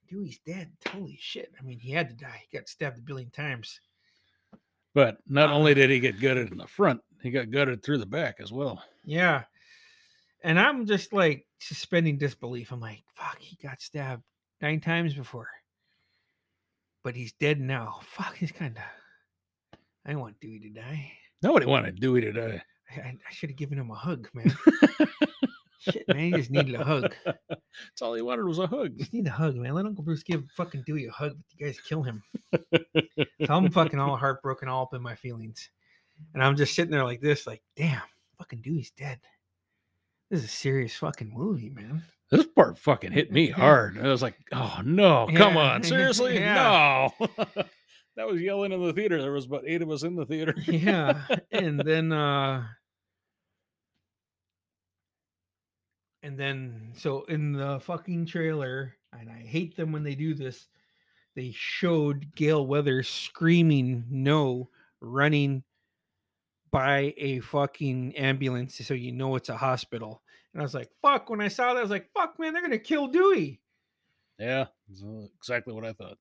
Dewey's 0.09 0.39
dead. 0.47 0.71
Holy 0.93 1.17
shit. 1.21 1.53
I 1.59 1.63
mean, 1.65 1.79
he 1.79 1.91
had 1.93 2.09
to 2.11 2.15
die. 2.15 2.43
He 2.49 2.57
got 2.59 2.69
stabbed 2.69 2.99
a 2.99 3.03
billion 3.03 3.31
times. 3.31 3.81
But 4.95 5.19
not 5.27 5.51
Uh, 5.51 5.55
only 5.55 5.75
did 5.75 5.91
he 5.91 5.99
get 5.99 6.21
gutted 6.21 6.53
in 6.53 6.59
the 6.59 6.67
front, 6.67 7.01
he 7.23 7.31
got 7.31 7.51
gutted 7.51 7.83
through 7.83 7.99
the 7.99 8.07
back 8.07 8.37
as 8.41 8.53
well. 8.53 8.83
Yeah. 9.05 9.43
And 10.45 10.61
I'm 10.61 10.85
just 10.85 11.15
like 11.15 11.47
suspending 11.59 12.19
disbelief. 12.19 12.71
I'm 12.71 12.79
like, 12.79 13.03
fuck, 13.15 13.39
he 13.41 13.57
got 13.57 13.81
stabbed 13.81 14.23
nine 14.61 14.79
times 14.79 15.15
before. 15.15 15.49
But 17.03 17.17
he's 17.17 17.33
dead 17.33 17.61
now. 17.61 18.01
Fuck, 18.03 18.37
he's 18.37 18.53
kind 18.53 18.77
of. 18.77 19.79
I 20.07 20.13
don't 20.13 20.21
want 20.21 20.39
Dewey 20.41 20.61
to 20.61 20.69
die. 20.69 21.13
Nobody 21.43 21.65
wanted 21.65 21.99
Dewey 21.99 22.21
to 22.21 22.33
die. 22.33 22.63
I, 22.95 23.01
I, 23.01 23.15
I 23.27 23.33
should 23.33 23.49
have 23.49 23.57
given 23.57 23.79
him 23.79 23.91
a 23.91 23.95
hug, 23.95 24.29
man. 24.35 24.55
Shit, 25.79 26.07
man, 26.09 26.19
he 26.19 26.31
just 26.33 26.51
needed 26.51 26.75
a 26.75 26.85
hug. 26.85 27.15
That's 27.25 28.03
all 28.03 28.15
he 28.15 28.23
wanted 28.23 28.45
was 28.45 28.59
a 28.59 28.67
hug. 28.67 28.99
Just 28.99 29.15
need 29.15 29.27
a 29.27 29.31
hug, 29.31 29.57
man. 29.57 29.73
Let 29.75 29.87
Uncle 29.87 30.05
Bruce 30.05 30.23
give 30.23 30.45
fucking 30.57 30.85
Dewey 30.87 31.07
a 31.07 31.11
hug, 31.11 31.37
but 31.37 31.45
you 31.59 31.67
guys 31.67 31.81
kill 31.81 32.03
him. 32.03 32.23
So 32.53 33.27
I'm 33.49 33.71
fucking 33.71 33.99
all 33.99 34.17
heartbroken, 34.17 34.69
all 34.69 34.85
up 34.85 34.95
in 34.95 35.03
my 35.03 35.15
feelings. 35.15 35.71
And 36.35 36.43
I'm 36.43 36.57
just 36.57 36.75
sitting 36.75 36.91
there 36.91 37.05
like 37.05 37.21
this, 37.21 37.47
like, 37.47 37.63
damn, 37.77 38.03
fucking 38.39 38.61
Dewey's 38.61 38.91
dead. 38.91 39.21
This 40.31 40.41
is 40.41 40.47
a 40.47 40.49
serious 40.49 40.95
fucking 40.97 41.33
movie, 41.33 41.71
man. 41.71 42.03
This 42.31 42.47
part 42.47 42.79
fucking 42.79 43.13
hit 43.13 43.31
me 43.31 43.51
hard. 43.51 43.99
I 43.99 44.09
was 44.09 44.23
like, 44.23 44.35
oh 44.53 44.81
no, 44.85 45.29
come 45.35 45.57
on, 45.57 45.83
seriously? 45.83 46.39
No. 46.41 47.13
that 48.17 48.27
was 48.27 48.41
yelling 48.41 48.73
in 48.73 48.83
the 48.83 48.93
theater. 48.93 49.21
There 49.21 49.33
was 49.33 49.47
about 49.47 49.65
eight 49.67 49.83
of 49.83 49.91
us 49.91 50.03
in 50.03 50.17
the 50.17 50.27
theater. 50.27 50.55
yeah 50.67 51.21
and 51.51 51.81
then 51.81 52.13
uh 52.13 52.65
and 56.23 56.39
then 56.39 56.93
so 56.97 57.25
in 57.25 57.53
the 57.53 57.81
fucking 57.81 58.27
trailer 58.27 58.95
and 59.19 59.31
i 59.31 59.39
hate 59.39 59.77
them 59.77 59.93
when 59.93 60.03
they 60.03 60.15
do 60.15 60.35
this 60.35 60.67
they 61.37 61.53
showed 61.53 62.33
Gale 62.37 62.65
Weather 62.65 63.03
screaming 63.03 64.05
no 64.09 64.69
running 65.01 65.65
by 66.75 67.15
a 67.19 67.39
fucking 67.39 68.17
ambulance 68.17 68.75
so 68.79 68.95
you 68.95 69.13
know 69.13 69.37
it's 69.37 69.49
a 69.49 69.57
hospital 69.57 70.23
and 70.53 70.61
i 70.61 70.65
was 70.65 70.75
like 70.75 70.91
fuck 71.01 71.31
when 71.31 71.41
i 71.41 71.47
saw 71.47 71.69
that 71.73 71.79
i 71.79 71.83
was 71.83 71.91
like 71.91 72.11
fuck 72.13 72.37
man 72.39 72.53
they're 72.53 72.63
gonna 72.63 72.77
kill 72.79 73.07
dewey 73.07 73.61
yeah, 74.41 74.65
exactly 75.39 75.73
what 75.73 75.85
I 75.85 75.93
thought. 75.93 76.19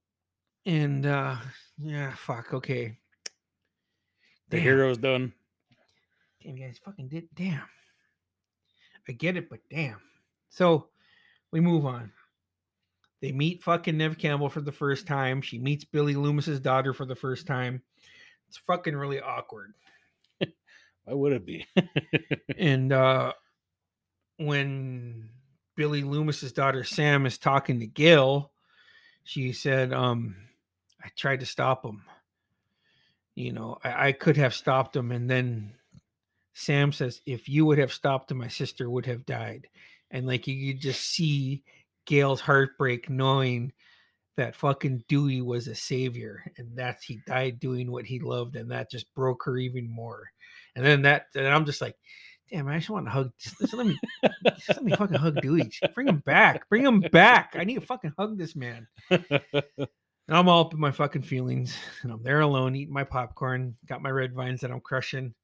and 0.68 1.08
uh 1.08 1.36
yeah 1.82 2.14
fuck 2.14 2.54
okay 2.54 2.96
The 4.52 4.58
Damn. 4.58 4.64
hero's 4.64 5.00
done. 5.00 5.34
Damn, 6.44 6.56
you 6.58 6.68
guys 6.68 6.80
fucking 6.86 7.08
did. 7.08 7.28
Damn. 7.34 7.64
I 9.10 9.14
get 9.14 9.36
it, 9.38 9.50
but 9.50 9.60
damn. 9.72 10.00
So 10.50 10.90
we 11.52 11.60
move 11.60 11.88
on. 11.88 12.12
They 13.22 13.32
meet 13.32 13.64
fucking 13.64 13.98
Neve 13.98 14.20
Campbell 14.20 14.50
for 14.50 14.62
the 14.62 14.72
first 14.72 15.08
time. 15.08 15.42
She 15.42 15.58
meets 15.58 15.84
Billy 15.86 16.14
Loomis's 16.14 16.60
daughter 16.60 16.94
for 16.94 17.06
the 17.06 17.16
first 17.16 17.48
time. 17.48 17.82
It's 18.48 18.58
fucking 18.58 18.96
really 18.96 19.22
awkward. 19.22 19.74
Why 21.06 21.14
would 21.14 21.34
it 21.34 21.46
be? 21.46 21.66
And 22.58 22.94
uh 22.94 23.34
when 24.38 25.30
Billy 25.76 26.04
Loomis's 26.04 26.52
daughter 26.52 26.84
Sam 26.84 27.26
is 27.26 27.38
talking 27.38 27.80
to 27.80 27.88
Gale, 27.88 28.52
she 29.24 29.54
said, 29.54 29.94
um, 29.94 30.36
I 31.04 31.10
tried 31.16 31.40
to 31.40 31.46
stop 31.46 31.86
him. 31.86 32.04
You 33.36 33.54
know, 33.54 33.78
I, 33.84 34.08
I 34.08 34.12
could 34.12 34.38
have 34.38 34.54
stopped 34.54 34.96
him. 34.96 35.12
And 35.12 35.30
then 35.30 35.74
Sam 36.54 36.92
says, 36.92 37.22
if 37.26 37.50
you 37.50 37.66
would 37.66 37.78
have 37.78 37.94
stopped 37.94 38.32
him, 38.32 38.38
my 38.38 38.48
sister 38.48 38.90
would 38.90 39.06
have 39.06 39.26
died. 39.26 39.68
And 40.12 40.28
like 40.28 40.48
you 40.48 40.74
could 40.74 40.82
just 40.82 41.02
see 41.02 41.64
Gale's 42.06 42.42
heartbreak 42.42 43.10
knowing 43.10 43.74
that 44.38 44.56
fucking 44.56 45.04
Dewey 45.08 45.42
was 45.42 45.68
a 45.68 45.76
savior 45.76 46.44
and 46.58 46.76
that 46.78 47.00
he 47.06 47.20
died 47.28 47.60
doing 47.60 47.92
what 47.92 48.06
he 48.06 48.20
loved. 48.20 48.56
And 48.56 48.72
that 48.72 48.90
just 48.90 49.14
broke 49.14 49.44
her 49.46 49.58
even 49.58 49.90
more. 49.90 50.32
And 50.76 50.86
then 50.86 51.04
that, 51.04 51.28
and 51.36 51.48
I'm 51.48 51.66
just 51.66 51.82
like, 51.82 51.96
damn, 52.52 52.68
I 52.68 52.78
just 52.78 52.90
want 52.90 53.06
to 53.06 53.12
hug. 53.12 53.32
Just, 53.40 53.60
just 53.60 53.74
let 53.74 53.88
me, 53.88 54.00
just 54.58 54.70
let 54.70 54.84
me 54.84 54.96
fucking 54.96 55.18
hug 55.18 55.42
Dewey. 55.42 55.66
Just 55.66 55.94
bring 55.94 56.08
him 56.08 56.20
back. 56.20 56.68
Bring 56.70 56.84
him 56.84 57.02
back. 57.02 57.56
I 57.58 57.64
need 57.64 57.76
to 57.76 57.82
fucking 57.82 58.14
hug 58.18 58.38
this 58.38 58.56
man. 58.56 58.88
And 59.10 59.24
I'm 60.30 60.50
all 60.50 60.62
up 60.66 60.74
in 60.74 60.80
my 60.80 60.92
fucking 60.92 61.24
feelings, 61.24 61.76
and 62.02 62.12
I'm 62.12 62.24
there 62.24 62.42
alone 62.42 62.76
eating 62.76 62.94
my 62.94 63.04
popcorn. 63.04 63.76
Got 63.88 64.02
my 64.02 64.10
red 64.10 64.34
vines 64.34 64.62
that 64.62 64.72
I'm 64.72 64.82
crushing. 64.82 65.34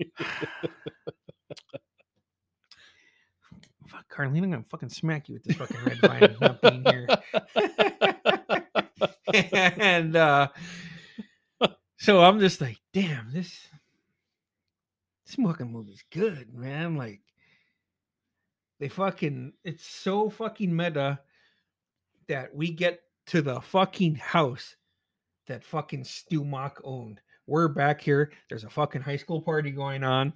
Carlene, 4.18 4.42
I'm 4.42 4.50
gonna 4.50 4.64
fucking 4.64 4.88
smack 4.88 5.28
you 5.28 5.34
with 5.34 5.44
this 5.44 5.56
fucking 5.56 5.76
red 5.84 5.98
vine 5.98 6.36
not 6.40 6.60
being 6.60 6.84
here. 6.84 7.06
and 9.78 10.16
uh 10.16 10.48
so 11.98 12.22
I'm 12.22 12.40
just 12.40 12.60
like, 12.60 12.78
damn, 12.92 13.32
this 13.32 13.68
this 15.24 15.36
fucking 15.36 15.70
movie's 15.70 16.02
good, 16.10 16.52
man. 16.52 16.96
Like 16.96 17.20
they 18.80 18.88
fucking 18.88 19.52
it's 19.62 19.86
so 19.86 20.30
fucking 20.30 20.74
meta 20.74 21.20
that 22.26 22.52
we 22.52 22.72
get 22.72 23.00
to 23.26 23.40
the 23.40 23.60
fucking 23.60 24.16
house 24.16 24.74
that 25.46 25.62
fucking 25.62 26.02
Stu 26.02 26.42
Macher 26.42 26.80
owned. 26.82 27.20
We're 27.46 27.68
back 27.68 28.00
here. 28.00 28.32
There's 28.48 28.64
a 28.64 28.70
fucking 28.70 29.02
high 29.02 29.16
school 29.16 29.40
party 29.40 29.70
going 29.70 30.02
on. 30.02 30.32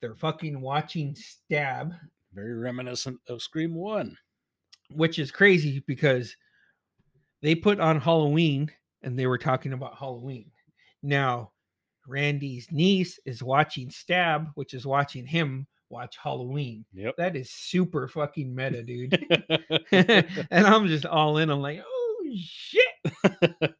They're 0.00 0.14
fucking 0.14 0.60
watching 0.60 1.14
Stab, 1.14 1.94
Very 2.36 2.54
reminiscent 2.54 3.18
of 3.28 3.40
Scream 3.40 3.74
1. 3.74 4.14
which 4.90 5.18
is 5.18 5.30
crazy 5.30 5.82
because 5.86 6.36
they 7.42 7.54
put 7.54 7.80
on 7.80 7.98
Halloween 7.98 8.70
and 9.02 9.18
they 9.18 9.26
were 9.26 9.38
talking 9.38 9.72
about 9.72 9.96
Halloween. 9.98 10.50
Now, 11.02 11.52
Randy's 12.06 12.68
niece 12.70 13.18
is 13.24 13.42
watching 13.42 13.90
Stab, 13.90 14.48
which 14.54 14.74
is 14.74 14.86
watching 14.86 15.26
him 15.26 15.66
watch 15.88 16.16
Halloween. 16.22 16.84
Yep. 16.92 17.14
That 17.16 17.36
is 17.36 17.50
super 17.50 18.06
fucking 18.06 18.54
meta, 18.54 18.82
dude. 18.82 19.18
and 19.92 20.66
I'm 20.66 20.86
just 20.88 21.06
all 21.06 21.38
in. 21.38 21.50
I'm 21.50 21.62
like, 21.62 21.82
oh 21.84 22.24
shit. 22.36 23.74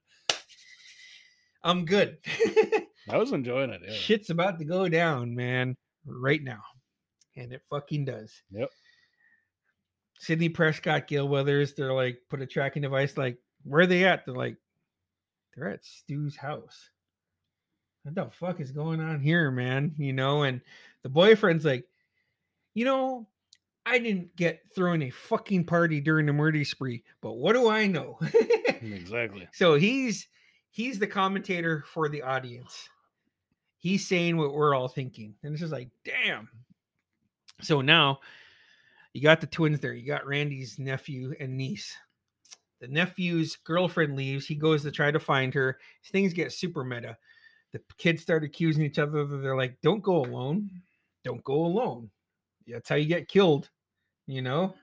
I'm 1.62 1.84
good. 1.84 2.16
I 3.10 3.18
was 3.18 3.32
enjoying 3.32 3.70
it. 3.70 3.82
Yeah. 3.86 3.92
Shit's 3.92 4.30
about 4.30 4.58
to 4.60 4.64
go 4.64 4.88
down, 4.88 5.34
man, 5.34 5.76
right 6.06 6.42
now. 6.42 6.62
And 7.36 7.52
it 7.52 7.62
fucking 7.70 8.06
does. 8.06 8.42
Yep. 8.50 8.70
Sidney 10.18 10.48
Prescott, 10.48 11.06
Gale 11.06 11.28
Weathers, 11.28 11.74
they're 11.74 11.92
like, 11.92 12.20
put 12.30 12.40
a 12.40 12.46
tracking 12.46 12.82
device, 12.82 13.16
like, 13.16 13.38
where 13.64 13.82
are 13.82 13.86
they 13.86 14.04
at? 14.04 14.24
They're 14.24 14.34
like, 14.34 14.56
they're 15.54 15.68
at 15.68 15.84
Stu's 15.84 16.36
house. 16.36 16.90
What 18.02 18.14
the 18.14 18.30
fuck 18.30 18.60
is 18.60 18.70
going 18.70 19.00
on 19.00 19.20
here, 19.20 19.50
man? 19.50 19.94
You 19.98 20.12
know, 20.12 20.44
and 20.44 20.60
the 21.02 21.08
boyfriend's 21.08 21.64
like, 21.64 21.86
you 22.74 22.84
know, 22.84 23.26
I 23.84 23.98
didn't 23.98 24.36
get 24.36 24.62
thrown 24.74 25.02
a 25.02 25.10
fucking 25.10 25.64
party 25.64 26.00
during 26.00 26.26
the 26.26 26.32
murder 26.32 26.64
spree, 26.64 27.04
but 27.20 27.34
what 27.34 27.54
do 27.54 27.68
I 27.68 27.86
know? 27.86 28.18
Mm, 28.20 28.94
exactly. 28.94 29.48
so 29.52 29.74
he's 29.74 30.28
he's 30.70 30.98
the 30.98 31.06
commentator 31.06 31.84
for 31.86 32.08
the 32.08 32.22
audience. 32.22 32.88
He's 33.78 34.06
saying 34.06 34.36
what 34.36 34.52
we're 34.52 34.74
all 34.74 34.88
thinking. 34.88 35.34
And 35.42 35.52
it's 35.52 35.60
just 35.60 35.72
like, 35.72 35.88
damn. 36.04 36.48
So 37.60 37.80
now 37.80 38.20
you 39.12 39.22
got 39.22 39.40
the 39.40 39.46
twins 39.46 39.80
there. 39.80 39.94
You 39.94 40.06
got 40.06 40.26
Randy's 40.26 40.78
nephew 40.78 41.34
and 41.40 41.56
niece. 41.56 41.96
The 42.80 42.88
nephew's 42.88 43.56
girlfriend 43.56 44.16
leaves. 44.16 44.46
He 44.46 44.54
goes 44.54 44.82
to 44.82 44.90
try 44.90 45.10
to 45.10 45.18
find 45.18 45.54
her. 45.54 45.78
Things 46.06 46.34
get 46.34 46.52
super 46.52 46.84
meta. 46.84 47.16
The 47.72 47.80
kids 47.98 48.22
start 48.22 48.44
accusing 48.44 48.84
each 48.84 48.98
other. 48.98 49.24
They're 49.24 49.56
like, 49.56 49.76
don't 49.82 50.02
go 50.02 50.16
alone. 50.16 50.70
Don't 51.24 51.42
go 51.44 51.64
alone. 51.64 52.10
That's 52.66 52.88
how 52.88 52.96
you 52.96 53.06
get 53.06 53.28
killed. 53.28 53.70
You 54.26 54.42
know? 54.42 54.74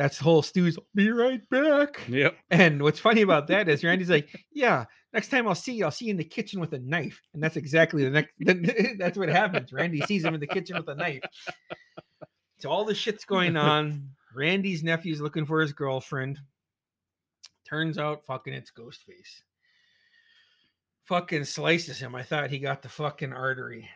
That's 0.00 0.16
the 0.16 0.24
whole 0.24 0.40
Stu's 0.40 0.78
be 0.94 1.10
right 1.10 1.46
back. 1.50 2.00
Yep. 2.08 2.34
And 2.50 2.82
what's 2.82 2.98
funny 2.98 3.20
about 3.20 3.48
that 3.48 3.68
is 3.68 3.84
Randy's 3.84 4.08
like, 4.08 4.46
"Yeah, 4.50 4.86
next 5.12 5.28
time 5.28 5.46
I'll 5.46 5.54
see 5.54 5.74
you, 5.74 5.84
I'll 5.84 5.90
see 5.90 6.06
you 6.06 6.12
in 6.12 6.16
the 6.16 6.24
kitchen 6.24 6.58
with 6.58 6.72
a 6.72 6.78
knife." 6.78 7.20
And 7.34 7.42
that's 7.42 7.56
exactly 7.56 8.02
the 8.04 8.08
next. 8.08 8.32
that's 8.98 9.18
what 9.18 9.28
happens. 9.28 9.74
Randy 9.74 10.00
sees 10.06 10.24
him 10.24 10.32
in 10.32 10.40
the 10.40 10.46
kitchen 10.46 10.78
with 10.78 10.88
a 10.88 10.94
knife. 10.94 11.20
So 12.60 12.70
all 12.70 12.86
the 12.86 12.94
shit's 12.94 13.26
going 13.26 13.56
on. 13.58 14.08
Randy's 14.34 14.82
nephew's 14.82 15.20
looking 15.20 15.44
for 15.44 15.60
his 15.60 15.74
girlfriend. 15.74 16.38
Turns 17.68 17.98
out, 17.98 18.24
fucking, 18.24 18.54
it's 18.54 18.72
Ghostface. 18.72 19.42
Fucking 21.04 21.44
slices 21.44 21.98
him. 21.98 22.14
I 22.14 22.22
thought 22.22 22.48
he 22.48 22.58
got 22.58 22.80
the 22.80 22.88
fucking 22.88 23.34
artery. 23.34 23.90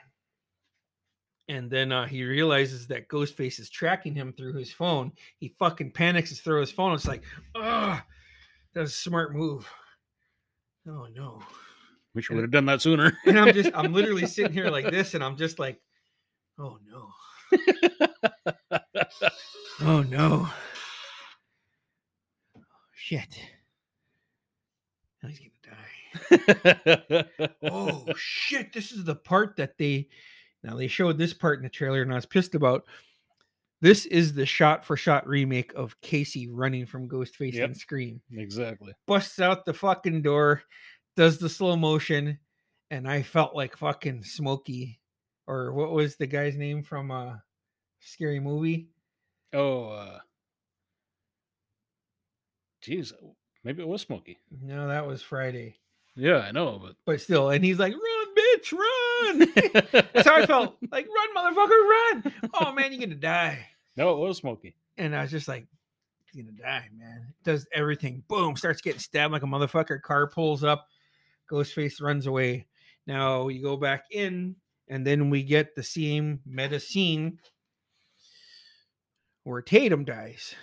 And 1.48 1.70
then 1.70 1.92
uh, 1.92 2.06
he 2.06 2.24
realizes 2.24 2.86
that 2.86 3.08
Ghostface 3.08 3.60
is 3.60 3.68
tracking 3.68 4.14
him 4.14 4.32
through 4.32 4.54
his 4.54 4.72
phone. 4.72 5.12
He 5.36 5.54
fucking 5.58 5.92
panics 5.92 6.30
and 6.30 6.38
throws 6.38 6.68
his 6.68 6.74
phone. 6.74 6.94
It's 6.94 7.06
like, 7.06 7.22
ah, 7.54 8.02
that's 8.74 8.90
a 8.90 8.94
smart 8.94 9.34
move. 9.34 9.68
Oh 10.88 11.06
no. 11.14 11.42
Wish 12.14 12.30
we 12.30 12.36
would 12.36 12.44
have 12.44 12.50
done 12.50 12.66
that 12.66 12.80
sooner. 12.80 13.16
And 13.26 13.38
I'm 13.38 13.52
just, 13.52 13.70
I'm 13.74 13.92
literally 13.92 14.26
sitting 14.26 14.52
here 14.52 14.70
like 14.70 14.90
this, 14.90 15.14
and 15.14 15.22
I'm 15.24 15.36
just 15.36 15.58
like, 15.58 15.80
oh 16.58 16.78
no. 16.86 17.08
oh 19.82 20.02
no. 20.02 20.48
Shit. 22.94 23.38
Now 25.22 25.28
he's 25.28 25.40
gonna 25.40 25.50
die. 25.50 27.24
oh 27.64 28.06
shit 28.16 28.72
this 28.72 28.92
is 28.92 29.04
the 29.04 29.16
part 29.16 29.56
that 29.56 29.76
they 29.78 30.08
now 30.64 30.74
they 30.76 30.88
showed 30.88 31.16
this 31.18 31.32
part 31.32 31.58
in 31.58 31.62
the 31.62 31.68
trailer 31.68 32.02
and 32.02 32.10
i 32.12 32.16
was 32.16 32.26
pissed 32.26 32.54
about 32.56 32.84
this 33.80 34.06
is 34.06 34.32
the 34.32 34.46
shot 34.46 34.84
for 34.84 34.96
shot 34.96 35.26
remake 35.28 35.72
of 35.74 36.00
casey 36.00 36.48
running 36.48 36.86
from 36.86 37.08
ghostface 37.08 37.52
Yep. 37.52 37.64
and 37.66 37.76
scream 37.76 38.20
exactly. 38.32 38.92
busts 39.06 39.38
out 39.38 39.64
the 39.66 39.74
fucking 39.74 40.22
door 40.22 40.62
does 41.16 41.38
the 41.38 41.48
slow 41.48 41.76
motion 41.76 42.38
and 42.90 43.06
i 43.08 43.22
felt 43.22 43.54
like 43.54 43.76
fucking 43.76 44.24
smokey 44.24 44.98
or 45.46 45.72
what 45.72 45.92
was 45.92 46.16
the 46.16 46.26
guy's 46.26 46.56
name 46.56 46.82
from 46.82 47.10
uh 47.10 47.34
scary 48.00 48.40
movie 48.40 48.88
Oh, 49.56 49.84
uh, 49.90 50.18
geez, 52.82 53.12
maybe 53.62 53.82
it 53.82 53.88
was 53.88 54.02
Smokey. 54.02 54.38
no 54.62 54.88
that 54.88 55.06
was 55.06 55.22
friday 55.22 55.76
Yeah, 56.16 56.38
I 56.38 56.50
know, 56.52 56.80
but 56.82 56.96
but 57.06 57.20
still 57.20 57.50
and 57.50 57.64
he's 57.64 57.78
like 57.78 57.92
run 57.92 58.34
bitch 58.34 58.72
run 58.72 58.82
run. 59.24 59.38
That's 60.12 60.28
how 60.28 60.36
I 60.36 60.46
felt. 60.46 60.76
Like, 60.90 61.06
run, 61.06 61.54
motherfucker, 61.54 61.68
run. 61.68 62.32
Oh 62.54 62.72
man, 62.72 62.92
you're 62.92 63.00
gonna 63.00 63.14
die. 63.14 63.66
no, 63.96 64.10
it 64.10 64.28
was 64.28 64.38
Smokey. 64.38 64.74
And 64.96 65.14
I 65.14 65.22
was 65.22 65.30
just 65.30 65.48
like, 65.48 65.66
he's 66.32 66.42
gonna 66.42 66.56
die, 66.56 66.88
man. 66.96 67.34
Does 67.44 67.66
everything. 67.72 68.22
Boom, 68.28 68.56
starts 68.56 68.80
getting 68.80 69.00
stabbed 69.00 69.32
like 69.32 69.42
a 69.42 69.46
motherfucker. 69.46 70.00
Car 70.00 70.26
pulls 70.26 70.64
up. 70.64 70.88
Ghostface 71.50 72.00
runs 72.00 72.26
away. 72.26 72.66
Now 73.06 73.48
you 73.48 73.62
go 73.62 73.76
back 73.76 74.04
in, 74.10 74.56
and 74.88 75.06
then 75.06 75.30
we 75.30 75.42
get 75.42 75.74
the 75.74 75.82
same 75.82 76.40
meta 76.46 76.80
scene 76.80 77.38
where 79.44 79.62
Tatum 79.62 80.04
dies. 80.04 80.54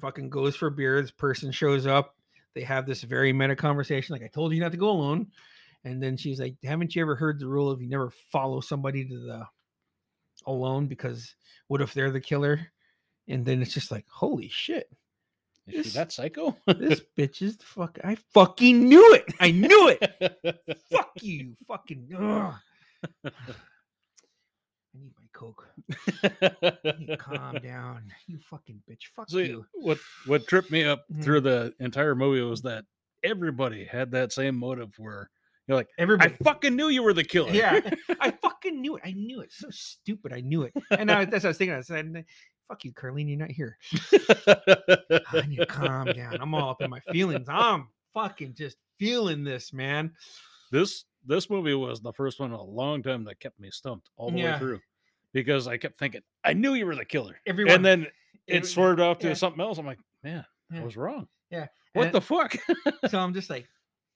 Fucking 0.00 0.30
goes 0.30 0.56
for 0.56 0.70
beer. 0.70 1.02
This 1.02 1.10
person 1.10 1.52
shows 1.52 1.86
up. 1.86 2.16
They 2.54 2.62
have 2.62 2.86
this 2.86 3.02
very 3.02 3.32
meta 3.32 3.56
conversation. 3.56 4.14
Like 4.14 4.22
I 4.22 4.28
told 4.28 4.52
you 4.52 4.60
not 4.60 4.72
to 4.72 4.78
go 4.78 4.90
alone. 4.90 5.28
And 5.84 6.02
then 6.02 6.16
she's 6.16 6.40
like, 6.40 6.56
"Haven't 6.64 6.94
you 6.94 7.02
ever 7.02 7.16
heard 7.16 7.38
the 7.40 7.46
rule 7.48 7.70
of 7.70 7.80
you 7.80 7.88
never 7.88 8.10
follow 8.32 8.60
somebody 8.60 9.04
to 9.08 9.18
the 9.18 9.46
alone 10.46 10.86
because 10.86 11.34
what 11.68 11.80
if 11.80 11.94
they're 11.94 12.10
the 12.10 12.20
killer?" 12.20 12.60
And 13.28 13.44
then 13.46 13.62
it's 13.62 13.72
just 13.72 13.90
like, 13.90 14.06
"Holy 14.08 14.48
shit, 14.48 14.90
Is 15.66 15.74
This- 15.84 15.86
she 15.92 15.98
that 15.98 16.12
psycho? 16.12 16.56
this 16.66 17.00
bitch 17.18 17.42
is 17.42 17.56
the 17.58 17.64
fuck! 17.64 17.98
I 18.04 18.16
fucking 18.34 18.88
knew 18.88 19.14
it! 19.14 19.24
I 19.40 19.50
knew 19.52 19.88
it! 19.88 20.80
fuck 20.90 21.12
you, 21.22 21.56
fucking. 21.68 22.08
Ugh. 22.18 22.54
I 24.94 24.98
need 24.98 25.12
my 25.16 25.26
coke. 25.32 25.66
Calm 27.18 27.54
down. 27.62 28.12
You 28.26 28.38
fucking 28.50 28.82
bitch. 28.90 29.04
Fuck 29.14 29.30
So 29.30 29.38
you. 29.38 29.64
what 29.72 29.98
what 30.26 30.46
tripped 30.48 30.70
me 30.70 30.84
up 30.84 31.04
through 31.22 31.40
mm. 31.42 31.44
the 31.44 31.74
entire 31.78 32.14
movie 32.14 32.42
was 32.42 32.62
that 32.62 32.84
everybody 33.22 33.84
had 33.84 34.10
that 34.12 34.32
same 34.32 34.56
motive 34.56 34.92
where 34.98 35.30
you're 35.70 35.78
like, 35.78 35.88
I 36.20 36.28
fucking 36.44 36.74
knew 36.76 36.88
you 36.88 37.02
were 37.02 37.12
the 37.14 37.24
killer. 37.24 37.50
Yeah, 37.52 37.80
I 38.20 38.30
fucking 38.30 38.80
knew 38.80 38.96
it. 38.96 39.02
I 39.04 39.12
knew 39.12 39.40
it. 39.40 39.52
So 39.52 39.68
stupid. 39.70 40.32
I 40.32 40.40
knew 40.40 40.62
it. 40.62 40.72
And 40.90 41.10
I, 41.10 41.24
that's 41.24 41.44
what 41.44 41.48
I 41.48 41.48
was 41.50 41.58
thinking. 41.58 41.76
I 41.76 41.80
said, 41.80 42.24
"Fuck 42.68 42.84
you, 42.84 42.92
Carlene. 42.92 43.28
You're 43.28 43.38
not 43.38 43.50
here. 43.50 43.76
I 45.32 45.46
need 45.46 45.56
to 45.56 45.66
calm 45.66 46.06
down. 46.06 46.36
I'm 46.40 46.54
all 46.54 46.70
up 46.70 46.82
in 46.82 46.90
my 46.90 47.00
feelings. 47.12 47.46
I'm 47.48 47.88
fucking 48.14 48.54
just 48.54 48.76
feeling 48.98 49.44
this, 49.44 49.72
man. 49.72 50.12
this 50.70 51.04
this 51.26 51.50
movie 51.50 51.74
was 51.74 52.00
the 52.00 52.12
first 52.12 52.40
one 52.40 52.50
in 52.50 52.56
a 52.58 52.62
long 52.62 53.02
time 53.02 53.24
that 53.24 53.38
kept 53.40 53.60
me 53.60 53.70
stumped 53.70 54.08
all 54.16 54.30
the 54.30 54.38
Yeah. 54.38 54.52
way 54.54 54.58
through 54.58 54.80
because 55.32 55.68
I 55.68 55.76
kept 55.76 55.98
thinking 55.98 56.22
I 56.44 56.54
knew 56.54 56.74
you 56.74 56.86
were 56.86 56.96
the 56.96 57.04
killer, 57.04 57.36
Everyone. 57.46 57.74
and 57.74 57.84
then 57.84 58.06
it 58.46 58.66
swerved 58.66 59.00
off 59.00 59.18
to 59.20 59.28
yeah. 59.28 59.34
something 59.34 59.60
else. 59.60 59.78
I'm 59.78 59.86
like, 59.86 59.98
man, 60.24 60.44
Yeah. 60.72 60.80
I 60.80 60.84
was 60.84 60.96
wrong. 60.96 61.28
Yeah. 61.50 61.66
What 61.92 62.06
And- 62.06 62.14
the 62.14 62.20
fuck? 62.20 62.56
So 63.08 63.18
I'm 63.18 63.34
just 63.34 63.50
like, 63.50 63.66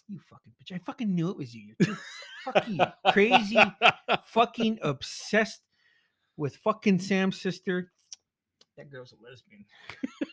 you 0.08 0.18
fucking 0.30 0.52
bitch. 0.60 0.74
I 0.74 0.78
fucking 0.84 1.14
knew 1.14 1.30
it 1.30 1.36
was 1.36 1.54
you. 1.54 1.74
You're 1.78 1.88
too 1.88 1.96
fucking 2.44 2.80
crazy, 3.12 3.58
fucking 4.26 4.78
obsessed 4.82 5.62
with 6.36 6.56
fucking 6.56 6.98
Sam's 6.98 7.40
sister. 7.40 7.92
That 8.76 8.90
girl's 8.90 9.12
a 9.12 9.16
lesbian. 9.24 9.64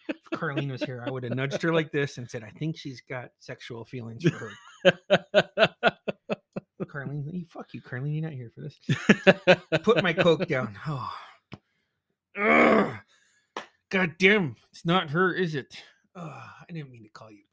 if 0.10 0.18
Carlene 0.34 0.72
was 0.72 0.82
here, 0.84 1.04
I 1.06 1.12
would 1.12 1.24
have 1.24 1.36
nudged 1.36 1.62
her 1.62 1.74
like 1.74 1.92
this 1.92 2.18
and 2.18 2.30
said, 2.30 2.44
I 2.44 2.50
think 2.50 2.76
she's 2.78 3.02
got 3.02 3.30
sexual 3.40 3.86
feelings 3.86 4.24
for 4.24 4.52
her. 4.86 5.70
Carlene, 6.86 7.32
you 7.32 7.46
fuck 7.48 7.74
you, 7.74 7.82
Carlene. 7.82 8.14
You're 8.14 8.24
not 8.24 8.34
here 8.34 8.52
for 8.54 8.62
this. 8.62 8.80
Put 9.84 10.04
my 10.04 10.14
coke 10.14 10.48
down. 10.48 10.78
Oh. 10.88 11.14
Ugh. 12.40 12.94
God 13.90 14.16
damn, 14.18 14.56
it's 14.72 14.86
not 14.86 15.10
her, 15.10 15.34
is 15.34 15.54
it? 15.54 15.76
Ugh, 16.16 16.26
I 16.26 16.72
didn't 16.72 16.92
mean 16.92 17.04
to 17.04 17.10
call 17.10 17.30
you 17.30 17.44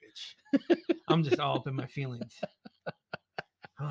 bitch. 0.55 0.77
I'm 1.09 1.23
just 1.23 1.41
all 1.41 1.57
up 1.57 1.67
in 1.67 1.75
my 1.75 1.87
feelings. 1.95 2.35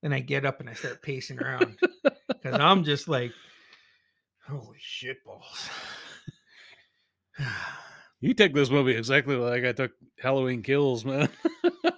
Then 0.00 0.12
I 0.12 0.20
get 0.20 0.46
up 0.46 0.60
and 0.60 0.70
I 0.70 0.74
start 0.74 1.02
pacing 1.02 1.42
around 1.42 1.76
because 2.28 2.54
I'm 2.60 2.84
just 2.84 3.08
like, 3.08 3.32
holy 4.46 4.78
shit 4.78 5.24
balls. 5.24 5.68
you 8.20 8.34
take 8.34 8.54
this 8.54 8.70
movie 8.70 8.96
exactly 8.96 9.36
like 9.36 9.64
I 9.64 9.72
took 9.72 9.92
Halloween 10.20 10.62
Kills, 10.62 11.04
man. 11.04 11.28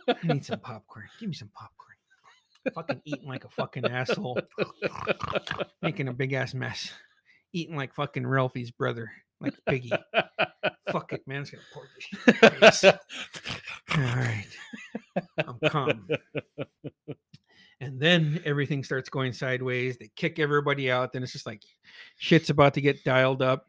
I 0.09 0.15
need 0.25 0.45
some 0.45 0.61
popcorn. 0.63 1.09
Give 1.19 1.29
me 1.29 1.35
some 1.35 1.51
popcorn. 1.55 1.97
fucking 2.75 3.03
eating 3.05 3.29
like 3.29 3.45
a 3.45 3.51
fucking 3.51 3.87
asshole. 3.87 4.41
Making 5.83 6.09
a 6.09 6.13
big 6.13 6.33
ass 6.33 6.55
mess. 6.55 6.93
Eating 7.53 7.77
like 7.77 7.95
fucking 7.95 8.27
Ralphie's 8.27 8.71
brother, 8.71 9.11
like 9.41 9.55
Piggy. 9.69 9.93
Fuck 10.91 11.13
it, 11.13 11.27
man. 11.27 11.43
It's 11.43 11.51
gonna 11.51 11.63
pour 11.73 11.89
this 11.95 12.05
shit 12.05 12.53
in 12.53 12.61
my 12.61 12.71
face. 12.71 12.85
All 12.85 14.01
right. 14.01 14.47
I'm 15.39 15.59
calm. 15.71 16.09
And 17.81 17.99
then 17.99 18.43
everything 18.45 18.85
starts 18.85 19.09
going 19.09 19.33
sideways. 19.33 19.97
They 19.97 20.11
kick 20.15 20.39
everybody 20.39 20.91
out. 20.91 21.13
Then 21.13 21.23
it's 21.23 21.33
just 21.33 21.47
like 21.47 21.63
shit's 22.17 22.51
about 22.51 22.75
to 22.75 22.81
get 22.81 23.05
dialed 23.05 23.41
up. 23.41 23.67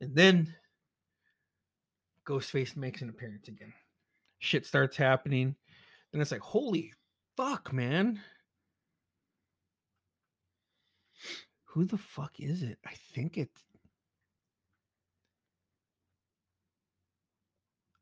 And 0.00 0.14
then 0.14 0.54
Ghostface 2.26 2.76
makes 2.76 3.00
an 3.00 3.08
appearance 3.08 3.48
again. 3.48 3.72
Shit 4.40 4.66
starts 4.66 4.96
happening. 4.96 5.56
And 6.12 6.20
it's 6.20 6.30
like, 6.30 6.42
holy 6.42 6.92
fuck, 7.36 7.72
man. 7.72 8.20
Who 11.64 11.84
the 11.84 11.98
fuck 11.98 12.32
is 12.38 12.62
it? 12.62 12.78
I 12.86 12.92
think 13.14 13.38
it's 13.38 13.62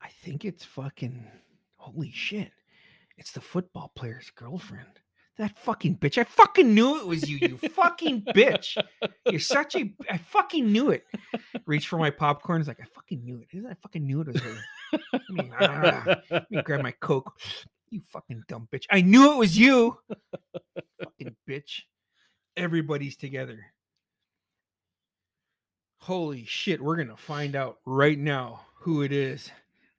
I 0.06 0.10
think 0.22 0.44
it's 0.44 0.64
fucking 0.64 1.26
holy 1.74 2.12
shit. 2.12 2.52
It's 3.18 3.32
the 3.32 3.40
football 3.40 3.90
player's 3.96 4.30
girlfriend. 4.36 5.00
That 5.36 5.58
fucking 5.58 5.96
bitch. 5.96 6.16
I 6.16 6.22
fucking 6.22 6.72
knew 6.72 7.00
it 7.00 7.06
was 7.08 7.28
you, 7.28 7.38
you 7.42 7.56
fucking 7.70 8.22
bitch. 8.28 8.80
You're 9.28 9.40
such 9.40 9.74
a 9.74 9.92
I 10.08 10.18
fucking 10.18 10.70
knew 10.70 10.90
it. 10.90 11.04
Reach 11.66 11.88
for 11.88 11.98
my 11.98 12.10
popcorn. 12.10 12.60
It's 12.60 12.68
like, 12.68 12.80
I 12.80 12.84
fucking 12.84 13.24
knew 13.24 13.40
it. 13.42 13.66
I 13.68 13.74
fucking 13.82 14.06
knew 14.06 14.20
it 14.20 14.28
was 14.28 14.40
her. 14.40 14.56
I 15.12 15.20
mean, 15.28 15.52
ah, 15.58 16.04
let 16.30 16.50
me 16.52 16.62
grab 16.62 16.82
my 16.82 16.92
Coke. 16.92 17.36
You 17.90 18.00
fucking 18.06 18.44
dumb 18.46 18.68
bitch. 18.72 18.84
I 18.88 19.00
knew 19.00 19.32
it 19.32 19.38
was 19.38 19.58
you. 19.58 19.98
fucking 21.02 21.34
bitch. 21.50 21.80
Everybody's 22.56 23.16
together. 23.16 23.58
Holy 25.98 26.44
shit. 26.44 26.80
We're 26.80 27.02
to 27.04 27.16
find 27.16 27.56
out 27.56 27.78
right 27.84 28.18
now 28.18 28.60
who 28.82 29.02
it 29.02 29.10
is. 29.10 29.50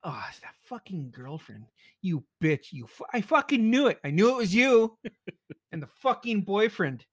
Oh, 0.10 0.24
it's 0.30 0.40
that 0.40 0.56
fucking 0.64 1.12
girlfriend. 1.14 1.66
You 2.02 2.24
bitch. 2.42 2.72
You. 2.72 2.88
Fu- 2.88 3.04
I 3.14 3.20
fucking 3.20 3.70
knew 3.70 3.88
it. 3.88 4.00
I 4.06 4.10
knew 4.10 4.30
it 4.30 4.38
was 4.38 4.56
you. 4.56 4.98
and 5.74 5.84
the 5.84 5.90
fucking 6.02 6.44
boyfriend. 6.44 7.06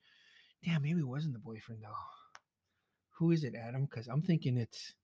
Damn, 0.64 0.82
maybe 0.82 1.00
it 1.00 1.08
wasn't 1.08 1.32
the 1.32 1.40
boyfriend 1.40 1.82
though. 1.82 1.90
Who 3.18 3.32
is 3.32 3.42
it, 3.42 3.56
Adam? 3.56 3.86
Because 3.86 4.06
I'm 4.06 4.22
thinking 4.22 4.56
it's. 4.56 4.94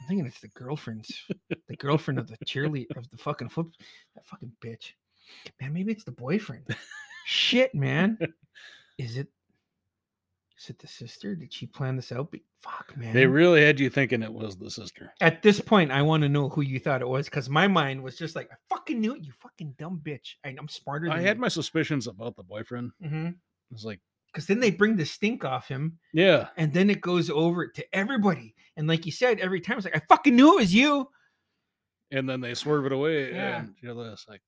I'm 0.00 0.08
thinking 0.08 0.26
it's 0.26 0.40
the 0.40 0.48
girlfriend's, 0.48 1.22
the 1.68 1.76
girlfriend 1.76 2.18
of 2.18 2.26
the 2.26 2.36
cheerleader 2.44 2.96
of 2.96 3.08
the 3.10 3.16
fucking 3.16 3.48
foot, 3.48 3.68
that 4.16 4.26
fucking 4.26 4.52
bitch. 4.62 4.90
Man, 5.60 5.72
maybe 5.72 5.92
it's 5.92 6.04
the 6.04 6.10
boyfriend. 6.10 6.66
Shit, 7.26 7.74
man. 7.76 8.18
Is 8.98 9.16
it? 9.18 9.28
Is 10.58 10.70
it 10.70 10.78
the 10.78 10.86
sister? 10.86 11.34
Did 11.34 11.52
she 11.52 11.66
plan 11.66 11.96
this 11.96 12.12
out? 12.12 12.30
Be- 12.30 12.42
Fuck, 12.62 12.96
man. 12.96 13.12
they 13.14 13.26
really 13.26 13.62
had 13.64 13.78
you 13.78 13.90
thinking 13.90 14.22
it 14.22 14.32
was 14.32 14.56
the 14.56 14.70
sister. 14.70 15.12
At 15.20 15.42
this 15.42 15.60
point, 15.60 15.92
I 15.92 16.02
want 16.02 16.22
to 16.22 16.28
know 16.28 16.48
who 16.48 16.62
you 16.62 16.80
thought 16.80 17.02
it 17.02 17.08
was 17.08 17.26
because 17.26 17.48
my 17.50 17.68
mind 17.68 18.02
was 18.02 18.16
just 18.16 18.34
like, 18.34 18.50
I 18.50 18.56
fucking 18.70 18.98
knew 19.00 19.14
it. 19.14 19.24
You 19.24 19.32
fucking 19.38 19.74
dumb 19.78 20.00
bitch. 20.02 20.34
I, 20.44 20.54
I'm 20.58 20.68
smarter. 20.68 21.06
Than 21.08 21.16
I 21.16 21.20
had 21.20 21.38
my 21.38 21.48
suspicions 21.48 22.06
about 22.06 22.34
the 22.36 22.42
boyfriend. 22.42 22.90
hmm 23.02 23.26
I 23.28 23.32
was 23.70 23.84
like, 23.84 24.00
Because 24.32 24.46
then 24.46 24.58
they 24.60 24.70
bring 24.70 24.96
the 24.96 25.04
stink 25.04 25.44
off 25.44 25.68
him, 25.68 25.98
yeah, 26.12 26.48
and 26.56 26.72
then 26.72 26.88
it 26.90 27.00
goes 27.02 27.28
over 27.30 27.68
to 27.68 27.84
everybody. 27.94 28.54
And 28.76 28.86
like 28.88 29.04
you 29.06 29.12
said, 29.12 29.38
every 29.40 29.60
time 29.60 29.76
it's 29.76 29.84
like, 29.86 29.96
I 29.96 30.02
fucking 30.08 30.34
knew 30.34 30.54
it 30.54 30.60
was 30.62 30.74
you. 30.74 31.08
and 32.10 32.28
then 32.28 32.40
they 32.40 32.54
swerve 32.54 32.86
it 32.86 32.92
away, 32.92 33.32
Yeah. 33.32 33.58
and 33.60 33.74
you're 33.82 33.94
just 34.10 34.28
like, 34.28 34.40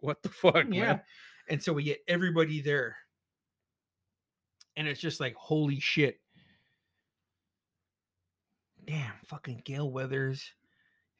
what 0.00 0.22
the 0.22 0.28
fuck, 0.28 0.66
yeah. 0.70 0.86
man? 0.86 1.00
And 1.48 1.62
so 1.62 1.72
we 1.72 1.82
get 1.84 2.00
everybody 2.08 2.60
there. 2.60 2.96
And 4.76 4.86
it's 4.86 5.00
just 5.00 5.20
like, 5.20 5.34
holy 5.34 5.80
shit. 5.80 6.20
Damn, 8.86 9.12
fucking 9.24 9.62
Gale 9.64 9.90
Weathers, 9.90 10.52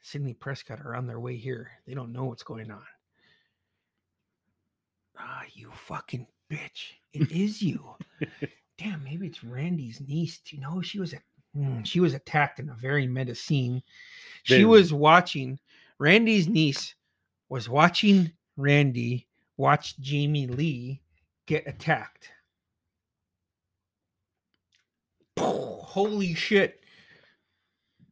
Sidney 0.00 0.34
Prescott 0.34 0.80
are 0.84 0.94
on 0.94 1.06
their 1.06 1.18
way 1.18 1.36
here. 1.36 1.70
They 1.86 1.94
don't 1.94 2.12
know 2.12 2.24
what's 2.26 2.44
going 2.44 2.70
on. 2.70 2.82
Ah, 5.18 5.42
you 5.54 5.70
fucking 5.72 6.26
bitch. 6.50 6.92
It 7.12 7.32
is 7.32 7.62
you. 7.62 7.82
Damn, 8.78 9.02
maybe 9.02 9.26
it's 9.26 9.42
Randy's 9.42 10.00
niece. 10.06 10.38
Do 10.44 10.54
you 10.56 10.62
know 10.62 10.80
she 10.82 11.00
was 11.00 11.12
a 11.12 11.18
Hmm, 11.54 11.82
she 11.84 12.00
was 12.00 12.12
attacked 12.12 12.58
in 12.60 12.68
a 12.68 12.74
very 12.74 13.06
meta 13.06 13.34
scene. 13.34 13.82
She 14.42 14.58
They- 14.58 14.64
was 14.66 14.92
watching 14.92 15.58
Randy's 15.98 16.48
niece 16.48 16.94
was 17.48 17.66
watching 17.66 18.30
Randy 18.58 19.26
watch 19.56 19.96
Jamie 19.98 20.48
Lee 20.48 21.00
get 21.46 21.66
attacked. 21.66 22.28
Holy 25.96 26.34
shit. 26.34 26.84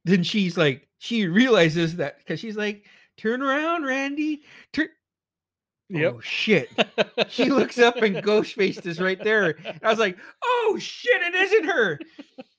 Then 0.06 0.22
she's 0.22 0.56
like, 0.56 0.88
she 0.96 1.26
realizes 1.26 1.96
that 1.96 2.16
because 2.16 2.40
she's 2.40 2.56
like, 2.56 2.86
turn 3.18 3.42
around, 3.42 3.84
Randy. 3.84 4.40
Turn. 4.72 4.88
Oh, 5.94 5.98
yep. 5.98 6.14
Oh 6.16 6.20
shit. 6.22 6.70
She 7.28 7.50
looks 7.50 7.78
up 7.78 7.96
and 7.96 8.16
Ghostface 8.16 8.86
is 8.86 9.00
right 9.00 9.22
there. 9.22 9.56
I 9.82 9.90
was 9.90 9.98
like, 9.98 10.16
oh 10.42 10.78
shit, 10.80 11.20
it 11.20 11.34
isn't 11.34 11.64
her. 11.64 11.98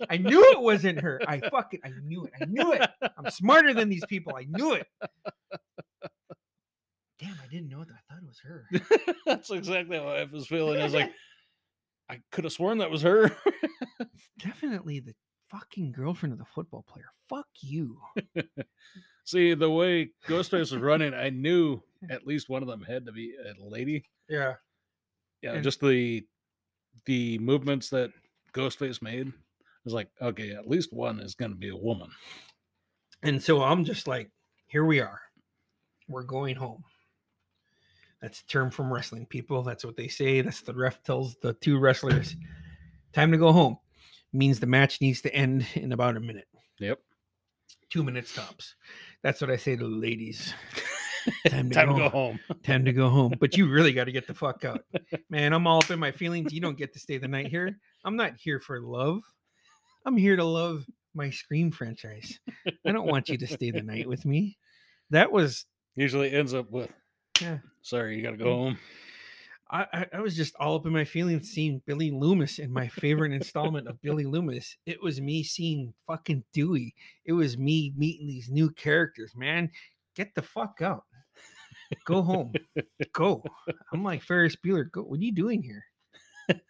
I 0.10 0.18
knew 0.18 0.44
it 0.52 0.62
wasn't 0.62 1.02
her. 1.02 1.20
I 1.28 1.40
fucking 1.40 1.80
I 1.84 1.90
knew 2.04 2.26
it. 2.26 2.34
I 2.40 2.46
knew 2.46 2.74
it. 2.74 2.88
I'm 3.18 3.32
smarter 3.32 3.74
than 3.74 3.90
these 3.90 4.06
people. 4.06 4.36
I 4.36 4.46
knew 4.48 4.74
it. 4.74 4.86
Damn, 7.20 7.34
I 7.44 7.48
didn't 7.50 7.70
know 7.70 7.84
that. 7.84 7.94
I 7.94 8.14
thought 8.14 8.22
it 8.22 8.28
was 8.28 8.40
her. 8.44 9.16
That's 9.26 9.50
exactly 9.50 9.98
how 9.98 10.08
I 10.08 10.24
was 10.26 10.46
feeling. 10.46 10.80
I 10.80 10.84
was 10.84 10.94
like, 10.94 11.12
I 12.10 12.22
could 12.32 12.44
have 12.44 12.54
sworn 12.54 12.78
that 12.80 12.92
was 12.92 13.02
her. 13.02 13.32
Definitely 14.40 15.00
the 15.00 15.16
fucking 15.50 15.92
girlfriend 15.92 16.34
of 16.34 16.40
the 16.40 16.46
football 16.46 16.84
player. 16.88 17.06
Fuck 17.30 17.48
you. 17.62 17.98
See, 19.26 19.54
the 19.56 19.70
way 19.72 20.12
Ghostface 20.28 20.72
was 20.72 20.78
running, 20.78 21.14
I 21.14 21.30
knew 21.30 21.82
at 22.10 22.28
least 22.28 22.50
one 22.50 22.62
of 22.62 22.68
them 22.68 22.84
had 22.84 23.06
to 23.08 23.12
be 23.12 23.34
a 23.34 23.54
lady. 23.64 24.04
Yeah. 24.30 24.54
Yeah, 25.42 25.54
And- 25.54 25.64
just 25.64 25.80
the 25.82 26.26
the 27.06 27.38
movements 27.40 27.90
that 27.90 28.12
Ghostface 28.54 29.02
made. 29.02 29.28
I 29.28 29.32
was 29.84 29.94
like, 29.94 30.10
okay, 30.22 30.52
at 30.52 30.68
least 30.68 30.94
one 30.94 31.20
is 31.20 31.36
going 31.36 31.52
to 31.52 31.58
be 31.58 31.70
a 31.70 31.76
woman. 31.76 32.10
And 33.22 33.42
so 33.44 33.62
I'm 33.62 33.84
just 33.84 34.08
like, 34.08 34.32
here 34.68 34.86
we 34.86 35.00
are. 35.02 35.20
We're 36.08 36.24
going 36.24 36.56
home. 36.56 36.84
That's 38.26 38.42
a 38.42 38.46
term 38.48 38.72
from 38.72 38.92
wrestling 38.92 39.28
people. 39.28 39.62
That's 39.62 39.86
what 39.86 39.96
they 39.96 40.08
say. 40.08 40.42
That's 40.42 40.62
the 40.62 40.74
ref 40.74 41.04
tells 41.04 41.36
the 41.44 41.54
two 41.54 41.78
wrestlers, 41.78 42.36
time 43.14 43.32
to 43.32 43.38
go 43.38 43.52
home. 43.52 43.78
Means 44.34 44.60
the 44.60 44.66
match 44.66 45.00
needs 45.00 45.22
to 45.22 45.36
end 45.36 45.68
in 45.76 45.92
about 45.92 46.18
a 46.18 46.20
minute. 46.20 46.48
Yep. 46.80 47.00
Two 47.92 48.04
minutes 48.04 48.34
tops. 48.34 48.74
That's 49.22 49.42
what 49.42 49.52
I 49.52 49.58
say 49.58 49.76
to 49.76 49.84
the 49.84 49.96
ladies. 49.96 50.56
Time 51.48 51.70
to, 51.70 51.76
Time 51.76 51.90
go, 51.90 51.94
to 51.94 52.00
go 52.00 52.10
home. 52.10 52.40
Time 52.64 52.84
to 52.86 52.94
go 52.94 53.10
home. 53.10 53.36
But 53.40 53.58
you 53.58 53.70
really 53.70 53.94
got 53.94 54.06
to 54.06 54.12
get 54.12 54.26
the 54.26 54.34
fuck 54.34 54.66
out. 54.66 54.82
Man, 55.30 55.54
I'm 55.54 55.68
all 55.68 55.78
up 55.78 55.92
in 55.92 56.00
my 56.00 56.12
feelings. 56.12 56.52
You 56.52 56.62
don't 56.62 56.80
get 56.80 56.94
to 56.94 57.00
stay 57.00 57.20
the 57.20 57.28
night 57.28 57.50
here. 57.50 57.78
I'm 58.06 58.16
not 58.16 58.38
here 58.38 58.60
for 58.60 58.82
love. 58.82 59.22
I'm 60.04 60.18
here 60.18 60.36
to 60.36 60.44
love 60.44 60.84
my 61.14 61.30
Scream 61.30 61.70
franchise. 61.70 62.40
I 62.88 62.92
don't 62.92 63.06
want 63.06 63.30
you 63.30 63.38
to 63.38 63.46
stay 63.46 63.70
the 63.70 63.84
night 63.84 64.10
with 64.10 64.26
me. 64.26 64.58
That 65.12 65.32
was 65.32 65.68
Usually 65.96 66.32
ends 66.32 66.54
up 66.54 66.70
with, 66.72 66.92
Yeah. 67.42 67.58
sorry, 67.82 68.18
you 68.18 68.24
got 68.24 68.32
to 68.32 68.38
go 68.38 68.56
home. 68.56 68.78
I, 69.70 69.86
I 69.94 70.06
I 70.14 70.22
was 70.22 70.36
just 70.36 70.56
all 70.60 70.76
up 70.76 70.86
in 70.86 70.94
my 70.94 71.06
feelings 71.06 71.50
seeing 71.50 71.82
Billy 71.86 72.12
Loomis 72.12 72.60
in 72.60 72.72
my 72.72 72.88
favorite 72.88 73.34
installment 73.34 73.88
of 73.88 74.02
Billy 74.02 74.26
Loomis. 74.26 74.78
It 74.86 75.02
was 75.02 75.20
me 75.20 75.44
seeing 75.44 75.94
fucking 76.06 76.44
Dewey. 76.54 76.94
It 77.26 77.34
was 77.34 77.58
me 77.58 77.94
meeting 77.98 78.28
these 78.28 78.50
new 78.50 78.70
characters, 78.70 79.34
man. 79.36 79.72
Get 80.16 80.36
the 80.36 80.44
fuck 80.44 80.82
out. 80.82 81.04
Go 82.06 82.22
home. 82.22 82.54
Go. 83.14 83.44
I'm 83.92 84.04
like 84.04 84.22
Ferris 84.22 84.56
Bueller. 84.56 84.90
Go. 84.92 85.02
What 85.02 85.20
are 85.20 85.24
you 85.24 85.34
doing 85.34 85.62
here? 85.62 85.84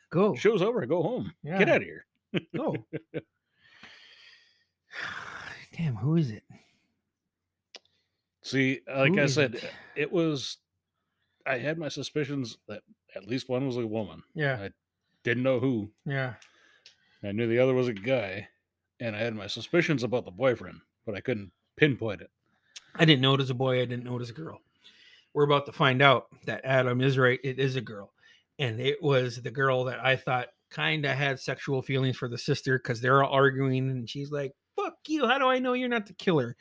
Go. 0.10 0.36
Show's 0.36 0.62
over. 0.62 0.86
Go 0.86 1.04
home. 1.04 1.32
Get 1.44 1.70
out 1.70 1.78
of 1.78 1.84
here. 1.84 2.06
Go. 2.56 2.76
Damn, 5.78 5.96
who 5.96 6.16
is 6.16 6.32
it? 6.32 6.44
See, 8.46 8.82
uh, 8.88 9.00
like 9.00 9.16
Who 9.16 9.22
I 9.22 9.26
said, 9.26 9.56
it? 9.56 9.64
Uh, 9.64 9.68
it 9.96 10.12
was, 10.12 10.58
I 11.48 11.58
had 11.58 11.80
my 11.80 11.90
suspicions 11.90 12.60
that 12.68 12.84
at 13.16 13.28
least 13.28 13.50
one 13.50 13.66
was 13.66 13.78
a 13.78 13.88
woman. 13.88 14.22
Yeah. 14.36 14.60
I 14.62 14.70
didn't 15.24 15.42
know 15.42 15.60
who. 15.60 15.90
Yeah. 16.06 16.36
I 17.24 17.32
knew 17.32 17.48
the 17.48 17.58
other 17.58 17.74
was 17.74 17.88
a 17.88 17.94
guy, 17.94 18.48
and 19.00 19.16
I 19.16 19.20
had 19.20 19.34
my 19.34 19.48
suspicions 19.48 20.04
about 20.04 20.26
the 20.26 20.32
boyfriend, 20.32 20.82
but 21.08 21.16
I 21.16 21.22
couldn't 21.22 21.52
pinpoint 21.76 22.22
it. 22.22 22.30
I 22.94 23.04
didn't 23.06 23.22
know 23.22 23.34
it 23.34 23.40
was 23.40 23.50
a 23.50 23.56
boy. 23.56 23.82
I 23.82 23.86
didn't 23.86 24.04
know 24.04 24.16
it 24.16 24.20
was 24.20 24.30
a 24.30 24.34
girl. 24.34 24.62
We're 25.34 25.46
about 25.46 25.66
to 25.66 25.72
find 25.72 26.04
out 26.04 26.28
that 26.46 26.64
Adam 26.64 27.02
is 27.02 27.18
right. 27.18 27.40
It 27.44 27.60
is 27.60 27.76
a 27.76 27.82
girl. 27.82 28.14
And 28.60 28.80
it 28.80 29.02
was 29.02 29.42
the 29.42 29.50
girl 29.50 29.86
that 29.86 30.06
I 30.06 30.18
thought 30.18 30.50
kind 30.70 31.04
of 31.04 31.18
had 31.18 31.40
sexual 31.40 31.82
feelings 31.82 32.16
for 32.16 32.30
the 32.30 32.38
sister 32.38 32.78
because 32.78 33.02
they're 33.02 33.24
all 33.24 33.34
arguing. 33.34 33.90
And 33.90 34.08
she's 34.08 34.30
like, 34.30 34.54
fuck 34.76 34.94
you. 35.08 35.28
How 35.28 35.40
do 35.40 35.48
I 35.48 35.58
know 35.58 35.74
you're 35.74 35.90
not 35.90 36.06
the 36.06 36.14
killer? 36.14 36.56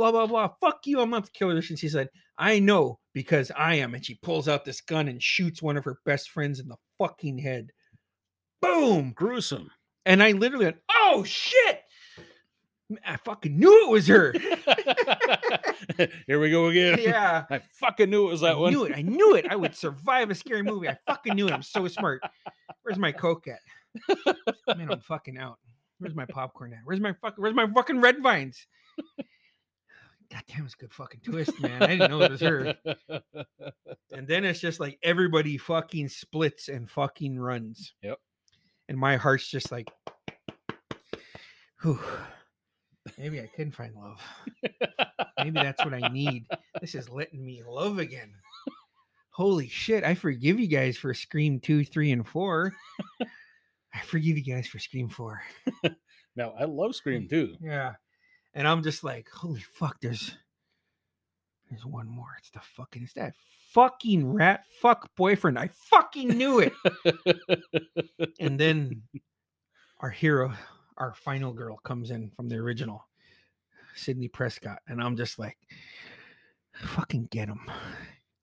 Blah, 0.00 0.12
blah, 0.12 0.26
blah. 0.26 0.48
Fuck 0.62 0.86
you. 0.86 0.98
I'm 0.98 1.10
not 1.10 1.26
the 1.26 1.30
killer. 1.32 1.56
And 1.56 1.78
she 1.78 1.90
said, 1.90 2.08
I 2.38 2.58
know 2.58 2.98
because 3.12 3.52
I 3.54 3.74
am. 3.74 3.94
And 3.94 4.02
she 4.02 4.14
pulls 4.22 4.48
out 4.48 4.64
this 4.64 4.80
gun 4.80 5.08
and 5.08 5.22
shoots 5.22 5.60
one 5.60 5.76
of 5.76 5.84
her 5.84 5.98
best 6.06 6.30
friends 6.30 6.58
in 6.58 6.68
the 6.68 6.78
fucking 6.96 7.36
head. 7.36 7.68
Boom. 8.62 9.12
Gruesome. 9.14 9.70
And 10.06 10.22
I 10.22 10.32
literally 10.32 10.64
went, 10.64 10.78
oh 10.90 11.22
shit. 11.24 11.82
I 13.04 13.18
fucking 13.18 13.58
knew 13.58 13.88
it 13.88 13.90
was 13.90 14.06
her. 14.06 14.32
Here 16.26 16.40
we 16.40 16.50
go 16.50 16.68
again. 16.68 16.98
yeah. 17.02 17.44
I 17.50 17.60
fucking 17.74 18.08
knew 18.08 18.26
it 18.26 18.30
was 18.30 18.40
that 18.40 18.54
I 18.54 18.58
one. 18.58 18.72
knew 18.72 18.84
it. 18.84 18.92
I 18.96 19.02
knew 19.02 19.34
it. 19.34 19.44
I 19.50 19.56
would 19.56 19.74
survive 19.74 20.30
a 20.30 20.34
scary 20.34 20.62
movie. 20.62 20.88
I 20.88 20.96
fucking 21.06 21.34
knew 21.34 21.46
it. 21.46 21.52
I'm 21.52 21.62
so 21.62 21.86
smart. 21.88 22.22
Where's 22.84 22.98
my 22.98 23.12
coke 23.12 23.48
at? 23.48 23.60
Man, 24.78 24.90
I'm 24.90 25.00
fucking 25.00 25.36
out. 25.36 25.58
Where's 25.98 26.14
my 26.14 26.24
popcorn 26.24 26.72
at? 26.72 26.80
Where's 26.84 27.00
my 27.00 27.12
fucking 27.20 27.42
Where's 27.42 27.54
my 27.54 27.66
fucking 27.66 28.00
red 28.00 28.22
vines? 28.22 28.66
God 30.32 30.42
damn, 30.48 30.64
it's 30.64 30.74
a 30.74 30.78
good 30.78 30.92
fucking 30.92 31.20
twist, 31.24 31.60
man. 31.60 31.82
I 31.82 31.86
didn't 31.88 32.10
know 32.10 32.22
it 32.22 32.30
was 32.30 32.40
her. 32.40 32.74
And 34.12 34.28
then 34.28 34.44
it's 34.44 34.60
just 34.60 34.80
like 34.80 34.98
everybody 35.02 35.56
fucking 35.56 36.08
splits 36.08 36.68
and 36.68 36.90
fucking 36.90 37.38
runs. 37.38 37.94
Yep. 38.02 38.18
And 38.88 38.98
my 38.98 39.16
heart's 39.16 39.48
just 39.48 39.72
like, 39.72 39.90
whew. 41.82 42.00
Maybe 43.18 43.40
I 43.40 43.48
can 43.54 43.70
find 43.70 43.94
love. 43.94 44.20
Maybe 45.38 45.52
that's 45.52 45.84
what 45.84 45.94
I 45.94 46.08
need. 46.08 46.44
This 46.80 46.94
is 46.94 47.08
letting 47.08 47.44
me 47.44 47.62
love 47.66 47.98
again. 47.98 48.32
Holy 49.30 49.68
shit. 49.68 50.04
I 50.04 50.14
forgive 50.14 50.60
you 50.60 50.66
guys 50.66 50.96
for 50.96 51.14
Scream 51.14 51.60
2, 51.60 51.84
3, 51.84 52.12
and 52.12 52.28
4. 52.28 52.74
I 53.94 54.00
forgive 54.04 54.36
you 54.36 54.44
guys 54.44 54.66
for 54.66 54.78
Scream 54.78 55.08
4. 55.08 55.40
now 56.36 56.52
I 56.58 56.64
love 56.64 56.94
Scream 56.94 57.26
2. 57.28 57.56
Yeah. 57.60 57.94
And 58.54 58.66
I'm 58.66 58.82
just 58.82 59.04
like, 59.04 59.28
holy 59.30 59.60
fuck, 59.60 60.00
there's 60.00 60.34
there's 61.70 61.86
one 61.86 62.08
more. 62.08 62.34
It's 62.38 62.50
the 62.50 62.60
fucking 62.60 63.04
it's 63.04 63.12
that 63.14 63.34
fucking 63.72 64.32
rat 64.32 64.64
fuck 64.80 65.08
boyfriend. 65.16 65.58
I 65.58 65.68
fucking 65.68 66.28
knew 66.28 66.58
it. 66.60 66.72
and 68.40 68.58
then 68.58 69.02
our 70.00 70.10
hero, 70.10 70.52
our 70.96 71.14
final 71.14 71.52
girl 71.52 71.76
comes 71.78 72.10
in 72.10 72.30
from 72.30 72.48
the 72.48 72.56
original, 72.56 73.06
Sidney 73.94 74.28
Prescott. 74.28 74.80
And 74.88 75.00
I'm 75.00 75.16
just 75.16 75.38
like, 75.38 75.56
fucking 76.74 77.28
get 77.30 77.48
him. 77.48 77.60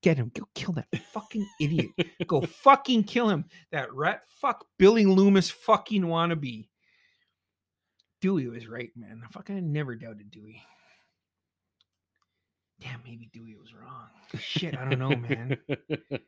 Get 0.01 0.17
him. 0.17 0.31
Go 0.33 0.47
kill 0.55 0.73
that 0.73 0.87
fucking 1.11 1.45
idiot. 1.59 1.89
Go 2.27 2.41
fucking 2.41 3.03
kill 3.03 3.29
him. 3.29 3.45
That 3.71 3.93
rat 3.93 4.23
fuck 4.39 4.65
Billy 4.77 5.05
Loomis 5.05 5.49
fucking 5.49 6.03
wannabe. 6.03 6.69
Dewey 8.21 8.47
was 8.47 8.67
right, 8.67 8.91
man. 8.95 9.21
I 9.23 9.31
fucking 9.31 9.71
never 9.71 9.95
doubted 9.95 10.31
Dewey. 10.31 10.63
Damn, 12.79 13.01
maybe 13.05 13.29
Dewey 13.33 13.55
was 13.55 13.73
wrong. 13.73 14.07
Shit, 14.39 14.77
I 14.77 14.89
don't 14.89 14.99
know, 14.99 15.15
man. 15.15 15.57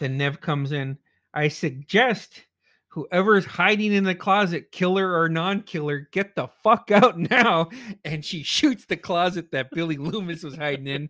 Then 0.00 0.16
Neve 0.16 0.40
comes 0.40 0.72
in. 0.72 0.98
I 1.32 1.46
suggest 1.48 2.42
whoever's 2.88 3.44
hiding 3.44 3.92
in 3.92 4.04
the 4.04 4.14
closet, 4.14 4.72
killer 4.72 5.20
or 5.20 5.28
non-killer, 5.28 6.08
get 6.12 6.34
the 6.34 6.48
fuck 6.64 6.90
out 6.90 7.18
now. 7.30 7.70
And 8.04 8.24
she 8.24 8.42
shoots 8.42 8.86
the 8.86 8.96
closet 8.96 9.52
that 9.52 9.70
Billy 9.70 9.96
Loomis 9.96 10.42
was 10.42 10.56
hiding 10.56 10.86
in. 10.86 11.08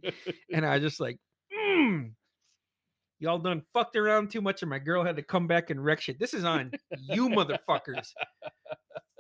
And 0.53 0.67
I 0.67 0.75
was 0.75 0.83
just 0.83 1.01
like, 1.01 1.19
mm, 1.51 2.11
y'all 3.19 3.39
done 3.39 3.63
fucked 3.73 3.97
around 3.97 4.31
too 4.31 4.41
much, 4.43 4.63
and 4.63 4.71
my 4.71 4.79
girl 4.79 5.05
had 5.05 5.17
to 5.17 5.23
come 5.23 5.47
back 5.47 5.71
and 5.71 5.83
wreck 5.83 6.01
shit. 6.01 6.19
This 6.19 6.35
is 6.35 6.45
on 6.45 6.71
you, 6.99 7.29
motherfuckers. 7.29 8.09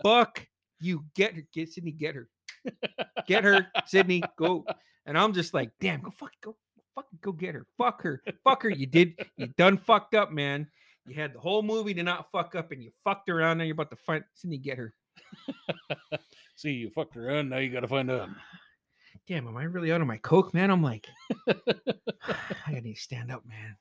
Fuck 0.02 0.46
you. 0.80 1.04
Get 1.14 1.34
her. 1.34 1.42
Get 1.52 1.72
Sidney. 1.72 1.92
Get 1.92 2.14
her. 2.14 2.28
Get 3.26 3.44
her, 3.44 3.66
Sidney. 3.86 4.22
Go. 4.38 4.64
And 5.06 5.18
I'm 5.18 5.32
just 5.32 5.52
like, 5.52 5.70
damn, 5.80 6.00
go 6.00 6.10
fuck, 6.10 6.32
go 6.42 6.56
fucking 6.94 7.18
go 7.20 7.32
get 7.32 7.54
her. 7.54 7.66
Fuck 7.76 8.02
her. 8.02 8.22
Fuck 8.42 8.62
her. 8.62 8.70
You 8.70 8.86
did. 8.86 9.14
You 9.36 9.48
done 9.58 9.76
fucked 9.76 10.14
up, 10.14 10.32
man. 10.32 10.66
You 11.06 11.14
had 11.14 11.34
the 11.34 11.40
whole 11.40 11.62
movie 11.62 11.92
to 11.94 12.02
not 12.02 12.30
fuck 12.32 12.54
up, 12.54 12.72
and 12.72 12.82
you 12.82 12.90
fucked 13.02 13.28
around. 13.28 13.58
Now 13.58 13.64
you're 13.64 13.74
about 13.74 13.90
to 13.90 13.96
find 13.96 14.24
Sidney. 14.34 14.58
Get 14.58 14.78
her. 14.78 14.94
See, 16.56 16.70
you 16.70 16.90
fucked 16.90 17.16
around. 17.16 17.50
Now 17.50 17.58
you 17.58 17.70
got 17.70 17.80
to 17.80 17.88
find 17.88 18.10
out. 18.10 18.30
Damn, 19.28 19.48
am 19.48 19.56
I 19.56 19.64
really 19.64 19.92
out 19.92 20.00
of 20.00 20.06
my 20.06 20.18
coke, 20.18 20.52
man? 20.54 20.70
I'm 20.70 20.82
like, 20.82 21.06
I 21.48 21.54
gotta 22.66 22.80
need 22.80 22.94
to 22.94 23.00
stand 23.00 23.30
up, 23.30 23.42
man. 23.46 23.76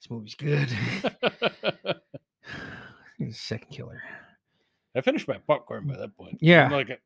This 0.00 0.10
movie's 0.10 0.34
good. 0.34 0.68
Second 3.32 3.70
killer. 3.70 4.02
I 4.96 5.00
finished 5.00 5.28
my 5.28 5.38
popcorn 5.46 5.86
by 5.86 5.96
that 5.96 6.16
point. 6.16 6.38
Yeah. 6.40 6.66
I'm 6.66 6.72
like, 6.72 7.00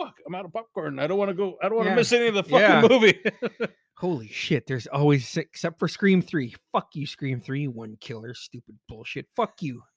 fuck, 0.00 0.14
I'm 0.26 0.34
out 0.34 0.44
of 0.44 0.52
popcorn. 0.52 0.98
I 0.98 1.06
don't 1.06 1.18
want 1.18 1.30
to 1.30 1.34
go. 1.34 1.56
I 1.62 1.68
don't 1.68 1.76
want 1.76 1.86
to 1.86 1.90
Yeah. 1.90 1.96
miss 1.96 2.12
any 2.12 2.26
of 2.26 2.34
the 2.34 2.42
fucking 2.44 2.58
Yeah. 2.60 2.86
movie. 2.88 3.18
Holy 3.96 4.28
shit, 4.28 4.66
there's 4.66 4.86
always 4.88 5.36
except 5.36 5.78
for 5.78 5.86
Scream 5.88 6.22
3. 6.22 6.54
Fuck 6.72 6.88
you, 6.94 7.06
Scream 7.06 7.40
3, 7.40 7.68
one 7.68 7.96
killer, 8.00 8.34
stupid 8.34 8.76
bullshit. 8.88 9.26
Fuck 9.36 9.62
you. 9.62 9.82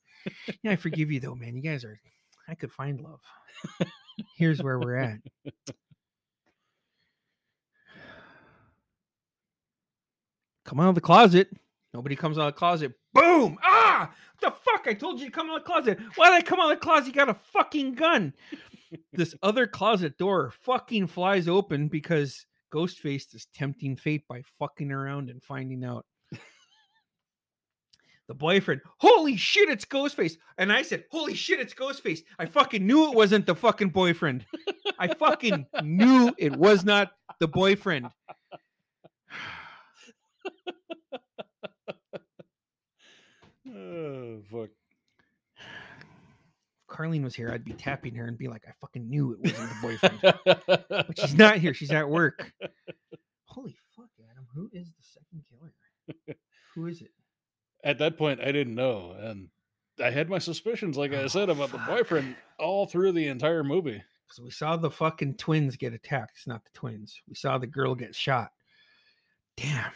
Yeah, 0.64 0.72
I 0.72 0.76
forgive 0.76 1.12
you 1.12 1.20
though, 1.20 1.36
man. 1.36 1.56
You 1.56 1.62
guys 1.62 1.84
are 1.86 2.00
I 2.48 2.56
could 2.56 2.72
find 2.72 3.00
love. 3.02 3.20
Here's 4.38 4.62
where 4.62 4.80
we're 4.80 4.96
at. 4.96 5.20
come 10.66 10.80
out 10.80 10.90
of 10.90 10.96
the 10.96 11.02
closet. 11.02 11.50
Nobody 11.96 12.18
comes 12.18 12.38
out 12.38 12.50
of 12.50 12.54
the 12.56 12.58
closet. 12.58 12.92
Boom! 13.14 13.58
Ah! 13.64 14.14
What 14.40 14.54
the 14.54 14.60
fuck? 14.70 14.86
I 14.86 14.94
told 14.94 15.22
you 15.22 15.28
to 15.28 15.32
come 15.32 15.50
out 15.50 15.60
of 15.60 15.64
the 15.64 15.66
closet. 15.66 15.98
Why 16.16 16.30
did 16.30 16.36
I 16.36 16.42
come 16.42 16.60
out 16.60 16.70
of 16.70 16.78
the 16.78 16.84
closet? 16.84 17.08
You 17.08 17.14
got 17.14 17.30
a 17.30 17.38
fucking 17.54 17.94
gun. 17.94 18.34
this 19.14 19.34
other 19.42 19.66
closet 19.66 20.18
door 20.18 20.52
fucking 20.64 21.08
flies 21.08 21.48
open 21.48 21.88
because 21.88 22.46
Ghostface 22.74 23.34
is 23.34 23.48
tempting 23.54 23.96
fate 23.96 24.24
by 24.28 24.42
fucking 24.60 24.92
around 24.92 25.30
and 25.30 25.42
finding 25.42 25.86
out. 25.86 26.06
the 28.28 28.34
boyfriend, 28.34 28.82
holy 28.98 29.38
shit, 29.38 29.70
it's 29.70 29.86
Ghostface. 29.86 30.34
And 30.58 30.74
I 30.74 30.82
said, 30.82 31.06
holy 31.12 31.34
shit, 31.34 31.62
it's 31.62 31.74
Ghostface. 31.74 32.24
I 32.38 32.46
fucking 32.46 32.86
knew 32.86 33.10
it 33.10 33.16
wasn't 33.16 33.46
the 33.46 33.56
fucking 33.56 33.92
boyfriend. 33.92 34.46
I 35.00 35.14
fucking 35.14 35.66
knew 35.82 36.36
it 36.38 36.58
was 36.58 36.84
not 36.84 37.12
the 37.40 37.48
boyfriend. 37.48 38.10
Oh 43.96 44.42
fuck. 44.52 44.70
If 45.58 46.88
Carlene 46.90 47.24
was 47.24 47.36
here, 47.36 47.52
I'd 47.52 47.64
be 47.66 47.74
tapping 47.74 48.16
her 48.16 48.26
and 48.26 48.38
be 48.38 48.48
like, 48.48 48.64
I 48.68 48.72
fucking 48.82 49.10
knew 49.10 49.34
it 49.34 49.40
wasn't 49.52 49.70
the 49.70 49.76
boyfriend. 49.82 50.80
but 50.90 51.20
she's 51.20 51.36
not 51.36 51.58
here. 51.58 51.74
She's 51.74 51.92
at 51.92 52.10
work. 52.10 52.52
Holy 53.46 53.76
fuck, 53.96 54.10
Adam. 54.32 54.46
Who 54.54 54.70
is 54.74 54.88
the 54.88 55.04
second 55.04 55.44
killer? 55.50 56.36
Who 56.76 56.88
is 56.88 57.02
it? 57.02 57.12
At 57.84 58.00
that 58.00 58.18
point, 58.18 58.42
I 58.42 58.52
didn't 58.52 58.76
know, 58.76 59.16
and 59.20 59.50
I 60.04 60.10
had 60.10 60.30
my 60.30 60.40
suspicions, 60.40 60.98
like 60.98 61.14
I 61.14 61.24
Oh, 61.24 61.28
said, 61.28 61.50
about 61.50 61.72
the 61.72 61.78
boyfriend 61.80 62.36
all 62.60 62.86
through 62.88 63.12
the 63.14 63.28
entire 63.28 63.64
movie. 63.64 64.02
Because 64.28 64.44
we 64.44 64.52
saw 64.52 64.76
the 64.76 64.90
fucking 64.92 65.36
twins 65.36 65.76
get 65.78 65.94
attacked. 65.94 66.38
It's 66.38 66.48
not 66.48 66.64
the 66.66 66.72
twins. 66.74 67.22
We 67.30 67.36
saw 67.36 67.58
the 67.60 67.68
girl 67.68 67.94
get 67.96 68.16
shot. 68.16 68.52
Damn. 69.56 69.92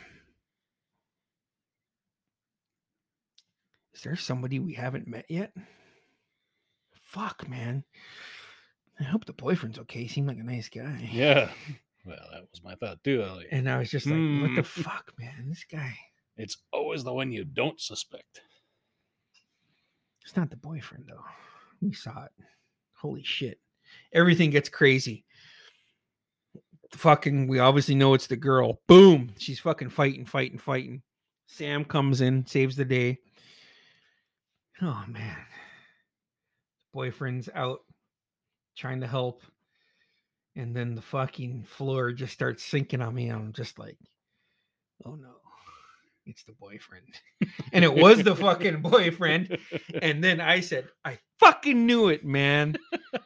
Is 4.00 4.04
there 4.06 4.16
somebody 4.16 4.60
we 4.60 4.76
haven't 4.76 5.10
met 5.10 5.26
yet? 5.28 5.52
Fuck, 7.04 7.50
man. 7.50 7.84
I 8.98 9.04
hope 9.04 9.26
the 9.26 9.34
boyfriend's 9.34 9.78
okay. 9.80 10.04
He 10.04 10.08
seemed 10.08 10.30
like 10.30 10.38
a 10.38 10.44
nice 10.44 10.70
guy. 10.70 11.10
Yeah. 11.12 11.50
Well, 12.06 12.16
that 12.32 12.44
was 12.50 12.64
my 12.64 12.76
thought 12.76 13.04
too. 13.04 13.22
Ellie. 13.22 13.48
And 13.52 13.70
I 13.70 13.78
was 13.78 13.92
just 13.92 14.06
like, 14.08 14.16
what 14.16 14.56
the 14.56 14.62
Hmm. 14.62 14.82
fuck, 14.82 15.12
man? 15.20 15.50
This 15.50 15.66
guy. 15.70 15.94
It's 16.38 16.58
always 16.72 17.04
the 17.04 17.12
one 17.14 17.30
you 17.34 17.44
don't 17.44 17.80
suspect. 17.80 18.42
It's 20.24 20.36
not 20.38 20.50
the 20.50 20.56
boyfriend, 20.56 21.08
though. 21.10 21.26
We 21.82 21.92
saw 21.92 22.24
it. 22.24 22.32
Holy 22.96 23.22
shit. 23.24 23.60
Everything 24.14 24.50
gets 24.50 24.70
crazy. 24.70 25.26
Fucking, 26.94 27.48
we 27.50 27.60
obviously 27.60 27.96
know 27.96 28.14
it's 28.14 28.28
the 28.28 28.38
girl. 28.38 28.80
Boom. 28.88 29.32
She's 29.38 29.60
fucking 29.60 29.90
fighting, 29.90 30.26
fighting, 30.26 30.58
fighting. 30.58 31.02
Sam 31.48 31.84
comes 31.84 32.22
in, 32.22 32.48
saves 32.48 32.78
the 32.78 32.86
day. 32.86 33.20
Oh, 34.82 35.04
man. 35.08 35.38
Boyfriend's 36.94 37.50
out 37.54 37.82
trying 38.78 39.02
to 39.02 39.08
help. 39.08 39.44
And 40.56 40.76
then 40.76 40.96
the 40.96 41.02
fucking 41.02 41.66
floor 41.66 42.12
just 42.12 42.34
starts 42.34 42.64
sinking 42.64 43.02
on 43.02 43.14
me. 43.14 43.30
And 43.30 43.40
I'm 43.40 43.54
just 43.54 43.78
like, 43.78 43.98
oh 45.06 45.16
no, 45.16 45.36
it's 46.26 46.44
the 46.44 46.54
boyfriend. 46.54 47.06
and 47.74 47.84
it 47.84 47.94
was 47.94 48.24
the 48.24 48.36
fucking 48.36 48.82
boyfriend. 48.82 49.58
And 50.02 50.24
then 50.24 50.42
I 50.42 50.62
said, 50.62 50.88
I 51.06 51.20
fucking 51.40 51.86
knew 51.86 52.10
it, 52.10 52.26
man. 52.26 52.78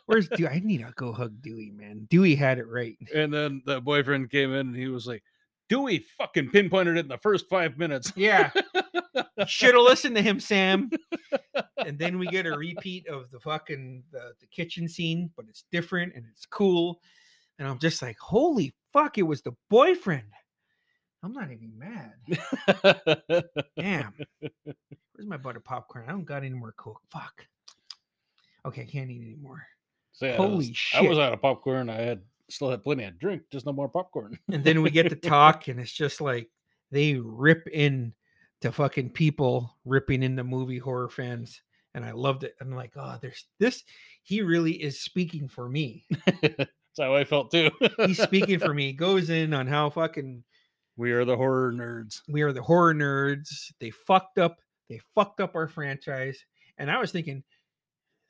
Where's 0.06 0.28
Dewey? 0.30 0.48
I 0.48 0.60
need 0.64 0.80
to 0.80 0.92
go 0.96 1.14
hug 1.14 1.42
Dewey, 1.42 1.72
man. 1.76 2.08
Dewey 2.10 2.36
had 2.36 2.60
it 2.60 2.68
right. 2.68 2.98
And 3.14 3.34
then 3.34 3.62
the 3.66 3.82
boyfriend 3.82 4.30
came 4.30 4.54
in 4.54 4.68
and 4.68 4.76
he 4.76 4.88
was 4.88 5.08
like, 5.08 5.24
Dewey 5.70 6.06
fucking 6.18 6.50
pinpointed 6.50 6.98
it 6.98 7.02
in 7.02 7.08
the 7.08 7.18
first 7.18 7.48
five 7.50 7.78
minutes. 7.78 8.12
Yeah. 8.16 8.52
Should 9.48 9.76
have 9.76 9.84
listened 9.84 10.16
to 10.16 10.22
him, 10.22 10.40
Sam. 10.40 10.90
And 11.86 12.00
then 12.00 12.18
we 12.18 12.28
get 12.28 12.46
a 12.46 12.58
repeat 12.58 13.08
of 13.10 13.30
the 13.30 13.42
fucking 13.42 14.04
the, 14.10 14.32
the 14.40 14.48
kitchen 14.48 14.88
scene, 14.88 15.30
but 15.36 15.46
it's 15.50 15.66
different 15.70 16.14
and 16.16 16.24
it's 16.32 16.46
cool. 16.46 17.02
And 17.60 17.68
I'm 17.68 17.78
just 17.78 18.02
like, 18.02 18.18
holy 18.20 18.74
fuck, 18.94 19.18
it 19.18 19.24
was 19.24 19.42
the 19.42 19.52
boyfriend. 19.70 20.28
I'm 21.22 21.34
not 21.34 21.52
even 21.52 21.74
mad. 21.78 22.14
Damn. 23.78 24.14
Where's 24.40 25.28
my 25.28 25.36
butter 25.36 25.60
popcorn? 25.60 26.06
I 26.08 26.12
don't 26.12 26.24
got 26.24 26.44
any 26.44 26.56
more 26.56 26.74
Coke. 26.78 27.02
Fuck. 27.12 27.46
Okay, 28.66 28.84
I 28.84 28.86
can't 28.86 29.12
eat 29.12 29.22
anymore. 29.22 29.66
So, 30.14 30.26
yeah, 30.26 30.34
I 30.34 30.38
Holy 30.38 30.58
was, 30.58 30.78
shit. 30.78 31.02
I 31.02 31.08
was 31.08 31.20
out 31.20 31.34
of 31.34 31.42
popcorn. 31.42 31.90
I 31.90 31.98
had 31.98 32.22
still 32.50 32.70
had 32.70 32.84
plenty 32.84 33.04
of 33.04 33.20
drink, 33.20 33.44
just 33.52 33.66
no 33.66 33.74
more 33.74 33.90
popcorn. 33.90 34.38
and 34.52 34.64
then 34.64 34.82
we 34.82 34.90
get 34.90 35.10
to 35.10 35.16
talk 35.30 35.68
and 35.68 35.80
it's 35.80 35.92
just 35.92 36.22
like 36.22 36.50
they 36.92 37.16
rip 37.16 37.68
in 37.68 38.14
to 38.64 38.72
fucking 38.72 39.10
people 39.12 39.76
ripping 39.86 40.24
into 40.24 40.44
movie 40.44 40.80
horror 40.80 41.10
fans 41.10 41.62
and 41.96 42.04
i 42.06 42.12
loved 42.12 42.44
it 42.44 42.56
i'm 42.62 42.74
like 42.76 42.94
oh 42.96 43.18
there's 43.22 43.46
this 43.60 43.84
he 44.24 44.42
really 44.42 44.72
is 44.82 45.00
speaking 45.00 45.48
for 45.48 45.68
me 45.70 46.06
That's 46.42 47.08
how 47.08 47.16
I 47.16 47.24
felt 47.24 47.50
too. 47.52 47.72
he's 48.06 48.22
speaking 48.22 48.60
for 48.60 48.74
me 48.76 48.88
He 48.88 48.94
goes 48.94 49.30
in 49.32 49.54
on 49.54 49.66
how 49.68 49.90
fucking 49.90 50.44
we 50.96 51.12
are 51.12 51.26
the 51.26 51.36
horror 51.36 51.74
nerds. 51.74 52.22
we 52.30 52.42
are 52.44 52.54
the 52.54 52.62
horror 52.62 52.94
nerds 52.94 53.72
they 53.80 53.90
fucked 53.90 54.38
up 54.38 54.58
they 54.90 55.00
fucked 55.16 55.40
up 55.42 55.56
our 55.56 55.68
franchise 55.68 56.38
and 56.78 56.90
i 56.92 56.98
was 57.00 57.12
thinking 57.12 57.44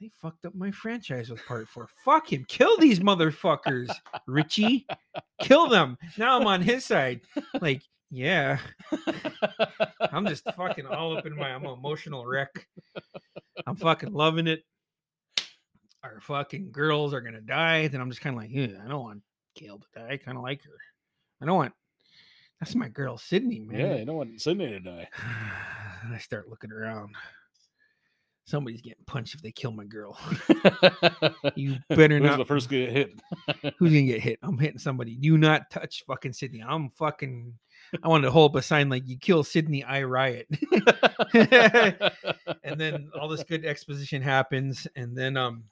they 0.02 0.10
fucked 0.22 0.46
up 0.46 0.56
my 0.56 0.72
franchise 0.72 1.30
with 1.30 1.46
part 1.46 1.68
four 1.68 1.88
fuck 2.04 2.32
him 2.32 2.44
kill 2.48 2.76
these 2.78 3.00
motherfuckers 3.02 3.94
richie 4.28 4.88
kill 5.42 5.68
them 5.68 5.98
now 6.18 6.40
i'm 6.40 6.48
on 6.48 6.62
his 6.62 6.86
side 6.86 7.22
like 7.62 7.82
yeah 8.14 8.60
I'm 10.12 10.28
just 10.28 10.44
fucking 10.56 10.86
all 10.86 11.18
up 11.18 11.26
in 11.26 11.36
my 11.36 11.50
I'm 11.50 11.66
an 11.66 11.72
emotional 11.72 12.26
wreck. 12.26 12.68
I'm 13.66 13.76
fucking 13.76 14.14
loving 14.14 14.46
it. 14.46 14.64
Our 16.04 16.20
fucking 16.22 16.72
girls 16.72 17.14
are 17.14 17.22
gonna 17.22 17.42
die. 17.42 17.88
Then 17.88 18.02
I'm 18.02 18.10
just 18.12 18.22
kind 18.22 18.36
of 18.36 18.42
like, 18.44 18.52
yeah, 18.52 18.80
I 18.86 18.88
don't 18.88 19.02
want 19.02 19.22
Gale 19.56 19.80
to 19.80 20.00
die. 20.00 20.12
I 20.12 20.18
kind 20.18 20.38
of 20.38 20.44
like 20.44 20.64
her. 20.64 20.78
I 21.42 21.46
don't 21.48 21.58
want 21.58 21.74
that's 22.60 22.76
my 22.76 22.88
girl 22.88 23.18
Sidney, 23.18 23.60
man. 23.60 23.80
yeah, 23.80 23.96
you 23.96 24.06
don't 24.06 24.16
want 24.16 24.40
Sidney 24.40 24.70
to 24.70 24.80
die. 24.80 25.10
and 26.04 26.14
I 26.14 26.20
start 26.20 26.50
looking 26.50 26.72
around. 26.72 27.16
Somebody's 28.46 28.82
getting 28.82 29.04
punched 29.08 29.34
if 29.36 29.42
they 29.42 29.52
kill 29.52 29.72
my 29.72 29.86
girl. 29.86 30.18
You 31.56 31.78
better 31.90 32.20
not 32.20 32.30
Who's 32.30 32.32
not. 32.32 32.38
the 32.38 32.46
first 32.46 32.70
to 32.70 32.76
get 32.86 32.92
hit? 32.92 33.20
Who's 33.80 33.92
gonna 33.92 34.04
get 34.04 34.22
hit? 34.22 34.40
I'm 34.44 34.58
hitting 34.58 34.80
somebody. 34.80 35.16
Do 35.16 35.38
not 35.38 35.70
touch 35.72 36.04
fucking 36.08 36.34
Sidney. 36.34 36.64
I'm 36.66 36.90
fucking. 36.92 37.54
I 38.04 38.08
wanted 38.08 38.26
to 38.26 38.32
hold 38.32 38.52
up 38.52 38.60
a 38.60 38.62
sign 38.62 38.90
like 38.90 39.08
"You 39.08 39.18
kill 39.18 39.44
Sidney, 39.44 39.84
I 39.84 40.04
riot." 40.04 40.48
and 41.34 42.80
then 42.80 43.10
all 43.20 43.28
this 43.28 43.44
good 43.44 43.66
exposition 43.66 44.22
happens 44.22 44.88
and 44.96 45.18
then 45.18 45.38
um 45.38 45.64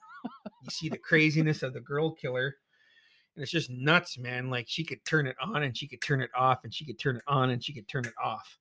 you 0.62 0.70
see 0.70 0.88
the 0.88 0.98
craziness 0.98 1.62
of 1.62 1.72
the 1.72 1.80
girl 1.80 2.12
killer 2.12 2.56
and 3.34 3.42
it's 3.42 3.52
just 3.52 3.70
nuts 3.70 4.18
man. 4.18 4.50
Like 4.50 4.66
she 4.68 4.84
could 4.84 5.04
turn 5.04 5.26
it 5.26 5.36
on 5.40 5.62
and 5.62 5.76
she 5.76 5.86
could 5.86 6.00
turn 6.00 6.20
it 6.20 6.30
off 6.36 6.64
and 6.64 6.74
she 6.74 6.84
could 6.84 6.98
turn 6.98 7.16
it 7.16 7.22
on 7.26 7.50
and 7.50 7.62
she 7.62 7.72
could 7.72 7.88
turn 7.88 8.04
it 8.04 8.14
off. 8.22 8.58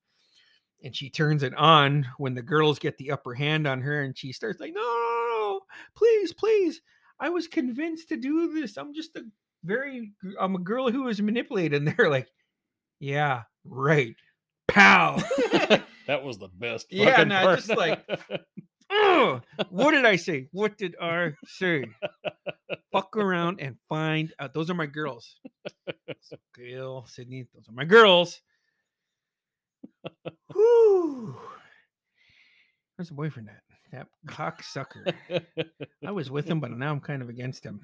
And 0.84 0.95
she 0.95 1.10
turns 1.10 1.43
it 1.43 1.54
on 1.56 2.08
when 2.18 2.34
the 2.34 2.41
girls 2.41 2.80
get 2.80 2.97
the 2.97 3.12
upper 3.12 3.34
hand 3.34 3.68
on 3.68 3.82
her 3.82 4.02
and 4.02 4.18
she 4.18 4.32
starts 4.32 4.60
like 4.60 4.74
no, 4.74 4.82
no, 4.82 4.88
no, 4.88 5.28
no 5.30 5.62
please 5.95 6.34
please. 6.34 6.82
I 7.20 7.30
was 7.30 7.47
convinced 7.47 8.10
to 8.10 8.18
do 8.18 8.52
this. 8.54 8.78
I'm 8.78 8.93
just 8.93 9.16
a 9.16 9.24
very 9.64 10.12
i'm 10.39 10.56
a 10.56 10.60
girl 10.60 10.89
who 10.89 11.04
was 11.04 11.22
manipulated. 11.22 11.82
And 11.82 11.95
they're 11.97 12.10
like 12.10 12.30
yeah 13.02 13.41
right 13.66 14.16
pow 14.70 15.18
that 16.08 16.24
was 16.24 16.38
the 16.38 16.47
best. 16.47 16.88
Yeah, 16.89 17.24
no, 17.24 17.41
part. 17.41 17.60
just 17.60 17.70
like- 17.78 18.04
what 19.70 19.91
did 19.91 20.06
I 20.06 20.16
say? 20.18 20.47
What 20.52 20.78
did 20.78 20.95
I 21.02 21.34
say? 21.45 21.86
Fuck 22.91 23.16
around 23.16 23.62
and 23.62 23.76
find 23.88 24.34
out. 24.39 24.54
Those 24.54 24.70
are 24.70 24.74
my 24.74 24.86
girls. 24.86 25.38
So 26.22 26.36
Gale, 26.56 27.06
Sidney, 27.08 27.47
those 27.54 27.70
are 27.70 27.74
my 27.74 27.86
girls. 27.86 28.41
Whew. 30.54 31.36
Where's 32.95 33.08
the 33.10 33.16
boyfriend 33.16 33.49
at? 33.49 33.62
That 33.91 34.08
cocksucker. 34.28 35.14
I 36.06 36.12
was 36.12 36.30
with 36.30 36.47
him, 36.47 36.60
but 36.60 36.72
now 36.72 36.91
I'm 36.91 36.99
kind 37.02 37.22
of 37.22 37.30
against 37.30 37.66
him. 37.66 37.82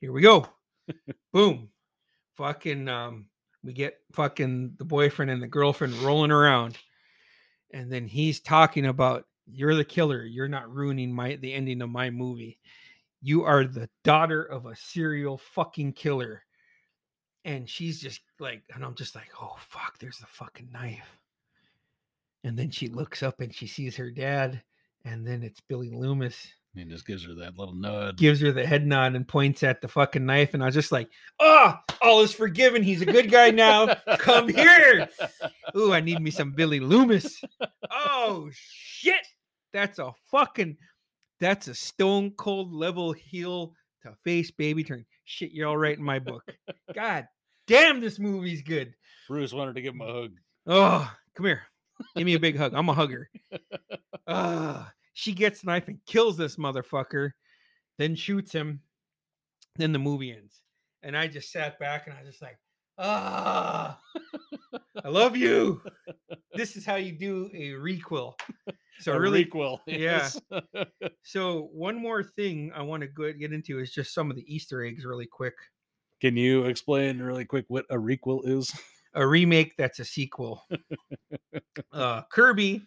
Here 0.00 0.12
we 0.12 0.22
go. 0.22 0.46
Boom. 1.32 1.68
Fucking 2.36 2.88
um 2.88 3.26
we 3.62 3.72
get 3.72 3.98
fucking 4.12 4.74
the 4.78 4.84
boyfriend 4.84 5.30
and 5.30 5.42
the 5.42 5.48
girlfriend 5.48 5.94
rolling 5.94 6.30
around. 6.30 6.78
And 7.72 7.92
then 7.92 8.06
he's 8.06 8.40
talking 8.40 8.86
about 8.86 9.26
you're 9.46 9.74
the 9.74 9.84
killer. 9.84 10.24
You're 10.24 10.48
not 10.48 10.72
ruining 10.72 11.12
my 11.12 11.36
the 11.36 11.52
ending 11.52 11.82
of 11.82 11.90
my 11.90 12.10
movie. 12.10 12.58
You 13.22 13.44
are 13.44 13.64
the 13.64 13.88
daughter 14.02 14.42
of 14.42 14.66
a 14.66 14.76
serial 14.76 15.38
fucking 15.38 15.92
killer. 15.92 16.42
And 17.44 17.68
she's 17.68 18.00
just 18.00 18.20
like, 18.38 18.62
and 18.74 18.84
I'm 18.84 18.94
just 18.94 19.14
like, 19.14 19.30
oh 19.40 19.56
fuck, 19.58 19.98
there's 19.98 20.18
the 20.18 20.26
fucking 20.26 20.70
knife. 20.72 21.18
And 22.44 22.58
then 22.58 22.70
she 22.70 22.88
looks 22.88 23.22
up 23.22 23.40
and 23.40 23.54
she 23.54 23.66
sees 23.66 23.96
her 23.96 24.10
dad, 24.10 24.62
and 25.04 25.26
then 25.26 25.42
it's 25.42 25.60
Billy 25.60 25.90
Loomis. 25.90 26.48
He 26.74 26.84
just 26.84 27.06
gives 27.06 27.26
her 27.26 27.34
that 27.34 27.58
little 27.58 27.74
nod. 27.74 28.16
gives 28.16 28.40
her 28.40 28.52
the 28.52 28.64
head 28.64 28.86
nod 28.86 29.16
and 29.16 29.26
points 29.26 29.62
at 29.64 29.80
the 29.80 29.88
fucking 29.88 30.24
knife. 30.24 30.54
And 30.54 30.62
I 30.62 30.66
was 30.66 30.74
just 30.74 30.92
like, 30.92 31.08
oh, 31.40 31.74
all 32.00 32.20
is 32.20 32.32
forgiven. 32.32 32.82
He's 32.82 33.02
a 33.02 33.06
good 33.06 33.30
guy 33.30 33.50
now. 33.50 33.94
Come 34.18 34.48
here. 34.48 35.08
Ooh, 35.76 35.92
I 35.92 36.00
need 36.00 36.20
me 36.20 36.30
some 36.30 36.52
Billy 36.52 36.78
Loomis. 36.78 37.42
Oh 37.90 38.50
shit. 38.52 39.26
That's 39.72 39.98
a 39.98 40.12
fucking 40.30 40.76
that's 41.40 41.68
a 41.68 41.74
stone 41.74 42.32
cold 42.32 42.72
level 42.72 43.12
heel 43.12 43.74
to 44.02 44.14
face 44.24 44.50
baby 44.50 44.84
turn. 44.84 45.04
Shit, 45.24 45.52
you're 45.52 45.68
all 45.68 45.76
right 45.76 45.96
in 45.96 46.04
my 46.04 46.18
book. 46.18 46.44
God 46.94 47.26
damn, 47.66 48.00
this 48.00 48.18
movie's 48.18 48.62
good. 48.62 48.94
Bruce 49.28 49.52
wanted 49.52 49.74
to 49.74 49.82
give 49.82 49.94
him 49.94 50.02
a 50.02 50.12
hug. 50.12 50.32
Oh, 50.66 51.12
come 51.34 51.46
here. 51.46 51.62
Give 52.16 52.26
me 52.26 52.34
a 52.34 52.40
big 52.40 52.56
hug. 52.56 52.74
I'm 52.74 52.88
a 52.88 52.94
hugger. 52.94 53.28
Ah, 54.32 54.92
she 55.12 55.32
gets 55.32 55.64
knife 55.64 55.88
and 55.88 55.98
kills 56.06 56.36
this 56.36 56.56
motherfucker, 56.56 57.32
then 57.98 58.14
shoots 58.14 58.52
him. 58.52 58.80
Then 59.76 59.92
the 59.92 59.98
movie 59.98 60.32
ends. 60.32 60.62
And 61.02 61.16
I 61.16 61.26
just 61.26 61.52
sat 61.52 61.78
back 61.78 62.06
and 62.06 62.14
I 62.14 62.20
was 62.20 62.30
just 62.30 62.42
like, 62.42 62.58
ah, 62.98 63.98
I 65.04 65.08
love 65.08 65.36
you. 65.36 65.80
This 66.54 66.76
is 66.76 66.84
how 66.84 66.96
you 66.96 67.12
do 67.12 67.50
a 67.54 67.70
requel. 67.72 68.34
So 69.00 69.14
A 69.14 69.18
really, 69.18 69.46
requel. 69.46 69.78
yeah. 69.86 70.28
yes. 70.28 70.40
so 71.22 71.70
one 71.72 71.96
more 71.96 72.22
thing 72.22 72.70
I 72.74 72.82
want 72.82 73.02
to 73.02 73.32
get 73.32 73.50
into 73.50 73.78
is 73.78 73.92
just 73.92 74.12
some 74.12 74.28
of 74.28 74.36
the 74.36 74.44
Easter 74.54 74.84
eggs 74.84 75.06
really 75.06 75.24
quick. 75.24 75.54
Can 76.20 76.36
you 76.36 76.66
explain 76.66 77.18
really 77.18 77.46
quick 77.46 77.64
what 77.68 77.86
a 77.88 77.96
requel 77.96 78.46
is? 78.46 78.70
a 79.14 79.26
remake 79.26 79.74
that's 79.76 79.98
a 80.00 80.04
sequel. 80.04 80.66
uh, 81.92 82.22
Kirby, 82.30 82.86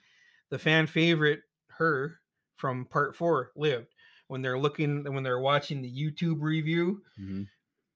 the 0.52 0.60
fan 0.60 0.88
favorite, 0.88 1.42
her 1.78 2.20
from 2.56 2.86
part 2.86 3.16
four, 3.16 3.52
lived. 3.56 3.94
When 4.28 4.42
they're 4.42 4.60
looking, 4.60 5.04
when 5.14 5.24
they're 5.24 5.40
watching 5.40 5.82
the 5.82 5.92
YouTube 5.92 6.42
review, 6.42 7.04
Mhm. 7.20 7.48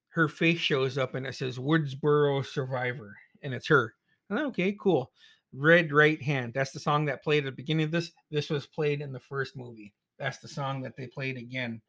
her 0.09 0.27
face 0.27 0.59
shows 0.59 0.97
up 0.97 1.15
and 1.15 1.25
it 1.25 1.33
says 1.35 1.57
Woodsboro 1.57 2.45
Survivor, 2.45 3.17
and 3.41 3.53
it's 3.53 3.67
her. 3.67 3.95
I'm 4.29 4.37
okay, 4.47 4.73
cool. 4.73 5.11
Red 5.53 5.91
Right 5.93 6.21
Hand. 6.21 6.53
That's 6.53 6.71
the 6.71 6.79
song 6.79 7.05
that 7.05 7.23
played 7.23 7.45
at 7.45 7.45
the 7.45 7.51
beginning 7.55 7.85
of 7.85 7.91
this. 7.91 8.11
This 8.29 8.49
was 8.49 8.67
played 8.67 9.01
in 9.01 9.13
the 9.13 9.19
first 9.21 9.55
movie. 9.55 9.93
That's 10.17 10.39
the 10.39 10.47
song 10.47 10.81
that 10.81 10.95
they 10.97 11.07
played 11.07 11.37
again. 11.37 11.81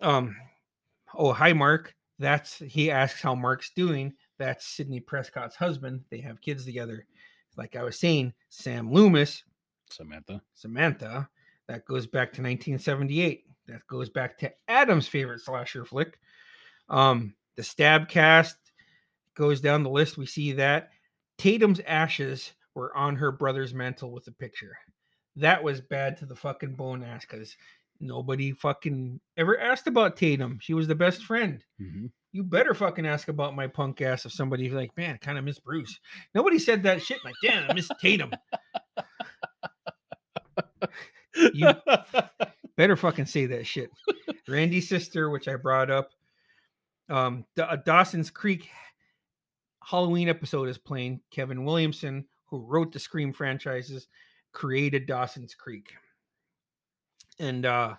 Um, 0.00 0.36
oh, 1.14 1.32
hi, 1.32 1.52
Mark. 1.52 1.94
That's 2.18 2.58
he 2.58 2.90
asks 2.90 3.20
how 3.20 3.34
Mark's 3.34 3.70
doing. 3.70 4.14
That's 4.38 4.66
Sidney 4.66 5.00
Prescott's 5.00 5.56
husband. 5.56 6.04
They 6.10 6.20
have 6.20 6.40
kids 6.40 6.64
together. 6.64 7.06
Like 7.56 7.76
I 7.76 7.82
was 7.82 7.98
saying, 7.98 8.32
Sam 8.48 8.90
Loomis, 8.90 9.44
Samantha. 9.94 10.42
Samantha. 10.54 11.28
That 11.68 11.84
goes 11.86 12.06
back 12.06 12.32
to 12.34 12.42
1978. 12.42 13.44
That 13.68 13.86
goes 13.86 14.10
back 14.10 14.36
to 14.38 14.52
Adam's 14.68 15.08
favorite 15.08 15.40
slasher 15.40 15.84
flick. 15.84 16.18
Um, 16.88 17.34
the 17.56 17.62
stab 17.62 18.08
cast 18.08 18.56
goes 19.34 19.60
down 19.60 19.82
the 19.82 19.90
list. 19.90 20.18
We 20.18 20.26
see 20.26 20.52
that 20.52 20.90
Tatum's 21.38 21.80
ashes 21.86 22.52
were 22.74 22.94
on 22.96 23.16
her 23.16 23.32
brother's 23.32 23.72
mantle 23.72 24.12
with 24.12 24.26
a 24.26 24.32
picture. 24.32 24.76
That 25.36 25.62
was 25.62 25.80
bad 25.80 26.16
to 26.18 26.26
the 26.26 26.36
fucking 26.36 26.74
bone 26.74 27.02
ass 27.02 27.24
because 27.28 27.56
nobody 28.00 28.52
fucking 28.52 29.20
ever 29.36 29.58
asked 29.58 29.86
about 29.86 30.16
Tatum. 30.16 30.58
She 30.60 30.74
was 30.74 30.86
the 30.86 30.94
best 30.94 31.24
friend. 31.24 31.64
Mhm. 31.80 32.10
You 32.32 32.42
better 32.42 32.74
fucking 32.74 33.06
ask 33.06 33.28
about 33.28 33.56
my 33.56 33.66
punk 33.68 34.00
ass 34.00 34.26
if 34.26 34.32
somebody's 34.32 34.72
like, 34.72 34.96
man, 34.96 35.18
kind 35.18 35.38
of 35.38 35.44
miss 35.44 35.58
Bruce. 35.60 35.98
Nobody 36.34 36.58
said 36.58 36.82
that 36.82 37.00
shit. 37.00 37.24
Like, 37.24 37.36
damn, 37.42 37.70
I 37.70 37.74
miss 37.74 37.88
Tatum. 38.00 38.32
You 41.52 41.68
better 42.76 42.94
fucking 42.94 43.26
say 43.26 43.46
that 43.46 43.66
shit. 43.66 43.90
Randy's 44.46 44.88
sister, 44.88 45.30
which 45.30 45.48
I 45.48 45.56
brought 45.56 45.90
up, 45.90 46.10
um, 47.08 47.44
uh, 47.60 47.74
Dawson's 47.74 48.30
Creek 48.30 48.68
Halloween 49.82 50.28
episode 50.28 50.68
is 50.68 50.78
playing. 50.78 51.20
Kevin 51.32 51.64
Williamson, 51.64 52.24
who 52.46 52.64
wrote 52.64 52.92
the 52.92 53.00
Scream 53.00 53.32
franchises, 53.32 54.06
created 54.52 55.06
Dawson's 55.06 55.56
Creek, 55.56 55.92
and 57.40 57.66
uh, 57.66 57.96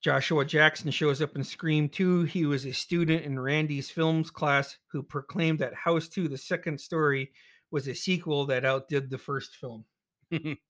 Joshua 0.00 0.44
Jackson 0.44 0.90
shows 0.90 1.20
up 1.20 1.36
in 1.36 1.44
Scream 1.44 1.88
2. 1.88 2.22
He 2.22 2.46
was 2.46 2.64
a 2.64 2.72
student 2.72 3.24
in 3.24 3.38
Randy's 3.38 3.90
films 3.90 4.30
class 4.30 4.78
who 4.86 5.02
proclaimed 5.02 5.58
that 5.58 5.74
House 5.74 6.08
2, 6.08 6.28
the 6.28 6.38
second 6.38 6.80
story, 6.80 7.32
was 7.70 7.86
a 7.86 7.94
sequel 7.94 8.46
that 8.46 8.64
outdid 8.64 9.10
the 9.10 9.18
first 9.18 9.56
film. 9.56 9.84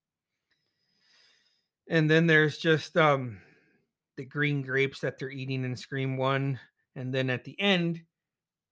and 1.91 2.11
then 2.11 2.27
there's 2.27 2.57
just 2.57 2.97
um 2.97 3.39
the 4.17 4.25
green 4.25 4.63
grapes 4.63 5.01
that 5.01 5.19
they're 5.19 5.31
eating 5.31 5.65
in 5.65 5.77
Scream 5.77 6.17
1. 6.17 6.59
And 6.97 7.15
then 7.15 7.31
at 7.31 7.45
the 7.45 7.59
end, 7.61 8.01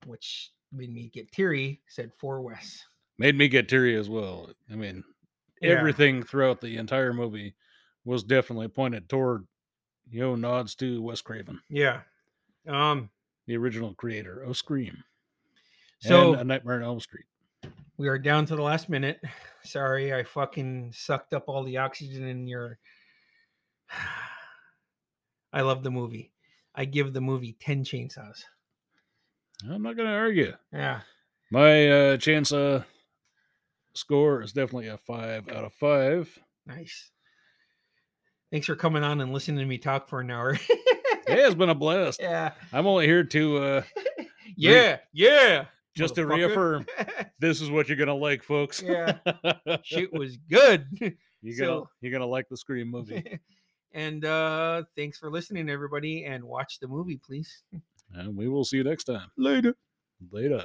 which 0.05 0.51
made 0.71 0.93
me 0.93 1.09
get 1.13 1.31
teary, 1.31 1.81
said 1.87 2.11
For 2.19 2.41
Wes. 2.41 2.83
Made 3.17 3.35
me 3.37 3.47
get 3.47 3.67
teary 3.69 3.95
as 3.95 4.09
well. 4.09 4.49
I 4.71 4.75
mean, 4.75 5.03
Yeah. 5.61 5.71
everything 5.71 6.21
throughout 6.23 6.61
the 6.61 6.77
entire 6.77 7.13
movie 7.13 7.55
was 8.05 8.23
definitely 8.23 8.67
pointed 8.67 9.09
toward, 9.09 9.47
you 10.09 10.19
know, 10.21 10.35
nods 10.35 10.75
to 10.75 11.01
Wes 11.01 11.21
Craven, 11.21 11.59
Yeah. 11.69 12.01
Um, 12.67 13.09
the 13.47 13.57
original 13.57 13.93
creator 13.95 14.41
of 14.43 14.55
Scream. 14.57 15.03
so 15.99 16.33
and 16.33 16.41
A 16.41 16.43
Nightmare 16.43 16.75
on 16.75 16.83
Elm 16.83 16.99
Street. 16.99 17.25
we 17.97 18.07
are 18.07 18.19
down 18.19 18.45
to 18.45 18.55
the 18.55 18.61
last 18.61 18.87
minute. 18.89 19.19
Sorry, 19.63 20.13
I 20.13 20.23
fucking 20.23 20.91
sucked 20.93 21.33
up 21.33 21.45
all 21.47 21.63
the 21.63 21.77
oxygen 21.77 22.25
in 22.27 22.45
your. 22.47 22.77
I 25.53 25.61
love 25.61 25.83
the 25.83 25.91
movie. 25.91 26.31
I 26.75 26.85
give 26.85 27.13
the 27.13 27.21
movie 27.21 27.55
10 27.59 27.83
chainsaws. 27.83 28.43
I'm 29.69 29.81
not 29.81 29.97
going 29.97 30.07
to 30.07 30.15
argue. 30.15 30.53
Yeah. 30.71 31.01
My 31.51 31.89
uh, 31.89 32.17
chance 32.17 32.53
uh, 32.53 32.83
score 33.93 34.41
is 34.41 34.53
definitely 34.53 34.87
a 34.87 34.97
five 34.97 35.49
out 35.49 35.65
of 35.65 35.73
five. 35.73 36.29
Nice. 36.65 37.11
Thanks 38.51 38.67
for 38.67 38.75
coming 38.75 39.03
on 39.03 39.19
and 39.21 39.33
listening 39.33 39.59
to 39.59 39.65
me 39.65 39.77
talk 39.77 40.07
for 40.07 40.21
an 40.21 40.31
hour. 40.31 40.53
Hey, 40.53 41.43
it's 41.45 41.55
been 41.55 41.69
a 41.69 41.75
blast. 41.75 42.19
yeah. 42.21 42.53
I'm 42.73 42.87
only 42.87 43.05
here 43.05 43.23
to 43.23 43.57
uh, 43.57 43.81
Yeah. 44.55 44.97
Yeah. 45.13 45.65
just 45.95 46.15
to 46.15 46.25
reaffirm 46.25 46.85
this 47.39 47.61
is 47.61 47.69
what 47.69 47.87
you're 47.87 47.97
gonna 47.97 48.15
like, 48.15 48.41
folks. 48.43 48.81
Yeah. 48.81 49.17
Shit 49.83 50.11
was 50.13 50.37
good. 50.37 50.87
you're 51.41 51.57
gonna 51.57 51.81
So- 51.81 51.89
you're 52.01 52.11
gonna 52.11 52.25
like 52.25 52.47
the 52.49 52.57
Scream 52.57 52.89
movie, 52.89 53.39
and 53.93 54.25
uh 54.25 54.83
thanks 54.95 55.17
for 55.17 55.29
listening, 55.31 55.69
everybody, 55.69 56.25
and 56.25 56.43
watch 56.43 56.79
the 56.79 56.87
movie, 56.87 57.17
please. 57.17 57.63
and 58.13 58.35
we 58.35 58.47
will 58.47 58.65
see 58.65 58.77
you 58.77 58.83
next 58.83 59.05
time. 59.05 59.31
Later. 59.37 59.75
Later. 60.31 60.63